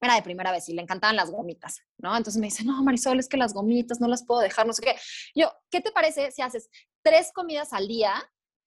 era 0.00 0.14
de 0.14 0.22
primera 0.22 0.52
vez 0.52 0.68
y 0.68 0.74
le 0.74 0.82
encantaban 0.82 1.16
las 1.16 1.30
gomitas, 1.30 1.82
¿no? 1.98 2.16
Entonces 2.16 2.40
me 2.40 2.46
dice, 2.46 2.64
no, 2.64 2.82
Marisol, 2.82 3.18
es 3.18 3.28
que 3.28 3.36
las 3.36 3.52
gomitas 3.52 4.00
no 4.00 4.08
las 4.08 4.24
puedo 4.24 4.40
dejar, 4.40 4.66
no 4.66 4.72
sé 4.72 4.82
qué. 4.82 4.96
Yo, 5.34 5.52
¿qué 5.70 5.80
te 5.80 5.92
parece 5.92 6.30
si 6.30 6.42
haces 6.42 6.70
tres 7.02 7.32
comidas 7.32 7.72
al 7.72 7.88
día 7.88 8.14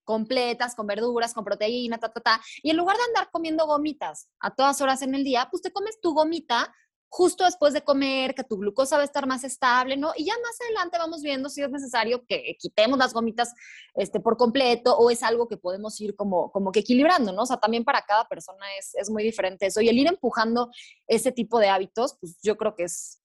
completas, 0.04 0.76
con 0.76 0.86
verduras, 0.86 1.34
con 1.34 1.46
proteína, 1.46 1.98
ta, 1.98 2.12
ta, 2.12 2.20
ta, 2.20 2.42
y 2.62 2.70
en 2.70 2.78
lugar 2.78 2.98
de 2.98 3.04
andar 3.04 3.30
comiendo 3.32 3.66
gomitas 3.66 4.30
a 4.40 4.54
todas 4.54 4.82
horas 4.82 5.02
en 5.02 5.16
el 5.16 5.24
día, 5.24 5.48
pues 5.50 5.64
te 5.64 5.72
comes 5.72 6.00
tu 6.02 6.14
gomita 6.14 6.74
justo 7.16 7.46
después 7.46 7.74
de 7.74 7.84
comer, 7.84 8.34
que 8.34 8.44
tu 8.44 8.58
glucosa 8.58 8.96
va 8.96 9.04
a 9.04 9.06
estar 9.06 9.28
más 9.28 9.44
estable, 9.44 9.96
¿no? 9.98 10.14
Y 10.18 10.26
ya 10.26 10.34
más 10.42 10.60
adelante 10.62 10.98
vamos 10.98 11.22
viendo 11.22 11.48
si 11.48 11.62
es 11.62 11.70
necesario 11.70 12.26
que 12.26 12.58
quitemos 12.58 12.98
las 12.98 13.14
gomitas 13.14 13.54
este, 13.94 14.20
por 14.20 14.36
completo 14.36 14.98
o 14.98 15.12
es 15.12 15.22
algo 15.22 15.48
que 15.48 15.56
podemos 15.56 16.02
ir 16.02 16.16
como, 16.16 16.52
como 16.52 16.72
que 16.72 16.80
equilibrando, 16.80 17.32
¿no? 17.32 17.44
O 17.44 17.46
sea, 17.46 17.58
también 17.58 17.84
para 17.84 18.02
cada 18.02 18.28
persona 18.28 18.66
es, 18.80 18.96
es 18.96 19.12
muy 19.12 19.22
diferente 19.22 19.68
eso. 19.68 19.80
Y 19.80 19.90
el 19.90 20.00
ir 20.00 20.08
empujando 20.08 20.72
ese 21.06 21.32
tipo 21.32 21.60
de 21.60 21.70
hábitos, 21.70 22.18
pues 22.20 22.40
yo 22.42 22.58
creo 22.58 22.76
que 22.76 22.86
es, 22.86 23.22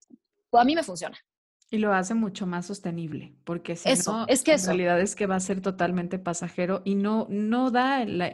a 0.52 0.64
mí 0.64 0.74
me 0.74 0.82
funciona. 0.82 1.18
Y 1.70 1.78
lo 1.78 1.92
hace 1.92 2.14
mucho 2.14 2.46
más 2.46 2.64
sostenible, 2.64 3.34
porque 3.44 3.76
si 3.76 3.90
eso, 3.90 4.20
no, 4.20 4.26
es 4.26 4.42
que 4.42 4.54
en 4.54 4.64
realidad 4.64 4.98
es 5.00 5.14
que 5.14 5.26
va 5.26 5.36
a 5.36 5.40
ser 5.40 5.60
totalmente 5.60 6.18
pasajero 6.18 6.80
y 6.86 6.94
no, 6.94 7.26
no 7.28 7.70
da 7.70 8.06
la, 8.06 8.32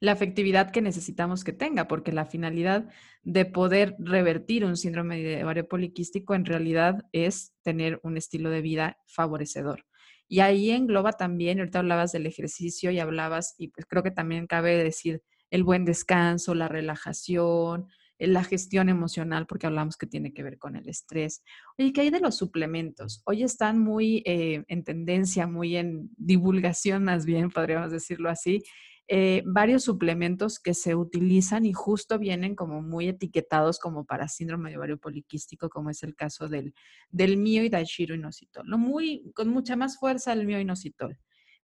la 0.00 0.12
efectividad 0.12 0.72
que 0.72 0.82
necesitamos 0.82 1.44
que 1.44 1.52
tenga, 1.52 1.86
porque 1.86 2.10
la 2.10 2.26
finalidad 2.26 2.88
de 3.22 3.44
poder 3.44 3.94
revertir 4.00 4.64
un 4.64 4.76
síndrome 4.76 5.22
de 5.22 5.44
ovario 5.44 5.68
poliquístico 5.68 6.34
en 6.34 6.44
realidad 6.44 7.04
es 7.12 7.52
tener 7.62 8.00
un 8.02 8.16
estilo 8.16 8.50
de 8.50 8.60
vida 8.60 8.98
favorecedor. 9.06 9.86
Y 10.26 10.40
ahí 10.40 10.70
engloba 10.70 11.12
también, 11.12 11.60
ahorita 11.60 11.78
hablabas 11.78 12.10
del 12.10 12.26
ejercicio 12.26 12.90
y 12.90 12.98
hablabas, 12.98 13.54
y 13.56 13.68
pues 13.68 13.86
creo 13.86 14.02
que 14.02 14.10
también 14.10 14.48
cabe 14.48 14.82
decir 14.82 15.22
el 15.50 15.62
buen 15.62 15.84
descanso, 15.84 16.54
la 16.54 16.66
relajación, 16.66 17.86
la 18.26 18.44
gestión 18.44 18.88
emocional, 18.88 19.46
porque 19.46 19.66
hablamos 19.66 19.96
que 19.96 20.06
tiene 20.06 20.32
que 20.32 20.42
ver 20.42 20.58
con 20.58 20.76
el 20.76 20.88
estrés. 20.88 21.42
Oye, 21.78 21.92
¿qué 21.92 22.02
hay 22.02 22.10
de 22.10 22.20
los 22.20 22.36
suplementos? 22.36 23.22
Hoy 23.24 23.42
están 23.42 23.78
muy 23.78 24.22
eh, 24.26 24.64
en 24.68 24.84
tendencia, 24.84 25.46
muy 25.46 25.76
en 25.76 26.10
divulgación 26.16 27.04
más 27.04 27.26
bien, 27.26 27.50
podríamos 27.50 27.90
decirlo 27.90 28.30
así, 28.30 28.62
eh, 29.06 29.42
varios 29.44 29.84
suplementos 29.84 30.58
que 30.58 30.72
se 30.72 30.94
utilizan 30.94 31.66
y 31.66 31.74
justo 31.74 32.18
vienen 32.18 32.54
como 32.54 32.80
muy 32.80 33.08
etiquetados 33.08 33.78
como 33.78 34.06
para 34.06 34.28
síndrome 34.28 34.70
de 34.70 34.78
ovario 34.78 34.96
poliquístico, 34.96 35.68
como 35.68 35.90
es 35.90 36.02
el 36.02 36.14
caso 36.14 36.48
del, 36.48 36.72
del 37.10 37.36
mio 37.36 37.62
y 37.64 37.68
daishiro 37.68 38.14
inositol, 38.14 38.66
¿no? 38.66 38.78
Muy, 38.78 39.30
con 39.34 39.48
mucha 39.48 39.76
más 39.76 39.98
fuerza 39.98 40.32
el 40.32 40.46
mio 40.46 40.58
inositol. 40.58 41.18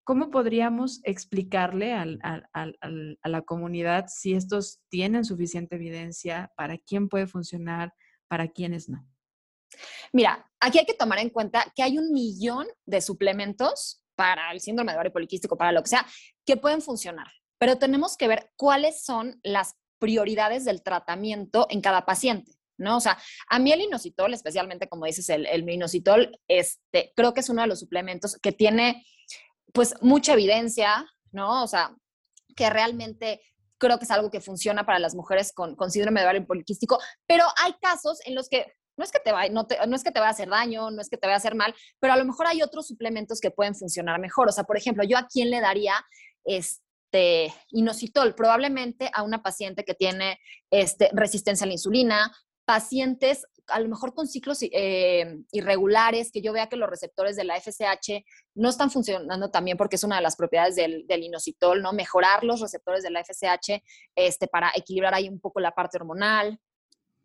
¿Cómo 0.07 0.31
podríamos 0.31 1.01
explicarle 1.03 1.93
al, 1.93 2.21
a 2.23 3.29
la 3.29 3.43
comunidad 3.43 4.05
si 4.07 4.35
estos 4.35 4.79
tienen 4.89 5.25
suficiente 5.25 5.75
evidencia, 5.75 6.53
para 6.57 6.79
quién 6.79 7.09
puede 7.09 7.27
funcionar, 7.27 7.93
para 8.29 8.47
quiénes 8.47 8.89
no? 8.89 9.05
Mira, 10.13 10.49
aquí 10.61 10.79
hay 10.79 10.87
que 10.87 10.95
tomar 10.95 11.19
en 11.19 11.31
cuenta 11.31 11.73
que 11.75 11.83
hay 11.83 11.99
un 11.99 12.13
millón 12.13 12.69
de 12.85 13.01
suplementos 13.01 14.01
para 14.15 14.53
el 14.53 14.61
síndrome 14.61 14.93
de 14.93 14.97
ovario 14.97 15.13
poliquístico, 15.13 15.57
para 15.57 15.73
lo 15.73 15.83
que 15.83 15.89
sea, 15.89 16.07
que 16.45 16.57
pueden 16.57 16.83
funcionar, 16.83 17.27
pero 17.59 17.77
tenemos 17.77 18.17
que 18.17 18.29
ver 18.29 18.53
cuáles 18.55 19.03
son 19.03 19.41
las 19.43 19.75
prioridades 19.99 20.65
del 20.65 20.85
tratamiento 20.85 21.67
en 21.69 21.81
cada 21.81 22.07
paciente. 22.07 22.53
¿no? 22.79 22.99
O 22.99 23.01
sea, 23.01 23.19
a 23.49 23.59
mí 23.59 23.73
el 23.73 23.81
inositol, 23.81 24.35
especialmente 24.35 24.89
como 24.89 25.07
dices, 25.07 25.29
el, 25.31 25.47
el 25.47 25.69
inositol, 25.69 26.39
este, 26.47 27.13
creo 27.17 27.35
que 27.35 27.41
es 27.41 27.49
uno 27.49 27.63
de 27.63 27.69
los 27.69 27.81
suplementos 27.81 28.37
que 28.41 28.53
tiene 28.53 29.05
pues 29.73 29.95
mucha 30.01 30.33
evidencia, 30.33 31.07
¿no? 31.33 31.63
O 31.63 31.67
sea, 31.67 31.95
que 32.55 32.71
realmente 32.71 33.41
creo 33.79 33.99
que 33.99 34.05
es 34.05 34.11
algo 34.11 34.31
que 34.31 34.41
funciona 34.41 34.87
para 34.87 34.99
las 34.99 35.15
mujeres 35.15 35.53
con, 35.53 35.77
síndrome 35.91 36.21
de 36.21 36.27
ovario 36.27 36.47
poliquístico, 36.47 36.99
pero 37.27 37.45
hay 37.63 37.75
casos 37.81 38.19
en 38.25 38.35
los 38.35 38.49
que 38.49 38.73
no 38.97 39.05
es 39.05 39.13
que 39.13 39.21
te 39.21 39.31
va, 39.31 39.47
no, 39.49 39.67
no, 39.87 39.97
es 39.97 40.03
que 40.03 40.11
te 40.11 40.21
va 40.21 40.29
a 40.29 40.31
hacer 40.31 40.49
daño, 40.49 40.91
no 40.91 41.03
es 41.03 41.11
que 41.11 41.19
te 41.19 41.27
va 41.27 41.35
a 41.35 41.37
hacer 41.37 41.55
mal, 41.55 41.75
pero 42.01 42.15
a 42.15 42.17
lo 42.17 42.25
mejor 42.25 42.47
hay 42.47 42.63
otros 42.63 42.87
suplementos 42.87 43.41
que 43.41 43.51
pueden 43.51 43.75
funcionar 43.75 44.19
mejor. 44.19 44.49
O 44.49 44.53
sea, 44.53 44.65
por 44.65 44.79
ejemplo, 44.79 45.05
yo 45.05 45.19
a 45.19 45.27
quién 45.27 45.51
le 45.51 45.61
daría 45.61 45.95
este 46.45 47.53
inositol, 47.69 48.35
probablemente 48.35 49.11
a 49.13 49.23
una 49.23 49.43
paciente 49.43 49.85
que 49.85 49.93
tiene 49.93 50.39
este, 50.71 51.11
resistencia 51.13 51.65
a 51.65 51.67
la 51.67 51.75
insulina, 51.75 52.35
pacientes 52.65 53.45
a 53.69 53.81
lo 53.81 53.89
mejor 53.89 54.15
con 54.15 54.27
ciclos 54.27 54.59
eh, 54.63 55.39
irregulares, 55.53 56.31
que 56.31 56.41
yo 56.41 56.53
vea 56.53 56.69
que 56.69 56.77
los 56.77 56.89
receptores 56.89 57.37
de 57.37 57.45
la 57.45 57.61
FSH 57.61 58.25
no 58.55 58.69
están 58.69 58.91
funcionando 58.91 59.51
también 59.51 59.77
porque 59.77 59.97
es 59.97 60.05
una 60.05 60.17
de 60.17 60.23
las 60.23 60.37
propiedades 60.37 60.77
del, 60.77 61.05
inositol, 61.09 61.83
¿no? 61.83 61.93
Mejorar 61.93 62.45
los 62.45 62.61
receptores 62.61 63.03
de 63.03 63.11
la 63.11 63.25
FSH 63.25 63.83
este, 64.15 64.49
para 64.49 64.71
equilibrar 64.75 65.15
ahí 65.15 65.29
un 65.29 65.41
poco 65.41 65.61
la 65.61 65.73
parte 65.73 65.99
hormonal. 65.99 66.61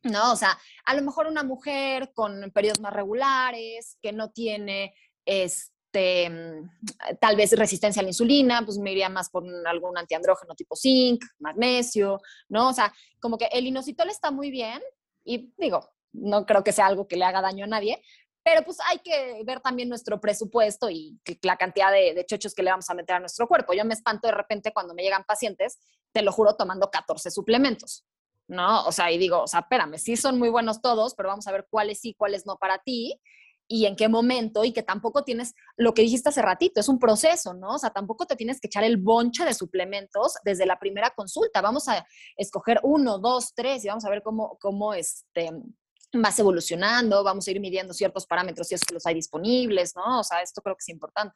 ¿no? 0.04 0.32
O 0.32 0.36
sea, 0.36 0.58
a 0.86 0.96
lo 0.96 1.04
mejor 1.04 1.28
una 1.28 1.44
mujer 1.44 2.12
con 2.14 2.52
periodos 2.52 2.80
más 2.80 2.94
regulares, 2.94 3.98
que 4.02 4.12
no 4.12 4.32
tiene 4.32 4.96
este, 5.26 6.28
mm, 6.28 7.18
tal 7.20 7.36
vez 7.36 7.52
resistencia 7.52 8.00
a 8.00 8.04
la 8.04 8.10
insulina, 8.10 8.64
pues 8.66 8.80
me 8.80 8.92
iría 8.92 9.10
más 9.10 9.30
por 9.30 9.44
algún 9.68 9.98
antiandrógeno 9.98 10.56
tipo 10.56 10.76
zinc, 10.76 11.24
magnesio, 11.40 12.20
¿no? 12.50 12.70
O 12.70 12.74
sea, 12.74 12.92
como 13.20 13.38
que 13.38 13.46
el 13.52 13.68
inositol 13.68 14.10
está 14.10 14.32
muy 14.32 14.50
bien 14.50 14.82
y 15.24 15.54
digo, 15.58 15.88
no 16.14 16.46
creo 16.46 16.64
que 16.64 16.72
sea 16.72 16.88
algo 16.88 17.08
que 17.08 17.16
le 17.16 17.26
haga 17.26 17.42
daño 17.42 17.66
a 17.66 17.68
nadie, 17.68 18.02
pero 18.44 18.64
pues 18.64 18.78
hay 18.90 19.00
que 19.00 19.44
ver 19.46 19.60
también 19.60 19.90
nuestro 19.90 20.20
presupuesto 20.20 20.90
y 20.90 21.20
la 21.44 21.58
cantidad 21.58 21.92
de, 21.92 22.14
de, 22.14 22.26
chochos 22.26 22.56
que 22.56 22.64
le 22.64 22.72
vamos 22.72 22.90
a 22.90 22.96
meter 22.96 23.16
a 23.16 23.20
nuestro 23.20 23.48
cuerpo. 23.48 23.74
Yo 23.74 23.86
me 23.86 23.94
espanto 23.94 24.28
de 24.28 24.34
repente 24.34 24.74
cuando 24.74 24.96
me 24.96 25.04
llegan 25.04 25.24
pacientes, 25.26 25.80
te 26.12 26.24
lo 26.24 26.32
juro, 26.32 26.56
tomando 26.56 26.90
14 26.90 27.30
suplementos, 27.30 28.06
¿no? 28.48 28.86
O 28.86 28.92
sea, 28.92 29.12
y 29.12 29.18
digo, 29.18 29.44
o 29.44 29.48
sea, 29.48 29.62
espérame, 29.62 29.98
sí 29.98 30.18
son 30.18 30.40
muy 30.40 30.50
buenos 30.50 30.82
todos, 30.82 31.14
pero 31.16 31.30
vamos 31.30 31.48
a 31.48 31.52
ver 31.52 31.68
cuáles 31.70 32.00
sí, 32.00 32.16
cuáles 32.16 32.46
no 32.46 32.58
para 32.58 32.80
ti 32.80 33.20
y 33.72 33.86
en 33.86 33.96
qué 33.96 34.10
momento 34.10 34.66
y 34.66 34.74
que 34.74 34.84
tampoco 34.84 35.24
tienes 35.24 35.54
lo 35.78 35.94
que 35.94 36.02
dijiste 36.02 36.28
hace 36.28 36.42
ratito, 36.42 36.82
es 36.82 36.90
un 36.90 37.00
proceso, 37.00 37.54
¿no? 37.54 37.76
O 37.76 37.78
sea, 37.78 37.92
tampoco 37.92 38.26
te 38.26 38.36
tienes 38.36 38.60
que 38.60 38.68
echar 38.68 38.84
el 38.84 38.98
bonche 38.98 39.46
de 39.46 39.54
suplementos 39.54 40.34
desde 40.44 40.66
la 40.66 40.78
primera 40.78 41.12
consulta. 41.12 41.62
Vamos 41.62 41.88
a 41.88 42.06
escoger 42.36 42.82
uno, 42.84 43.20
dos, 43.20 43.54
tres 43.56 43.86
y 43.86 43.88
vamos 43.88 44.04
a 44.04 44.10
ver 44.10 44.24
cómo, 44.24 44.58
cómo 44.60 44.94
este, 44.94 45.52
vas 46.14 46.38
evolucionando, 46.40 47.24
vamos 47.24 47.48
a 47.48 47.52
ir 47.52 47.60
midiendo 47.60 47.94
ciertos 47.94 48.26
parámetros 48.26 48.68
si 48.68 48.76
es 48.76 48.82
que 48.84 48.94
los 48.94 49.06
hay 49.06 49.16
disponibles, 49.16 49.96
¿no? 49.96 50.20
O 50.20 50.24
sea, 50.24 50.42
esto 50.42 50.62
creo 50.62 50.76
que 50.76 50.82
es 50.82 50.90
importante. 50.90 51.36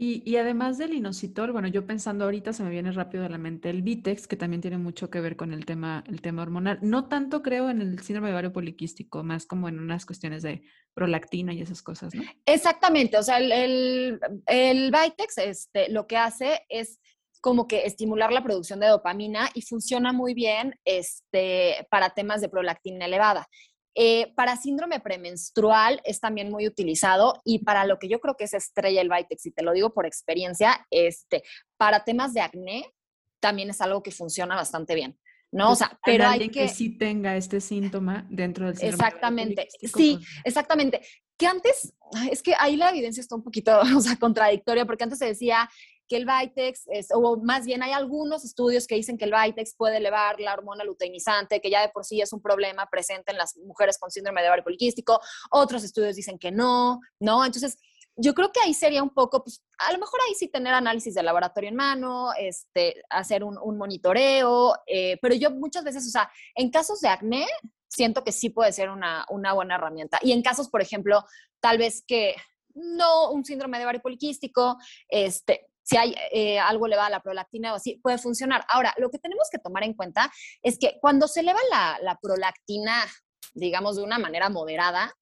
Y, 0.00 0.36
además 0.36 0.78
del 0.78 0.94
inositol, 0.94 1.50
bueno, 1.50 1.66
yo 1.66 1.84
pensando 1.84 2.24
ahorita 2.24 2.52
se 2.52 2.62
me 2.62 2.70
viene 2.70 2.92
rápido 2.92 3.24
a 3.24 3.28
la 3.28 3.36
mente 3.36 3.68
el 3.68 3.82
Vitex, 3.82 4.28
que 4.28 4.36
también 4.36 4.62
tiene 4.62 4.78
mucho 4.78 5.10
que 5.10 5.20
ver 5.20 5.34
con 5.34 5.52
el 5.52 5.66
tema, 5.66 6.04
el 6.06 6.20
tema 6.20 6.42
hormonal. 6.42 6.78
No 6.82 7.08
tanto 7.08 7.42
creo 7.42 7.68
en 7.68 7.80
el 7.80 7.98
síndrome 7.98 8.28
de 8.28 8.34
ovario 8.34 8.52
poliquístico, 8.52 9.24
más 9.24 9.44
como 9.44 9.68
en 9.68 9.80
unas 9.80 10.06
cuestiones 10.06 10.44
de 10.44 10.62
prolactina 10.94 11.52
y 11.52 11.62
esas 11.62 11.82
cosas, 11.82 12.14
¿no? 12.14 12.22
Exactamente, 12.46 13.18
o 13.18 13.24
sea, 13.24 13.38
el, 13.38 13.50
el, 13.50 14.20
el 14.46 14.92
Vitex 14.92 15.38
este, 15.38 15.88
lo 15.90 16.06
que 16.06 16.16
hace 16.16 16.60
es 16.68 17.00
como 17.40 17.66
que 17.66 17.84
estimular 17.84 18.32
la 18.32 18.42
producción 18.42 18.80
de 18.80 18.88
dopamina 18.88 19.50
y 19.54 19.62
funciona 19.62 20.12
muy 20.12 20.34
bien 20.34 20.74
este, 20.84 21.86
para 21.90 22.10
temas 22.10 22.40
de 22.40 22.48
prolactina 22.48 23.06
elevada. 23.06 23.46
Eh, 23.94 24.32
para 24.36 24.56
síndrome 24.56 25.00
premenstrual 25.00 26.00
es 26.04 26.20
también 26.20 26.50
muy 26.50 26.68
utilizado 26.68 27.40
y 27.44 27.64
para 27.64 27.84
lo 27.84 27.98
que 27.98 28.08
yo 28.08 28.20
creo 28.20 28.36
que 28.36 28.44
es 28.44 28.54
estrella 28.54 29.00
el 29.00 29.08
Vitex, 29.08 29.46
y 29.46 29.50
te 29.50 29.62
lo 29.62 29.72
digo 29.72 29.92
por 29.92 30.06
experiencia, 30.06 30.86
este, 30.90 31.42
para 31.76 32.04
temas 32.04 32.32
de 32.32 32.40
acné 32.40 32.94
también 33.40 33.70
es 33.70 33.80
algo 33.80 34.02
que 34.02 34.12
funciona 34.12 34.54
bastante 34.54 34.94
bien. 34.94 35.18
¿no? 35.50 35.72
o 35.72 35.74
sea, 35.74 35.98
pero 36.04 36.26
hay 36.26 36.40
que... 36.40 36.50
que 36.50 36.68
sí 36.68 36.90
tenga 36.98 37.36
este 37.36 37.60
síntoma 37.60 38.26
dentro 38.28 38.66
del 38.66 38.76
síndrome 38.76 39.04
Exactamente, 39.04 39.68
sí, 39.82 40.18
exactamente. 40.44 41.00
Que 41.36 41.46
antes, 41.46 41.94
es 42.30 42.42
que 42.42 42.54
ahí 42.58 42.76
la 42.76 42.90
evidencia 42.90 43.20
está 43.20 43.34
un 43.34 43.42
poquito, 43.42 43.80
o 43.96 44.00
sea, 44.00 44.16
contradictoria, 44.16 44.84
porque 44.84 45.04
antes 45.04 45.18
se 45.18 45.26
decía 45.26 45.68
que 46.08 46.16
el 46.16 46.26
Vitex, 46.26 46.86
es, 46.88 47.08
o 47.12 47.36
más 47.36 47.66
bien 47.66 47.82
hay 47.82 47.92
algunos 47.92 48.44
estudios 48.44 48.86
que 48.86 48.94
dicen 48.94 49.18
que 49.18 49.26
el 49.26 49.32
Vitex 49.32 49.74
puede 49.74 49.98
elevar 49.98 50.40
la 50.40 50.54
hormona 50.54 50.84
luteinizante, 50.84 51.60
que 51.60 51.70
ya 51.70 51.82
de 51.82 51.90
por 51.90 52.04
sí 52.04 52.20
es 52.20 52.32
un 52.32 52.40
problema 52.40 52.86
presente 52.86 53.32
en 53.32 53.38
las 53.38 53.56
mujeres 53.58 53.98
con 53.98 54.10
síndrome 54.10 54.42
de 54.42 54.48
ovario 54.48 54.64
poliquístico, 54.64 55.20
otros 55.50 55.84
estudios 55.84 56.16
dicen 56.16 56.38
que 56.38 56.50
no, 56.50 57.00
¿no? 57.20 57.44
Entonces, 57.44 57.78
yo 58.16 58.34
creo 58.34 58.50
que 58.50 58.60
ahí 58.60 58.74
sería 58.74 59.02
un 59.02 59.10
poco, 59.10 59.44
pues, 59.44 59.62
a 59.78 59.92
lo 59.92 59.98
mejor 59.98 60.18
ahí 60.26 60.34
sí 60.34 60.48
tener 60.48 60.74
análisis 60.74 61.14
de 61.14 61.22
laboratorio 61.22 61.68
en 61.68 61.76
mano, 61.76 62.32
este, 62.36 63.02
hacer 63.10 63.44
un, 63.44 63.78
monitoreo, 63.78 64.74
eh, 64.86 65.18
pero 65.22 65.36
yo 65.36 65.52
muchas 65.52 65.84
veces, 65.84 66.04
o 66.06 66.10
sea, 66.10 66.30
en 66.56 66.70
casos 66.70 67.00
de 67.00 67.08
acné, 67.08 67.46
siento 67.86 68.24
que 68.24 68.32
sí 68.32 68.50
puede 68.50 68.72
ser 68.72 68.90
una, 68.90 69.24
una 69.30 69.52
buena 69.52 69.76
herramienta. 69.76 70.18
Y 70.20 70.32
en 70.32 70.42
casos, 70.42 70.68
por 70.68 70.82
ejemplo, 70.82 71.24
tal 71.60 71.78
vez 71.78 72.02
que 72.06 72.34
no 72.74 73.30
un 73.30 73.44
síndrome 73.44 73.78
de 73.78 73.84
ovario 73.84 74.02
poliquístico, 74.02 74.78
este, 75.08 75.66
si 75.88 75.96
hay 75.96 76.14
eh, 76.32 76.58
algo 76.58 76.86
elevada 76.86 77.06
a 77.06 77.10
la 77.10 77.22
prolactina 77.22 77.72
o 77.72 77.76
así, 77.76 77.98
puede 78.02 78.18
funcionar. 78.18 78.64
Ahora, 78.68 78.94
lo 78.98 79.10
que 79.10 79.18
tenemos 79.18 79.48
que 79.50 79.58
tomar 79.58 79.84
en 79.84 79.94
cuenta 79.94 80.30
es 80.62 80.78
que 80.78 80.98
cuando 81.00 81.26
se 81.28 81.40
eleva 81.40 81.60
la, 81.70 81.98
la 82.02 82.18
prolactina, 82.20 83.06
digamos, 83.54 83.96
de 83.96 84.02
una 84.02 84.18
manera 84.18 84.50
moderada, 84.50 85.14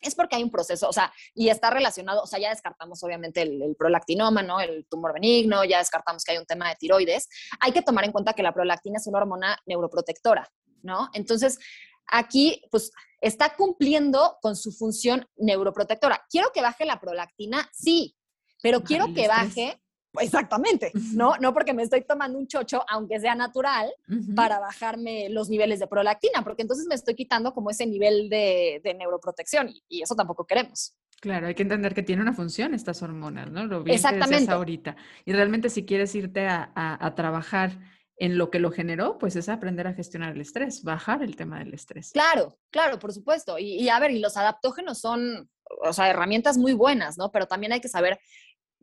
es 0.00 0.14
porque 0.14 0.36
hay 0.36 0.42
un 0.42 0.50
proceso, 0.50 0.88
o 0.88 0.92
sea, 0.92 1.12
y 1.34 1.50
está 1.50 1.70
relacionado, 1.70 2.22
o 2.22 2.26
sea, 2.26 2.38
ya 2.38 2.50
descartamos 2.50 3.02
obviamente 3.02 3.42
el, 3.42 3.74
prolactinoma, 3.76 4.42
¿no? 4.42 4.60
El 4.60 4.86
tumor 4.88 5.12
benigno, 5.12 5.64
ya 5.64 5.78
descartamos 5.78 6.24
que 6.24 6.32
hay 6.32 6.38
un 6.38 6.46
tema 6.46 6.68
de 6.68 6.76
tiroides. 6.76 7.28
Hay 7.60 7.72
que 7.72 7.82
tomar 7.82 8.04
en 8.04 8.12
cuenta 8.12 8.32
que 8.32 8.42
la 8.42 8.54
prolactina 8.54 8.96
es 8.96 9.06
una 9.08 9.18
hormona 9.18 9.58
neuroprotectora, 9.66 10.48
¿no? 10.82 11.10
Entonces, 11.12 11.58
aquí, 12.06 12.62
pues, 12.70 12.92
está 13.20 13.56
cumpliendo 13.56 14.38
con 14.40 14.56
su 14.56 14.72
función 14.72 15.26
neuroprotectora. 15.36 16.24
¿Quiero 16.30 16.50
que 16.52 16.62
baje 16.62 16.86
la 16.86 17.00
prolactina? 17.00 17.68
Sí, 17.74 18.16
pero 18.62 18.82
quiero 18.82 19.12
que 19.12 19.28
baje 19.28 19.82
Exactamente, 20.20 20.90
¿no? 21.14 21.34
No 21.40 21.52
porque 21.52 21.74
me 21.74 21.82
estoy 21.82 22.02
tomando 22.02 22.38
un 22.38 22.46
chocho, 22.46 22.82
aunque 22.88 23.20
sea 23.20 23.34
natural, 23.34 23.90
para 24.34 24.58
bajarme 24.58 25.28
los 25.28 25.48
niveles 25.48 25.78
de 25.80 25.86
prolactina, 25.86 26.42
porque 26.42 26.62
entonces 26.62 26.86
me 26.88 26.94
estoy 26.94 27.14
quitando 27.14 27.52
como 27.52 27.70
ese 27.70 27.86
nivel 27.86 28.28
de, 28.28 28.80
neuroprotección 28.98 29.70
y, 29.88 30.02
eso 30.02 30.14
tampoco 30.14 30.46
queremos. 30.46 30.96
Claro, 31.20 31.48
hay 31.48 31.54
que 31.54 31.62
entender 31.62 31.94
que 31.94 32.02
tiene 32.02 32.22
una 32.22 32.32
función 32.32 32.74
estas 32.74 33.02
hormonas, 33.02 33.50
¿no? 33.50 33.66
Lo 33.66 33.82
bien 33.82 33.96
Exactamente. 33.96 34.50
ahorita. 34.50 34.96
Y 35.24 35.32
realmente 35.32 35.68
si 35.68 35.84
quieres 35.84 36.14
irte 36.14 36.46
a, 36.48 37.12
trabajar 37.16 37.78
en 38.16 38.38
lo 38.38 38.50
que 38.50 38.58
lo 38.58 38.70
generó, 38.70 39.18
pues 39.18 39.36
es 39.36 39.48
aprender 39.48 39.86
a 39.86 39.94
gestionar 39.94 40.34
el 40.34 40.40
estrés, 40.40 40.82
bajar 40.82 41.22
el 41.22 41.36
tema 41.36 41.58
del 41.58 41.74
estrés. 41.74 42.10
Claro, 42.12 42.58
claro, 42.70 42.98
por 42.98 43.12
supuesto. 43.12 43.58
Y, 43.58 43.74
y, 43.74 43.88
a 43.88 43.98
ver, 44.00 44.10
y 44.10 44.18
los 44.18 44.36
adaptógenos 44.36 45.00
son, 45.00 45.48
o 45.82 45.92
sea, 45.92 46.10
herramientas 46.10 46.58
muy 46.58 46.72
buenas, 46.72 47.18
¿no? 47.18 47.30
Pero 47.30 47.46
también 47.46 47.72
hay 47.72 47.80
que 47.80 47.88
saber 47.88 48.18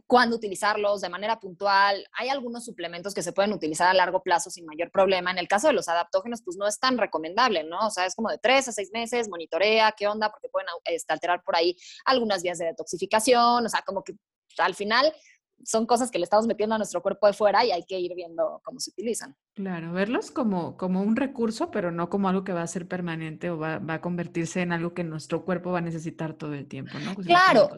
cuándo 0.08 0.36
utilizarlos 0.36 1.02
de 1.02 1.10
manera 1.10 1.40
puntual. 1.40 2.06
Hay 2.14 2.30
algunos 2.30 2.66
suplementos 2.66 3.14
que 3.14 3.24
se 3.24 3.34
pueden 3.34 3.54
utilizar 3.54 3.88
a 3.88 3.94
largo 3.94 4.22
plazo 4.22 4.50
sin 4.50 4.66
mayor 4.66 4.92
problema. 4.92 5.32
En 5.32 5.38
el 5.38 5.48
caso 5.48 5.68
de 5.68 5.74
los 5.74 5.88
adaptógenos, 5.88 6.42
pues 6.44 6.58
no 6.58 6.68
es 6.68 6.80
tan 6.80 6.98
recomendable, 6.98 7.64
¿no? 7.64 7.88
O 7.88 7.90
sea, 7.90 8.06
es 8.06 8.16
como 8.16 8.30
de 8.30 8.38
tres 8.38 8.68
a 8.68 8.72
seis 8.72 8.92
meses, 8.94 9.30
monitorea 9.30 9.94
qué 9.98 10.08
onda, 10.08 10.30
porque 10.30 10.50
pueden 10.50 10.68
este, 10.86 11.12
alterar 11.12 11.44
por 11.44 11.56
ahí 11.56 11.76
algunas 12.06 12.44
vías 12.44 12.58
de 12.58 12.66
detoxificación, 12.66 13.66
o 13.66 13.70
sea, 13.70 13.82
como 13.82 14.04
que 14.04 14.16
al 14.58 14.76
final 14.76 15.14
son 15.64 15.86
cosas 15.86 16.12
que 16.12 16.20
le 16.20 16.26
estamos 16.26 16.48
metiendo 16.48 16.76
a 16.76 16.78
nuestro 16.78 17.02
cuerpo 17.02 17.28
de 17.28 17.34
fuera 17.34 17.66
y 17.66 17.72
hay 17.72 17.84
que 17.86 18.00
ir 18.00 18.14
viendo 18.16 18.62
cómo 18.64 18.80
se 18.80 18.92
utilizan. 18.92 19.36
Claro, 19.54 19.94
verlos 19.94 20.32
como, 20.32 20.78
como 20.78 21.02
un 21.02 21.16
recurso, 21.16 21.72
pero 21.72 21.92
no 21.92 22.10
como 22.10 22.30
algo 22.30 22.44
que 22.44 22.54
va 22.54 22.62
a 22.62 22.68
ser 22.68 22.88
permanente 22.88 23.50
o 23.50 23.58
va, 23.58 23.80
va 23.80 23.96
a 23.96 24.02
convertirse 24.02 24.62
en 24.62 24.74
algo 24.74 24.94
que 24.94 25.04
nuestro 25.04 25.46
cuerpo 25.46 25.72
va 25.72 25.80
a 25.80 25.82
necesitar 25.82 26.34
todo 26.34 26.54
el 26.54 26.68
tiempo, 26.68 27.00
¿no? 27.00 27.16
Pues 27.16 27.26
claro, 27.26 27.70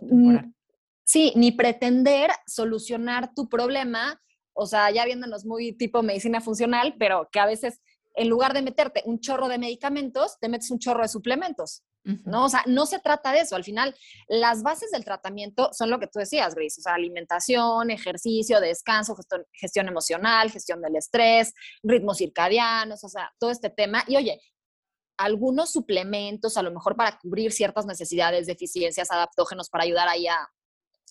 Sí, 1.08 1.32
ni 1.36 1.54
pretender 1.54 2.32
solucionar 2.46 3.34
tu 3.34 3.48
problema, 3.48 4.22
o 4.54 4.66
sea, 4.66 4.92
ya 4.92 5.06
viéndonos 5.06 5.46
muy 5.46 5.72
tipo 5.72 6.04
medicina 6.04 6.42
funcional, 6.42 6.96
pero 7.00 7.30
que 7.32 7.40
a 7.40 7.46
veces 7.46 7.80
en 8.14 8.28
lugar 8.28 8.54
de 8.54 8.62
meterte 8.62 9.04
un 9.06 9.20
chorro 9.20 9.48
de 9.48 9.58
medicamentos, 9.58 10.38
te 10.40 10.50
metes 10.50 10.70
un 10.70 10.80
chorro 10.80 11.04
de 11.04 11.08
suplementos. 11.08 11.84
¿no? 12.26 12.46
O 12.46 12.50
sea, 12.50 12.64
no 12.68 12.86
se 12.86 13.00
trata 13.00 13.32
de 13.32 13.42
eso. 13.42 13.56
Al 13.56 13.64
final, 13.64 13.94
las 14.28 14.64
bases 14.64 14.92
del 14.92 15.04
tratamiento 15.04 15.70
son 15.74 15.90
lo 15.90 16.00
que 16.00 16.08
tú 16.08 16.20
decías, 16.20 16.56
Grace. 16.56 16.80
O 16.80 16.84
sea, 16.84 16.94
alimentación, 16.94 17.92
ejercicio, 17.92 18.60
descanso, 18.60 19.16
gestión, 19.16 19.46
gestión 19.52 19.88
emocional, 19.88 20.50
gestión 20.50 20.82
del 20.82 20.96
estrés, 20.96 21.54
ritmos 21.84 22.18
circadianos, 22.18 23.04
o 23.04 23.10
sea, 23.10 23.32
todo 23.40 23.52
este 23.52 23.70
tema. 23.70 24.04
Y 24.08 24.16
oye, 24.16 24.42
algunos 25.18 25.72
suplementos, 25.72 26.58
a 26.58 26.64
lo 26.64 26.72
mejor 26.72 26.96
para 26.96 27.20
cubrir 27.20 27.52
ciertas 27.52 27.86
necesidades, 27.86 28.48
deficiencias, 28.48 29.12
adaptógenos, 29.12 29.70
para 29.70 29.84
ayudar 29.84 30.08
ahí 30.08 30.28
a, 30.28 30.50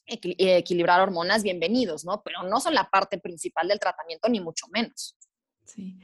equilibrar 0.06 1.00
hormonas, 1.00 1.42
bienvenidos, 1.42 2.04
¿no? 2.04 2.22
Pero 2.22 2.42
no 2.44 2.60
son 2.60 2.74
la 2.74 2.88
parte 2.88 3.18
principal 3.18 3.68
del 3.68 3.80
tratamiento, 3.80 4.28
ni 4.28 4.40
mucho 4.40 4.66
menos. 4.72 5.16
Sí. 5.64 5.98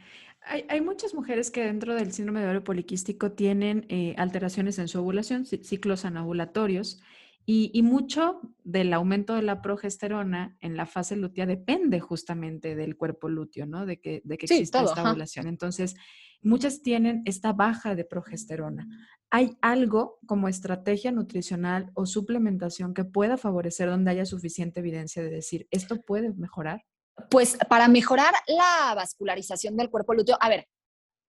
Hay, 0.44 0.80
muchas 0.80 1.14
mujeres 1.14 1.52
que 1.52 1.62
dentro 1.62 1.94
del 1.94 2.12
síndrome 2.12 2.40
de 2.40 2.46
ovario 2.46 2.64
poliquístico 2.64 3.30
tienen 3.30 3.86
eh, 3.88 4.14
alteraciones 4.18 4.76
en 4.80 4.88
su 4.88 4.98
ovulación, 4.98 5.46
ciclos 5.46 6.04
anovulatorios, 6.04 7.00
y, 7.44 7.82
mucho 7.82 8.40
del 8.62 8.92
aumento 8.92 9.34
de 9.34 9.42
la 9.42 9.62
progesterona 9.62 10.56
en 10.60 10.76
la 10.76 10.86
fase 10.86 11.16
lútea 11.16 11.44
depende 11.44 11.98
justamente 11.98 12.76
del 12.76 12.96
cuerpo 12.96 13.28
lúteo, 13.28 13.66
¿no? 13.66 13.84
De 13.84 14.00
que, 14.00 14.22
de 14.24 14.38
que 14.38 14.46
exista 14.46 14.82
esta 14.82 15.10
ovulación. 15.10 15.48
Entonces, 15.48 15.96
muchas 16.40 16.82
tienen 16.82 17.22
esta 17.24 17.52
baja 17.52 17.94
de 17.94 18.04
progesterona. 18.04 18.86
¿Hay 19.30 19.56
algo 19.60 20.18
como 20.26 20.48
estrategia 20.48 21.10
nutricional 21.10 21.90
o 21.94 22.06
suplementación 22.06 22.94
que 22.94 23.04
pueda 23.04 23.36
favorecer 23.36 23.88
donde 23.88 24.12
haya 24.12 24.26
suficiente 24.26 24.80
evidencia 24.80 25.22
de 25.22 25.30
decir, 25.30 25.66
esto 25.70 26.00
puede 26.00 26.32
mejorar? 26.34 26.84
Pues 27.28 27.58
para 27.68 27.88
mejorar 27.88 28.34
la 28.46 28.94
vascularización 28.94 29.76
del 29.76 29.90
cuerpo 29.90 30.14
lúteo, 30.14 30.36
a 30.40 30.48
ver, 30.48 30.68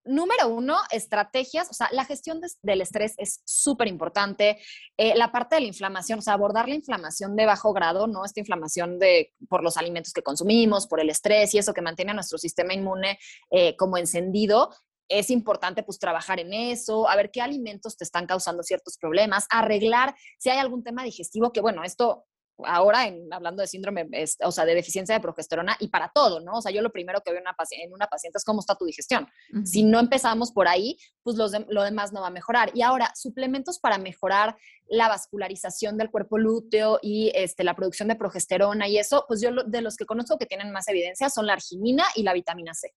número 0.05 0.47
uno, 0.47 0.77
estrategias, 0.91 1.69
o 1.69 1.73
sea, 1.73 1.89
la 1.91 2.05
gestión 2.05 2.41
del 2.61 2.81
estrés 2.81 3.13
es 3.17 3.41
súper 3.45 3.87
importante. 3.87 4.59
Eh, 4.97 5.15
la 5.15 5.31
parte 5.31 5.55
de 5.55 5.61
la 5.61 5.67
inflamación, 5.67 6.19
o 6.19 6.21
sea, 6.21 6.33
abordar 6.33 6.67
la 6.67 6.75
inflamación 6.75 7.35
de 7.35 7.45
bajo 7.45 7.73
grado, 7.73 8.07
¿no? 8.07 8.25
Esta 8.25 8.39
inflamación 8.39 8.99
de, 8.99 9.33
por 9.49 9.63
los 9.63 9.77
alimentos 9.77 10.13
que 10.13 10.23
consumimos, 10.23 10.87
por 10.87 10.99
el 10.99 11.09
estrés 11.09 11.53
y 11.53 11.57
eso 11.57 11.73
que 11.73 11.81
mantiene 11.81 12.11
a 12.11 12.15
nuestro 12.15 12.37
sistema 12.37 12.73
inmune 12.73 13.19
eh, 13.51 13.75
como 13.77 13.97
encendido, 13.97 14.69
es 15.09 15.29
importante 15.29 15.83
pues 15.83 15.99
trabajar 15.99 16.39
en 16.39 16.53
eso, 16.53 17.07
a 17.09 17.15
ver 17.15 17.29
qué 17.31 17.41
alimentos 17.41 17.97
te 17.97 18.03
están 18.03 18.25
causando 18.25 18.63
ciertos 18.63 18.97
problemas, 18.97 19.45
arreglar 19.49 20.15
si 20.39 20.49
hay 20.49 20.59
algún 20.59 20.83
tema 20.83 21.03
digestivo, 21.03 21.51
que 21.51 21.61
bueno, 21.61 21.83
esto 21.83 22.25
ahora 22.65 23.07
en, 23.07 23.31
hablando 23.33 23.61
de 23.61 23.67
síndrome, 23.67 24.07
o 24.43 24.51
sea, 24.51 24.65
de 24.65 24.75
deficiencia 24.75 25.15
de 25.15 25.21
progesterona 25.21 25.75
y 25.79 25.87
para 25.87 26.11
todo, 26.13 26.39
¿no? 26.39 26.57
O 26.57 26.61
sea, 26.61 26.71
yo 26.71 26.81
lo 26.81 26.91
primero 26.91 27.21
que 27.21 27.31
veo 27.31 27.39
en 27.39 27.45
una, 27.47 27.55
en 27.71 27.93
una 27.93 28.07
paciente 28.07 28.37
es 28.37 28.43
cómo 28.43 28.59
está 28.59 28.75
tu 28.75 28.85
digestión. 28.85 29.27
Si 29.63 29.83
no 29.83 29.99
empezamos 29.99 30.51
por 30.51 30.67
ahí, 30.67 30.97
pues 31.23 31.37
lo 31.37 31.83
demás 31.83 32.13
no 32.13 32.21
va 32.21 32.27
a 32.27 32.31
mejorar. 32.31 32.71
Y 32.73 32.81
ahora, 32.81 33.11
suplementos 33.15 33.79
para 33.79 33.97
mejorar 33.97 34.55
la 34.87 35.07
vascularización 35.07 35.97
del 35.97 36.11
cuerpo 36.11 36.37
lúteo 36.37 36.99
y 37.01 37.31
este, 37.35 37.63
la 37.63 37.75
producción 37.75 38.07
de 38.07 38.15
progesterona 38.15 38.87
y 38.87 38.97
eso, 38.97 39.25
pues 39.27 39.41
yo 39.41 39.51
de 39.51 39.81
los 39.81 39.95
que 39.95 40.05
conozco 40.05 40.37
que 40.37 40.45
tienen 40.45 40.71
más 40.71 40.87
evidencia 40.87 41.29
son 41.29 41.47
la 41.47 41.53
arginina 41.53 42.03
y 42.15 42.23
la 42.23 42.33
vitamina 42.33 42.73
C. 42.73 42.93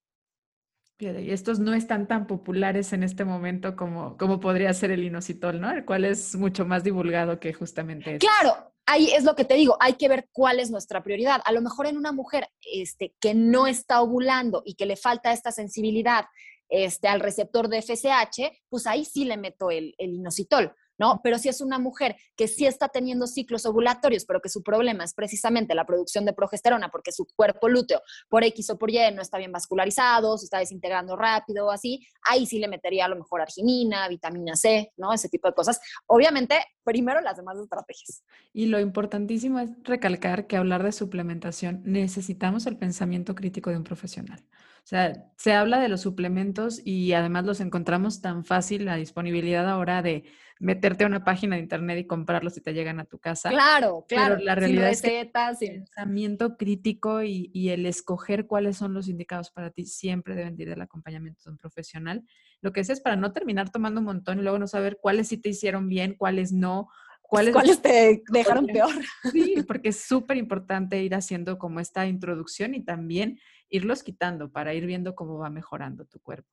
Y 0.99 1.31
estos 1.31 1.59
no 1.59 1.75
están 1.75 2.09
tan 2.09 2.27
populares 2.27 2.95
en 2.95 3.03
este 3.03 3.27
momento 3.27 3.77
como, 3.77 4.17
como 4.17 4.41
podría 4.41 4.73
ser 4.73 4.91
el 4.91 5.05
inositol, 5.05 5.61
¿no? 5.61 5.71
El 5.71 5.85
cual 5.85 6.07
es 6.07 6.35
mucho 6.37 6.65
más 6.65 6.85
divulgado 6.85 7.39
que 7.39 7.53
justamente 7.53 8.19
Claro, 8.19 8.73
ahí 8.87 9.11
es 9.13 9.25
lo 9.25 9.35
que 9.35 9.45
te 9.45 9.55
digo, 9.55 9.77
hay 9.81 9.95
que 9.95 10.09
ver 10.09 10.29
cuál 10.33 10.61
es 10.61 10.71
nuestra 10.71 11.03
prioridad. 11.03 11.43
A 11.45 11.53
lo 11.53 11.61
mejor 11.61 11.87
en 11.87 11.97
una 11.97 12.13
mujer 12.13 12.49
este, 12.73 13.15
que 13.21 13.35
no 13.35 13.67
está 13.67 14.01
ovulando 14.01 14.63
y 14.65 14.75
que 14.75 14.87
le 14.87 14.97
falta 14.97 15.33
esta 15.33 15.53
sensibilidad 15.53 16.27
este, 16.69 17.09
al 17.09 17.21
receptor 17.21 17.69
de 17.69 17.83
FSH, 17.83 18.51
pues 18.69 18.87
ahí 18.87 19.05
sí 19.05 19.25
le 19.25 19.37
meto 19.37 19.71
el, 19.71 19.95
el 19.99 20.15
inositol. 20.15 20.75
¿No? 20.99 21.21
Pero 21.23 21.39
si 21.39 21.49
es 21.49 21.61
una 21.61 21.79
mujer 21.79 22.17
que 22.37 22.49
sí 22.49 22.67
está 22.67 22.89
teniendo 22.89 23.27
ciclos 23.27 23.67
ovulatorios, 23.67 24.25
pero 24.25 24.41
que 24.41 24.49
su 24.49 24.63
problema 24.63 25.05
es 25.05 25.15
precisamente 25.15 25.75
la 25.75 25.87
producción 25.87 26.25
de 26.25 26.33
progesterona 26.33 26.89
porque 26.91 27.13
su 27.13 27.27
cuerpo 27.35 27.69
lúteo 27.69 28.03
por 28.29 28.45
X 28.45 28.71
o 28.71 28.79
por 28.79 28.91
Y 28.91 28.99
no 29.15 29.23
está 29.23 29.39
bien 29.39 29.53
vascularizado, 29.53 30.39
se 30.39 30.45
está 30.45 30.59
desintegrando 30.59 31.17
rápido 31.17 31.67
o 31.67 31.71
así, 31.71 32.07
ahí 32.29 32.47
sí 32.47 32.59
le 32.59 32.69
metería 32.69 33.07
a 33.07 33.09
lo 33.09 33.17
mejor 33.17 33.41
arginina, 33.41 34.09
vitamina 34.09 34.57
C, 34.57 34.93
¿no? 34.97 35.13
Ese 35.13 35.29
tipo 35.29 35.49
de 35.49 35.55
cosas. 35.55 35.81
Obviamente, 36.07 36.63
primero 36.85 37.21
las 37.21 37.37
demás 37.37 37.59
estrategias. 37.59 38.23
Y 38.53 38.67
lo 38.67 38.81
importantísimo 38.81 39.59
es 39.59 39.71
recalcar 39.83 40.47
que 40.47 40.57
hablar 40.57 40.83
de 40.83 40.93
suplementación 40.93 41.83
necesitamos 41.85 42.67
el 42.67 42.77
pensamiento 42.77 43.35
crítico 43.35 43.71
de 43.71 43.77
un 43.77 43.85
profesional. 43.85 44.45
O 44.87 44.89
sea, 44.89 45.25
se 45.37 45.53
habla 45.53 45.81
de 45.81 45.89
los 45.89 46.03
suplementos 46.03 46.81
y 46.85 47.13
además 47.13 47.45
los 47.45 47.59
encontramos 47.59 48.21
tan 48.21 48.45
fácil, 48.45 48.85
la 48.85 48.95
disponibilidad 48.95 49.69
ahora 49.69 50.01
de 50.01 50.23
meterte 50.61 51.03
a 51.03 51.09
una 51.09 51.25
página 51.25 51.57
de 51.57 51.63
internet 51.63 51.99
y 51.99 52.07
comprarlos 52.07 52.57
y 52.57 52.61
te 52.61 52.73
llegan 52.73 53.01
a 53.01 53.05
tu 53.05 53.19
casa. 53.19 53.51
Claro, 53.51 54.05
claro. 54.09 54.37
Pero 54.37 54.45
la 54.45 54.55
realidad 54.55 54.91
es 54.91 55.03
que 55.03 55.23
el 55.23 55.33
pensamiento 55.33 56.57
crítico 56.57 57.25
y, 57.25 57.51
y, 57.53 57.71
el 57.71 57.85
escoger 57.85 58.47
cuáles 58.47 58.77
son 58.77 58.95
los 58.95 59.09
indicados 59.09 59.51
para 59.51 59.73
ti 59.73 59.87
siempre 59.87 60.37
deben 60.37 60.55
ir 60.57 60.69
del 60.69 60.81
acompañamiento 60.81 61.43
de 61.45 61.51
un 61.51 61.59
profesional. 61.59 62.25
Lo 62.61 62.73
que 62.73 62.79
es 62.79 62.89
es 62.89 63.01
para 63.01 63.17
no 63.17 63.33
terminar 63.33 63.71
tomando 63.71 63.99
un 63.99 64.07
montón 64.07 64.39
y 64.39 64.43
luego 64.43 64.61
no 64.61 64.69
saber 64.69 64.99
cuáles 65.03 65.27
sí 65.27 65.37
te 65.37 65.49
hicieron 65.49 65.89
bien, 65.89 66.15
cuáles 66.15 66.53
no, 66.53 66.91
¿Cuáles, 67.29 67.53
¿Cuáles 67.53 67.83
te 67.83 68.23
dejaron 68.31 68.67
peor? 68.67 68.91
Sí, 69.33 69.57
porque 69.67 69.89
es 69.89 70.01
súper 70.01 70.37
importante 70.37 71.03
ir 71.03 71.15
haciendo 71.15 71.59
como 71.59 71.81
esta 71.81 72.07
introducción 72.07 72.75
y 72.75 72.85
también 72.85 73.41
irlos 73.69 74.03
quitando 74.03 74.51
para 74.51 74.75
ir 74.75 74.87
viendo 74.87 75.15
cómo 75.15 75.39
va 75.39 75.51
mejorando 75.51 76.05
tu 76.05 76.21
cuerpo. 76.21 76.49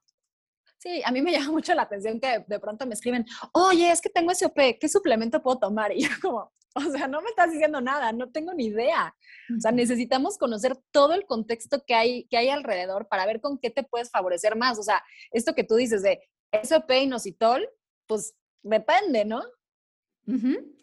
Sí, 0.84 1.02
a 1.06 1.12
mí 1.12 1.22
me 1.22 1.32
llama 1.32 1.52
mucho 1.52 1.74
la 1.74 1.84
atención 1.84 2.20
que 2.20 2.44
de 2.46 2.60
pronto 2.60 2.86
me 2.86 2.94
escriben, 2.94 3.26
oye, 3.54 3.92
es 3.92 4.02
que 4.02 4.10
tengo 4.10 4.34
SOP, 4.36 4.78
¿qué 4.80 4.90
suplemento 4.90 5.42
puedo 5.42 5.60
tomar? 5.60 5.92
Y 5.94 6.04
yo 6.04 6.10
como, 6.22 6.52
o 6.76 6.82
sea, 6.92 7.08
no 7.08 7.22
me 7.22 7.30
estás 7.30 7.52
diciendo 7.52 7.80
nada, 7.80 8.12
no 8.12 8.32
tengo 8.32 8.54
ni 8.54 8.66
idea. 8.66 9.16
O 9.56 9.62
sea, 9.62 9.72
necesitamos 9.72 10.38
conocer 10.38 10.76
todo 10.92 11.14
el 11.14 11.26
contexto 11.26 11.84
que 11.86 11.94
hay, 11.94 12.26
que 12.26 12.38
hay 12.38 12.50
alrededor 12.50 13.08
para 13.08 13.26
ver 13.26 13.40
con 13.40 13.60
qué 13.60 13.70
te 13.70 13.84
puedes 13.84 14.10
favorecer 14.10 14.56
más. 14.56 14.80
O 14.80 14.84
sea, 14.84 15.04
esto 15.32 15.54
que 15.54 15.64
tú 15.64 15.76
dices 15.76 16.02
de 16.02 16.20
SOP 16.64 16.92
y 16.92 17.08
nositol, 17.08 17.70
pues 18.08 18.36
depende, 18.64 19.24
¿no? 19.24 19.42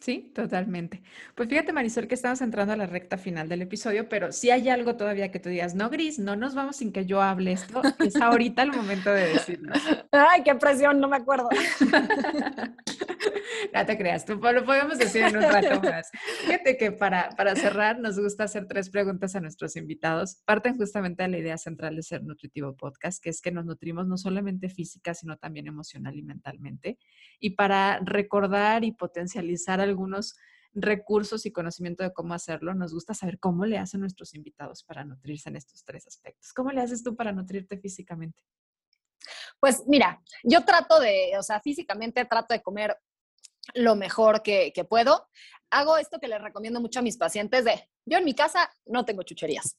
Sí, 0.01 0.33
totalmente. 0.35 1.03
Pues 1.35 1.49
fíjate, 1.49 1.73
Marisol, 1.73 2.09
que 2.09 2.15
estamos 2.15 2.41
entrando 2.41 2.73
a 2.73 2.77
la 2.77 2.87
recta 2.87 3.19
final 3.19 3.49
del 3.49 3.63
episodio, 3.63 4.09
pero 4.09 4.33
si 4.33 4.51
hay 4.51 4.69
algo 4.69 4.97
todavía 4.97 5.31
que 5.31 5.39
tú 5.39 5.49
digas, 5.51 5.75
no, 5.75 5.91
Gris, 5.91 6.19
no 6.19 6.37
nos 6.37 6.55
vamos 6.55 6.77
sin 6.77 6.91
que 6.91 7.05
yo 7.05 7.21
hable 7.21 7.53
esto, 7.53 7.83
es 7.99 8.17
ahorita 8.17 8.63
el 8.63 8.73
momento 8.73 9.11
de 9.11 9.29
decirlo. 9.29 9.73
Ay, 10.13 10.43
qué 10.43 10.55
presión, 10.55 11.01
no 11.01 11.09
me 11.09 11.17
acuerdo. 11.19 11.49
no 13.75 13.87
te 13.87 13.99
creas, 13.99 14.25
tú 14.25 14.37
lo 14.37 14.65
podemos 14.65 14.99
decir 14.99 15.23
en 15.23 15.37
un 15.37 15.43
rato 15.43 15.83
más. 15.83 16.11
Fíjate 16.47 16.79
que 16.79 16.93
para, 16.93 17.31
para 17.31 17.55
cerrar, 17.55 17.99
nos 17.99 18.19
gusta 18.19 18.45
hacer 18.45 18.67
tres 18.67 18.89
preguntas 18.89 19.37
a 19.37 19.41
nuestros 19.41 19.77
invitados. 19.77 20.43
Parten 20.47 20.77
justamente 20.79 21.23
de 21.23 21.29
la 21.29 21.39
idea 21.39 21.59
central 21.59 21.97
de 21.97 22.03
Ser 22.03 22.23
Nutritivo 22.25 22.75
Podcast, 22.75 23.23
que 23.23 23.29
es 23.29 23.43
que 23.43 23.53
nos 23.53 23.67
nutrimos 23.67 24.07
no 24.07 24.17
solamente 24.17 24.71
física, 24.71 25.13
sino 25.13 25.37
también 25.37 25.67
emocional 25.67 26.17
y 26.17 26.23
mentalmente. 26.23 26.99
Y 27.39 27.51
para 27.51 28.01
recordar 28.01 28.85
y 28.85 28.93
potencializar 29.31 29.81
algunos 29.81 30.35
recursos 30.73 31.47
y 31.47 31.53
conocimiento 31.53 32.05
de 32.05 32.13
cómo 32.13 32.35
hacerlo, 32.35 32.75
nos 32.75 32.93
gusta 32.93 33.15
saber 33.15 33.39
cómo 33.39 33.65
le 33.65 33.79
hacen 33.79 34.01
nuestros 34.01 34.35
invitados 34.35 34.85
para 34.85 35.05
nutrirse 35.05 35.49
en 35.49 35.57
estos 35.57 35.85
tres 35.85 36.07
aspectos. 36.07 36.53
¿Cómo 36.53 36.71
le 36.71 36.81
haces 36.81 37.03
tú 37.03 37.17
para 37.17 37.33
nutrirte 37.33 37.79
físicamente? 37.79 38.43
Pues 39.59 39.83
mira, 39.87 40.21
yo 40.45 40.65
trato 40.65 41.01
de, 41.01 41.33
o 41.39 41.43
sea, 41.43 41.61
físicamente 41.61 42.25
trato 42.25 42.55
de 42.55 42.63
comer 42.63 42.97
lo 43.75 43.95
mejor 43.95 44.43
que, 44.43 44.73
que, 44.73 44.85
puedo. 44.85 45.29
Hago 45.71 45.97
esto 45.97 46.19
que 46.19 46.29
les 46.29 46.41
recomiendo 46.41 46.81
mucho 46.81 47.01
a 47.01 47.03
mis 47.03 47.17
pacientes 47.17 47.65
de, 47.65 47.89
yo 48.07 48.19
en 48.19 48.25
mi 48.25 48.35
casa 48.35 48.71
no 48.87 49.05
tengo 49.05 49.23
chucherías. 49.23 49.77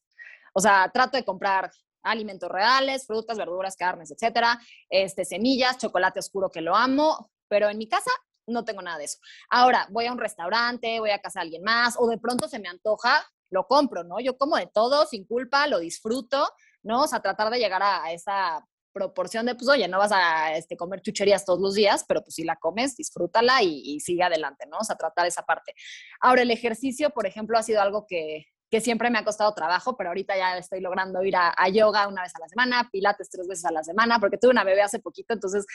O 0.54 0.60
sea, 0.60 0.92
trato 0.94 1.18
de 1.18 1.26
comprar 1.26 1.72
alimentos 2.04 2.50
reales, 2.50 3.06
frutas, 3.06 3.38
verduras, 3.38 3.76
carnes, 3.76 4.12
etcétera, 4.12 4.60
este, 4.90 5.24
semillas, 5.24 5.78
chocolate 5.78 6.20
oscuro 6.20 6.50
que 6.50 6.62
lo 6.62 6.76
amo, 6.76 7.32
pero 7.48 7.70
en 7.70 7.78
mi 7.78 7.88
casa 7.88 8.12
no 8.52 8.64
tengo 8.64 8.82
nada 8.82 8.98
de 8.98 9.06
eso. 9.06 9.18
Ahora, 9.50 9.88
voy 9.90 10.06
a 10.06 10.12
un 10.12 10.20
restaurante, 10.20 11.00
voy 11.00 11.12
a 11.12 11.20
casa 11.20 11.40
de 11.40 11.46
alguien 11.46 11.64
más, 11.64 11.96
o 11.98 12.08
de 12.08 12.18
pronto 12.18 12.48
se 12.48 12.60
me 12.60 12.68
antoja, 12.68 13.26
lo 13.50 13.68
compro, 13.68 14.04
¿no? 14.04 14.20
Yo 14.20 14.38
como 14.38 14.58
de 14.58 14.68
todo, 14.68 15.06
sin 15.06 15.26
culpa, 15.26 15.68
lo 15.68 15.80
disfruto, 15.80 16.48
¿no? 16.84 17.04
O 17.04 17.08
sea, 17.08 17.22
tratar 17.22 17.50
de 17.52 17.60
llegar 17.60 17.82
a, 17.84 18.12
esa 18.12 18.66
proporción 18.94 19.46
de, 19.46 19.56
pues, 19.56 19.70
oye, 19.70 19.88
no 19.88 20.00
vas 20.00 20.12
a 20.12 20.56
este, 20.56 20.76
comer 20.76 21.02
chucherías 21.02 21.46
todos 21.46 21.60
los 21.60 21.76
días, 21.76 22.04
pero 22.08 22.22
pues 22.24 22.36
si 22.36 22.44
la 22.44 22.58
comes, 22.58 22.96
disfrútala 22.98 23.64
y, 23.64 24.00
sigue 24.00 24.24
adelante, 24.24 24.66
¿no? 24.68 24.80
O 24.80 24.84
sea, 24.84 24.96
tratar 24.96 25.28
esa 25.28 25.44
parte. 25.44 25.74
Ahora, 26.20 26.42
el 26.42 26.52
ejercicio, 26.52 27.12
por 27.12 27.26
ejemplo, 27.26 27.58
ha 27.58 27.64
sido 27.64 27.82
algo 27.82 28.06
que, 28.08 28.48
que 28.72 28.80
siempre 28.80 29.10
me 29.10 29.20
ha 29.20 29.26
costado 29.26 29.54
trabajo, 29.54 29.98
pero 29.98 30.10
ahorita 30.10 30.36
ya 30.38 30.58
estoy 30.58 30.80
logrando 30.80 31.22
ir 31.24 31.36
a, 31.36 31.54
yoga 31.70 32.08
una 32.08 32.24
vez 32.24 32.34
a 32.36 32.40
la 32.40 32.48
semana, 32.48 32.90
pilates 32.90 33.30
tres 33.30 33.46
veces 33.46 33.66
a 33.66 33.72
la 33.72 33.84
semana, 33.84 34.18
porque 34.20 34.38
tuve 34.38 34.52
una 34.52 34.64
bebé 34.64 34.82
hace 34.82 35.00
poquito, 35.00 35.34
entonces 35.34 35.66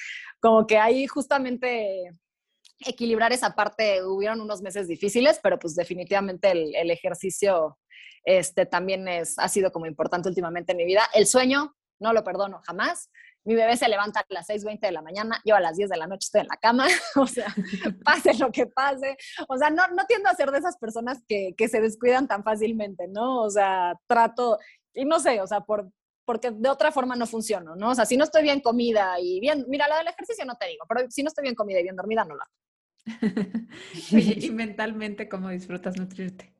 como 0.41 0.67
que 0.67 0.79
ahí 0.79 1.07
justamente 1.07 2.11
equilibrar 2.81 3.33
esa 3.33 3.55
parte, 3.55 4.03
hubieron 4.05 4.41
unos 4.41 4.63
meses 4.63 4.89
difíciles, 4.89 5.41
pero 5.43 5.59
pues 5.59 5.75
definitivamente 5.75 6.51
el, 6.51 6.75
el 6.75 6.91
ejercicio 6.91 7.79
este, 8.25 8.67
también 8.67 9.09
es, 9.09 9.39
ha 9.39 9.49
sido 9.49 9.71
como 9.73 9.87
importante 9.87 10.29
últimamente 10.29 10.73
en 10.73 10.79
mi 10.79 10.85
vida. 10.85 11.09
El 11.15 11.27
sueño, 11.27 11.75
no 12.01 12.13
lo 12.13 12.25
perdono 12.25 12.61
jamás. 12.65 13.11
Mi 13.45 13.55
bebé 13.55 13.77
se 13.77 13.89
levanta 13.89 14.21
a 14.21 14.25
las 14.29 14.49
6.20 14.49 14.81
de 14.81 14.93
la 14.93 15.03
mañana, 15.03 15.41
yo 15.45 15.55
a 15.55 15.61
las 15.61 15.77
10 15.77 15.89
de 15.89 15.97
la 15.97 16.09
noche 16.09 16.27
estoy 16.27 16.41
en 16.41 16.49
la 16.49 16.57
cama, 16.57 16.87
o 17.15 17.27
sea, 17.29 17.47
pase 18.05 18.35
lo 18.35 18.51
que 18.51 18.67
pase. 18.67 19.17
O 19.49 19.57
sea, 19.57 19.71
no, 19.71 19.87
no 19.89 20.05
tiendo 20.07 20.29
a 20.29 20.35
ser 20.35 20.51
de 20.51 20.59
esas 20.59 20.77
personas 20.77 21.23
que, 21.29 21.55
que 21.57 21.69
se 21.69 21.81
descuidan 21.81 22.27
tan 22.27 22.43
fácilmente, 22.43 23.07
¿no? 23.07 23.43
O 23.43 23.51
sea, 23.51 23.95
trato, 24.09 24.59
y 24.93 25.05
no 25.05 25.21
sé, 25.21 25.41
o 25.41 25.47
sea, 25.47 25.61
por, 25.61 25.89
porque 26.27 26.51
de 26.51 26.69
otra 26.69 26.93
forma 26.93 27.17
no 27.17 27.27
funciono, 27.27 27.77
¿no? 27.77 27.91
O 27.91 27.95
sea, 27.95 28.05
si 28.05 28.17
no 28.17 28.25
estoy 28.25 28.43
bien 28.43 28.61
comida 28.61 29.19
y 29.21 29.41
bien, 29.41 29.65
mira, 29.69 29.89
la 29.89 29.99
del 29.99 30.09
ejercicio 30.09 30.45
no 30.45 30.57
te 30.57 30.67
digo, 30.67 30.85
pero 30.87 31.09
si 31.09 31.23
no 31.23 31.29
estoy 31.29 31.43
bien 31.43 31.55
comida 31.55 31.81
y 31.81 31.85
bien 31.85 31.97
dormida, 31.97 32.25
no 32.25 32.35
lo 32.35 32.43
hago. 32.43 32.53
y 34.11 34.51
mentalmente, 34.51 35.29
¿cómo 35.29 35.49
disfrutas 35.49 35.97
nutrirte? 35.97 36.53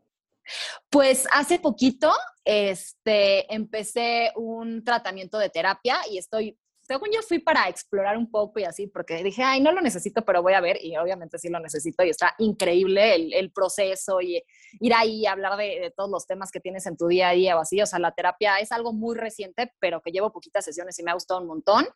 Pues 0.89 1.27
hace 1.33 1.59
poquito 1.59 2.13
este, 2.45 3.53
empecé 3.53 4.33
un 4.37 4.85
tratamiento 4.85 5.39
de 5.39 5.51
terapia 5.51 5.99
y 6.11 6.19
estoy, 6.19 6.57
según 6.87 7.09
yo 7.13 7.21
fui 7.23 7.41
para 7.41 7.69
explorar 7.69 8.17
un 8.17 8.31
poco 8.31 8.61
y 8.61 8.65
así, 8.65 8.87
porque 8.87 9.23
dije, 9.25 9.43
ay, 9.43 9.61
no 9.61 9.73
lo 9.73 9.81
necesito, 9.81 10.25
pero 10.25 10.43
voy 10.43 10.53
a 10.53 10.61
ver 10.61 10.79
y 10.81 10.97
obviamente 10.97 11.39
sí 11.39 11.49
lo 11.49 11.59
necesito 11.59 12.05
y 12.05 12.11
está 12.11 12.35
increíble 12.39 13.15
el, 13.15 13.51
proceso 13.51 14.21
y 14.21 14.43
ir 14.81 14.95
ahí 14.95 15.23
y 15.23 15.27
hablar 15.27 15.57
de, 15.57 15.81
de, 15.81 15.93
todos 15.97 16.11
los 16.11 16.27
temas 16.27 16.51
que 16.51 16.61
tienes 16.61 16.87
en 16.87 16.97
tu 16.97 17.09
día 17.09 17.31
a 17.31 17.33
día 17.33 17.57
o 17.57 17.61
así. 17.61 17.81
O 17.81 17.87
sea, 17.87 17.99
la 17.99 18.13
terapia 18.13 18.59
es 18.59 18.71
algo 18.71 18.93
muy 18.93 19.17
reciente, 19.17 19.73
pero 19.81 20.01
que 20.01 20.13
llevo 20.13 20.31
poquitas 20.33 20.65
sesiones 20.65 20.99
y 20.99 21.03
me 21.03 21.11
ha 21.11 21.15
gustado 21.15 21.41
un 21.41 21.47
montón. 21.47 21.87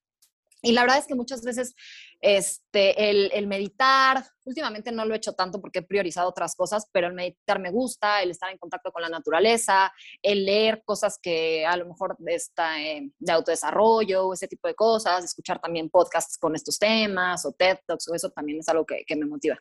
Y 0.62 0.72
la 0.72 0.82
verdad 0.82 0.98
es 0.98 1.06
que 1.06 1.14
muchas 1.14 1.42
veces 1.42 1.74
este, 2.20 3.10
el, 3.38 3.46
meditar, 3.46 4.24
últimamente 4.44 4.92
no 4.92 5.04
lo 5.04 5.14
he 5.14 5.16
hecho 5.16 5.32
tanto 5.32 5.60
porque 5.60 5.78
he 5.78 5.82
priorizado 5.82 6.28
otras 6.28 6.54
cosas, 6.54 6.86
pero 6.92 7.06
el 7.06 7.14
meditar 7.14 7.58
me 7.60 7.70
gusta, 7.70 8.22
el 8.22 8.30
estar 8.30 8.50
en 8.50 8.58
contacto 8.58 8.92
con 8.92 9.02
la 9.02 9.08
naturaleza, 9.08 9.92
el 10.22 10.44
leer 10.44 10.82
cosas 10.84 11.18
que 11.20 11.64
a 11.64 11.76
lo 11.76 11.86
mejor 11.86 12.16
está, 12.26 12.80
eh, 12.82 13.10
de 13.18 13.32
autodesarrollo, 13.32 14.34
ese 14.34 14.48
tipo 14.48 14.68
de 14.68 14.74
cosas, 14.74 15.24
escuchar 15.24 15.60
también 15.60 15.88
podcasts 15.88 16.36
con 16.36 16.54
estos 16.54 16.78
temas 16.78 17.44
o 17.46 17.52
TED 17.52 17.78
Talks, 17.86 18.08
o 18.08 18.14
eso 18.14 18.30
también 18.30 18.58
es 18.58 18.68
algo 18.68 18.84
que, 18.84 19.04
que 19.06 19.16
me 19.16 19.26
motiva. 19.26 19.58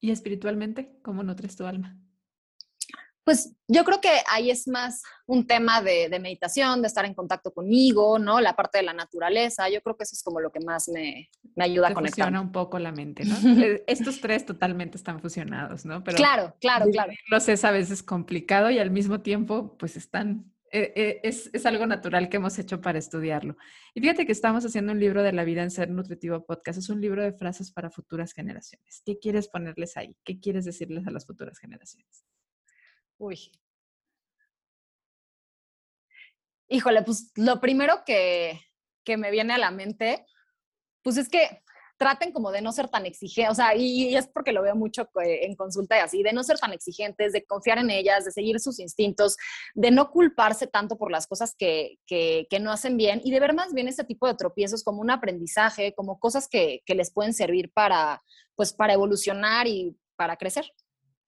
¿Y 0.00 0.10
espiritualmente, 0.10 0.98
cómo 1.02 1.22
nutres 1.22 1.56
tu 1.56 1.64
alma? 1.64 2.03
Pues 3.24 3.56
yo 3.66 3.84
creo 3.84 4.02
que 4.02 4.10
ahí 4.30 4.50
es 4.50 4.68
más 4.68 5.02
un 5.26 5.46
tema 5.46 5.80
de, 5.80 6.10
meditación, 6.20 6.82
de 6.82 6.88
estar 6.88 7.06
en 7.06 7.14
contacto 7.14 7.52
conmigo, 7.52 8.18
¿no? 8.18 8.38
La 8.38 8.54
parte 8.54 8.78
de 8.78 8.84
la 8.84 8.92
naturaleza, 8.92 9.68
yo 9.70 9.80
creo 9.80 9.96
que 9.96 10.04
eso 10.04 10.14
es 10.14 10.22
como 10.22 10.40
lo 10.40 10.52
que 10.52 10.60
más 10.60 10.88
me, 10.88 11.30
me 11.56 11.64
ayuda 11.64 11.88
a 11.88 11.94
conectar. 11.94 12.26
Fusiona 12.26 12.40
un 12.42 12.52
poco 12.52 12.78
la 12.78 12.92
mente, 12.92 13.24
¿no? 13.24 13.34
Eh, 13.64 13.82
estos 13.86 14.20
tres 14.20 14.44
totalmente 14.44 14.98
están 14.98 15.20
fusionados, 15.20 15.86
¿no? 15.86 16.04
Pero 16.04 16.16
claro, 16.16 16.54
claro, 16.60 16.86
claro. 16.90 17.12
Los 17.30 17.48
es 17.48 17.64
a 17.64 17.70
veces 17.70 18.02
complicado 18.02 18.70
y 18.70 18.78
al 18.78 18.90
mismo 18.90 19.20
tiempo, 19.20 19.76
pues 19.78 19.96
están, 19.96 20.52
eh, 20.70 20.92
eh, 20.94 21.20
es, 21.22 21.48
es, 21.54 21.64
algo 21.64 21.86
natural 21.86 22.28
que 22.28 22.36
hemos 22.36 22.58
hecho 22.58 22.82
para 22.82 22.98
estudiarlo. 22.98 23.56
Y 23.94 24.00
fíjate 24.00 24.26
que 24.26 24.32
estamos 24.32 24.66
haciendo 24.66 24.92
un 24.92 25.00
libro 25.00 25.22
de 25.22 25.32
la 25.32 25.44
vida 25.44 25.62
en 25.62 25.70
Ser 25.70 25.88
Nutritivo 25.88 26.44
Podcast, 26.44 26.78
es 26.78 26.90
un 26.90 27.00
libro 27.00 27.22
de 27.22 27.32
frases 27.32 27.72
para 27.72 27.90
futuras 27.90 28.32
generaciones. 28.32 29.02
¿Qué 29.06 29.18
quieres 29.18 29.48
ponerles 29.48 29.96
ahí? 29.96 30.14
¿Qué 30.24 30.38
quieres 30.40 30.66
decirles 30.66 31.06
a 31.06 31.10
las 31.10 31.24
futuras 31.24 31.58
generaciones? 31.58 32.24
Uy. 33.18 33.50
Híjole, 36.68 37.02
pues 37.02 37.30
lo 37.36 37.60
primero 37.60 38.02
que, 38.04 38.60
que 39.04 39.16
me 39.16 39.30
viene 39.30 39.54
a 39.54 39.58
la 39.58 39.70
mente, 39.70 40.26
pues 41.02 41.16
es 41.16 41.28
que 41.28 41.62
traten 41.96 42.32
como 42.32 42.50
de 42.50 42.60
no 42.60 42.72
ser 42.72 42.88
tan 42.88 43.06
exigentes, 43.06 43.52
o 43.52 43.54
sea, 43.54 43.76
y, 43.76 44.16
es 44.16 44.26
porque 44.26 44.52
lo 44.52 44.62
veo 44.62 44.74
mucho 44.74 45.02
eh, 45.24 45.44
en 45.44 45.54
consulta 45.54 45.96
y 45.96 46.00
así, 46.00 46.22
de 46.22 46.32
no 46.32 46.42
ser 46.42 46.58
tan 46.58 46.72
exigentes, 46.72 47.32
de 47.32 47.44
confiar 47.44 47.78
en 47.78 47.90
ellas, 47.90 48.24
de 48.24 48.32
seguir 48.32 48.58
sus 48.60 48.80
instintos, 48.80 49.36
de 49.74 49.90
no 49.90 50.10
culparse 50.10 50.66
tanto 50.66 50.96
por 50.96 51.10
las 51.10 51.26
cosas 51.26 51.54
que, 51.56 51.98
que, 52.06 52.46
no 52.60 52.72
hacen 52.72 52.96
bien 52.96 53.20
y 53.24 53.30
de 53.30 53.40
ver 53.40 53.52
más 53.52 53.74
bien 53.74 53.88
este 53.88 54.04
tipo 54.04 54.26
de 54.26 54.34
tropiezos 54.34 54.82
como 54.82 55.00
un 55.00 55.10
aprendizaje, 55.10 55.94
como 55.94 56.18
cosas 56.18 56.48
que, 56.48 56.82
que 56.86 56.94
les 56.94 57.12
pueden 57.12 57.34
servir 57.34 57.70
para, 57.72 58.22
pues, 58.54 58.72
para 58.72 58.94
evolucionar 58.94 59.66
y 59.66 59.96
para 60.16 60.36
crecer. 60.36 60.64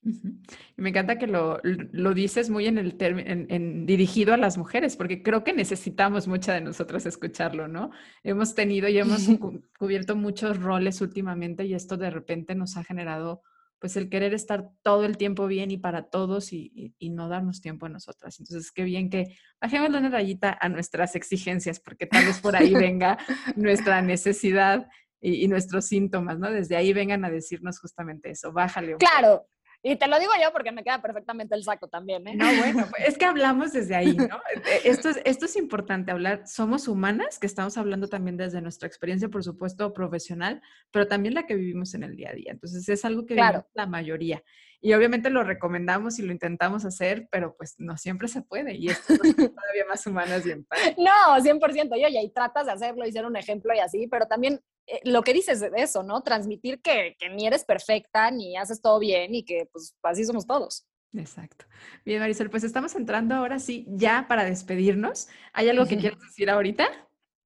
Y 0.06 0.82
me 0.82 0.90
encanta 0.90 1.18
que 1.18 1.26
lo, 1.26 1.60
lo 1.62 2.14
dices 2.14 2.48
muy 2.48 2.66
en 2.66 2.78
el 2.78 2.96
en, 3.00 3.46
en, 3.50 3.86
dirigido 3.86 4.34
a 4.34 4.36
las 4.36 4.56
mujeres, 4.56 4.96
porque 4.96 5.22
creo 5.22 5.42
que 5.42 5.52
necesitamos 5.52 6.28
mucha 6.28 6.54
de 6.54 6.60
nosotras 6.60 7.06
escucharlo, 7.06 7.66
¿no? 7.66 7.90
Hemos 8.22 8.54
tenido 8.54 8.88
y 8.88 8.98
hemos 8.98 9.26
cubierto 9.78 10.14
muchos 10.14 10.62
roles 10.62 11.00
últimamente 11.00 11.64
y 11.64 11.74
esto 11.74 11.96
de 11.96 12.10
repente 12.10 12.54
nos 12.54 12.76
ha 12.76 12.84
generado 12.84 13.42
pues 13.78 13.96
el 13.96 14.08
querer 14.08 14.32
estar 14.32 14.70
todo 14.82 15.04
el 15.04 15.16
tiempo 15.18 15.46
bien 15.46 15.70
y 15.70 15.76
para 15.76 16.08
todos 16.08 16.52
y, 16.52 16.94
y, 16.98 17.10
no 17.10 17.28
darnos 17.28 17.60
tiempo 17.60 17.84
a 17.86 17.90
nosotras. 17.90 18.40
Entonces, 18.40 18.72
qué 18.72 18.84
bien 18.84 19.10
que 19.10 19.36
bajemos 19.60 19.90
una 19.90 20.08
rayita 20.08 20.56
a 20.58 20.70
nuestras 20.70 21.14
exigencias, 21.14 21.78
porque 21.78 22.06
tal 22.06 22.24
vez 22.24 22.40
por 22.40 22.56
ahí 22.56 22.72
venga 22.74 23.18
nuestra 23.54 24.00
necesidad 24.00 24.88
y, 25.20 25.44
y, 25.44 25.48
nuestros 25.48 25.84
síntomas, 25.84 26.38
¿no? 26.38 26.50
Desde 26.50 26.74
ahí 26.74 26.94
vengan 26.94 27.24
a 27.26 27.30
decirnos 27.30 27.78
justamente 27.78 28.30
eso, 28.30 28.50
bájale. 28.50 28.96
claro, 28.96 29.46
y 29.88 29.94
te 29.94 30.08
lo 30.08 30.18
digo 30.18 30.32
yo 30.42 30.52
porque 30.52 30.72
me 30.72 30.82
queda 30.82 31.00
perfectamente 31.00 31.54
el 31.54 31.62
saco 31.62 31.86
también, 31.86 32.26
¿eh? 32.26 32.34
No, 32.34 32.44
bueno, 32.44 32.88
pues, 32.90 33.06
es 33.06 33.16
que 33.16 33.24
hablamos 33.24 33.72
desde 33.72 33.94
ahí, 33.94 34.16
¿no? 34.16 34.36
Eh, 34.56 34.80
esto 34.84 35.10
es, 35.10 35.20
esto 35.24 35.44
es 35.44 35.54
importante 35.54 36.10
hablar. 36.10 36.44
Somos 36.44 36.88
humanas, 36.88 37.38
que 37.38 37.46
estamos 37.46 37.78
hablando 37.78 38.08
también 38.08 38.36
desde 38.36 38.60
nuestra 38.60 38.88
experiencia, 38.88 39.28
por 39.28 39.44
supuesto, 39.44 39.92
profesional, 39.92 40.60
pero 40.90 41.06
también 41.06 41.34
la 41.34 41.46
que 41.46 41.54
vivimos 41.54 41.94
en 41.94 42.02
el 42.02 42.16
día 42.16 42.30
a 42.30 42.34
día. 42.34 42.50
Entonces, 42.50 42.88
es 42.88 43.04
algo 43.04 43.26
que 43.26 43.34
claro. 43.34 43.64
la 43.74 43.86
mayoría. 43.86 44.42
Y 44.80 44.92
obviamente 44.92 45.30
lo 45.30 45.44
recomendamos 45.44 46.18
y 46.18 46.22
lo 46.22 46.32
intentamos 46.32 46.84
hacer, 46.84 47.28
pero 47.30 47.56
pues 47.56 47.76
no 47.78 47.96
siempre 47.96 48.26
se 48.26 48.42
puede. 48.42 48.74
Y 48.74 48.88
esto 48.88 49.12
es 49.12 49.20
todavía 49.36 49.84
más 49.88 50.04
humanas 50.04 50.44
y 50.46 50.50
empáticas. 50.50 50.96
No, 50.98 51.36
100%. 51.38 51.90
Yo 52.00 52.08
y 52.08 52.30
tratas 52.30 52.66
de 52.66 52.72
hacerlo 52.72 53.06
y 53.06 53.12
ser 53.12 53.24
un 53.24 53.36
ejemplo 53.36 53.72
y 53.72 53.78
así, 53.78 54.08
pero 54.08 54.26
también 54.26 54.60
eh, 54.86 55.00
lo 55.04 55.22
que 55.22 55.32
dices 55.32 55.60
de 55.60 55.70
eso, 55.76 56.02
¿no? 56.02 56.22
Transmitir 56.22 56.80
que, 56.80 57.16
que, 57.18 57.28
ni 57.28 57.46
eres 57.46 57.64
perfecta, 57.64 58.30
ni 58.30 58.56
haces 58.56 58.80
todo 58.80 58.98
bien 58.98 59.34
y 59.34 59.44
que 59.44 59.68
pues 59.72 59.96
así 60.02 60.24
somos 60.24 60.46
todos. 60.46 60.86
Exacto. 61.12 61.64
Bien, 62.04 62.20
Marisol, 62.20 62.50
pues 62.50 62.64
estamos 62.64 62.94
entrando 62.94 63.34
ahora 63.34 63.58
sí 63.58 63.86
ya 63.88 64.26
para 64.28 64.44
despedirnos. 64.44 65.28
¿Hay 65.52 65.68
algo 65.68 65.86
que 65.86 65.96
quieras 65.98 66.20
decir 66.20 66.50
ahorita? 66.50 66.86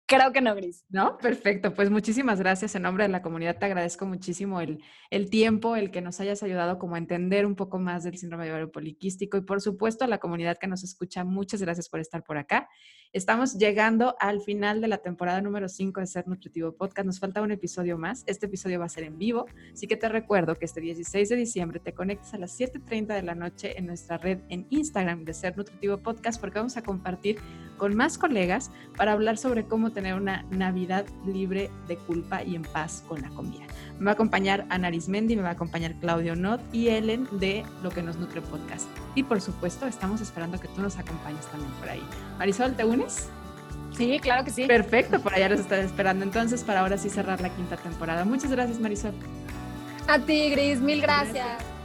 Creo 0.10 0.32
que 0.32 0.40
no, 0.40 0.56
Gris. 0.56 0.86
No, 0.88 1.18
perfecto. 1.18 1.74
Pues 1.74 1.90
muchísimas 1.90 2.40
gracias 2.40 2.74
en 2.76 2.84
nombre 2.84 3.04
de 3.04 3.10
la 3.10 3.22
comunidad. 3.22 3.58
Te 3.58 3.66
agradezco 3.66 4.06
muchísimo 4.06 4.62
el, 4.62 4.82
el 5.10 5.30
tiempo, 5.30 5.76
el 5.76 5.92
que 5.92 6.00
nos 6.00 6.22
hayas 6.22 6.42
ayudado 6.44 6.80
como 6.80 6.96
a 6.96 6.98
entender 6.98 7.46
un 7.46 7.56
poco 7.56 7.78
más 7.78 8.06
del 8.06 8.18
síndrome 8.18 8.46
de 8.46 8.52
ovario 8.52 8.72
poliquístico 8.72 9.36
y 9.36 9.42
por 9.42 9.60
supuesto 9.60 10.06
a 10.06 10.08
la 10.08 10.20
comunidad 10.20 10.58
que 10.60 10.68
nos 10.68 10.86
escucha. 10.86 11.26
Muchas 11.26 11.62
gracias 11.62 11.90
por 11.90 12.00
estar 12.00 12.24
por 12.24 12.38
acá. 12.38 12.70
Estamos 13.14 13.58
llegando 13.58 14.16
al 14.20 14.42
final 14.42 14.82
de 14.82 14.90
la 14.90 14.98
temporada 14.98 15.40
número 15.42 15.70
5 15.70 16.02
de 16.02 16.08
Ser 16.08 16.28
Nutritivo 16.28 16.74
Podcast. 16.74 17.06
Nos 17.06 17.20
falta 17.20 17.42
un 17.42 17.52
episodio 17.52 17.98
más. 17.98 18.24
Este 18.28 18.48
episodio 18.48 18.80
va 18.80 18.86
a 18.86 18.90
ser 18.90 19.06
en 19.06 19.18
vivo, 19.18 19.46
así 19.72 19.88
que 19.88 19.96
te 19.96 20.10
recuerdo 20.10 20.56
que 20.56 20.66
este 20.66 20.82
16 20.82 21.30
de 21.30 21.36
diciembre 21.38 21.80
te 21.80 21.94
conectes 21.94 22.34
a 22.34 22.38
las 22.38 22.60
7.30 22.60 23.16
de 23.16 23.24
la 23.24 23.34
noche 23.34 23.78
en 23.80 23.88
nuestra 23.88 24.18
red 24.18 24.40
en 24.50 24.68
Instagram 24.72 25.24
de 25.24 25.34
Ser 25.34 25.56
Nutritivo 25.56 25.98
Podcast 26.00 26.40
porque 26.40 26.60
vamos 26.60 26.76
a 26.76 26.84
compartir 26.84 27.38
con 27.78 27.96
más 27.96 28.18
colegas 28.18 28.72
para 28.98 29.14
hablar 29.14 29.38
sobre 29.38 29.66
cómo 29.66 29.92
tener 29.92 30.16
una 30.16 30.44
Navidad 30.52 31.06
libre 31.26 31.70
de 31.88 31.96
culpa 31.96 32.44
y 32.44 32.56
en 32.56 32.64
paz 32.64 33.06
con 33.08 33.22
la 33.22 33.30
comida. 33.30 33.68
Me 34.00 34.06
va 34.06 34.12
a 34.12 34.14
acompañar 34.14 34.66
Ana 34.70 34.88
Arismendi, 34.88 35.36
me 35.36 35.42
va 35.42 35.50
a 35.50 35.54
acompañar 35.54 35.96
Claudio 35.96 36.36
Not 36.36 36.62
y 36.72 36.90
Ellen 36.90 37.28
de 37.32 37.66
Lo 37.82 37.90
que 37.90 38.04
nos 38.04 38.18
nutre 38.18 38.42
podcast. 38.42 38.88
Y 39.16 39.24
por 39.24 39.42
supuesto, 39.42 39.88
estamos 39.88 40.22
esperando 40.22 40.60
que 40.60 40.68
tú 40.68 40.82
nos 40.82 40.98
acompañes 40.98 41.46
también 41.48 41.72
por 41.80 41.90
ahí. 41.90 42.04
Marisol, 42.38 42.76
¿te 42.76 42.86
unes? 42.86 43.30
Sí, 43.98 44.20
claro 44.20 44.44
que 44.44 44.52
sí. 44.52 44.66
Perfecto, 44.68 45.20
por 45.20 45.34
allá 45.34 45.50
los 45.50 45.60
estaré 45.60 45.84
esperando 45.84 46.24
entonces 46.24 46.64
para 46.64 46.82
ahora 46.82 46.98
sí 46.98 47.10
cerrar 47.10 47.42
la 47.42 47.50
quinta 47.50 47.78
temporada. 47.78 48.24
Muchas 48.26 48.52
gracias, 48.52 48.80
Marisol. 48.80 49.14
A 50.08 50.20
ti, 50.20 50.52
Gris, 50.52 50.80
mil 50.80 51.02
gracias. 51.02 51.77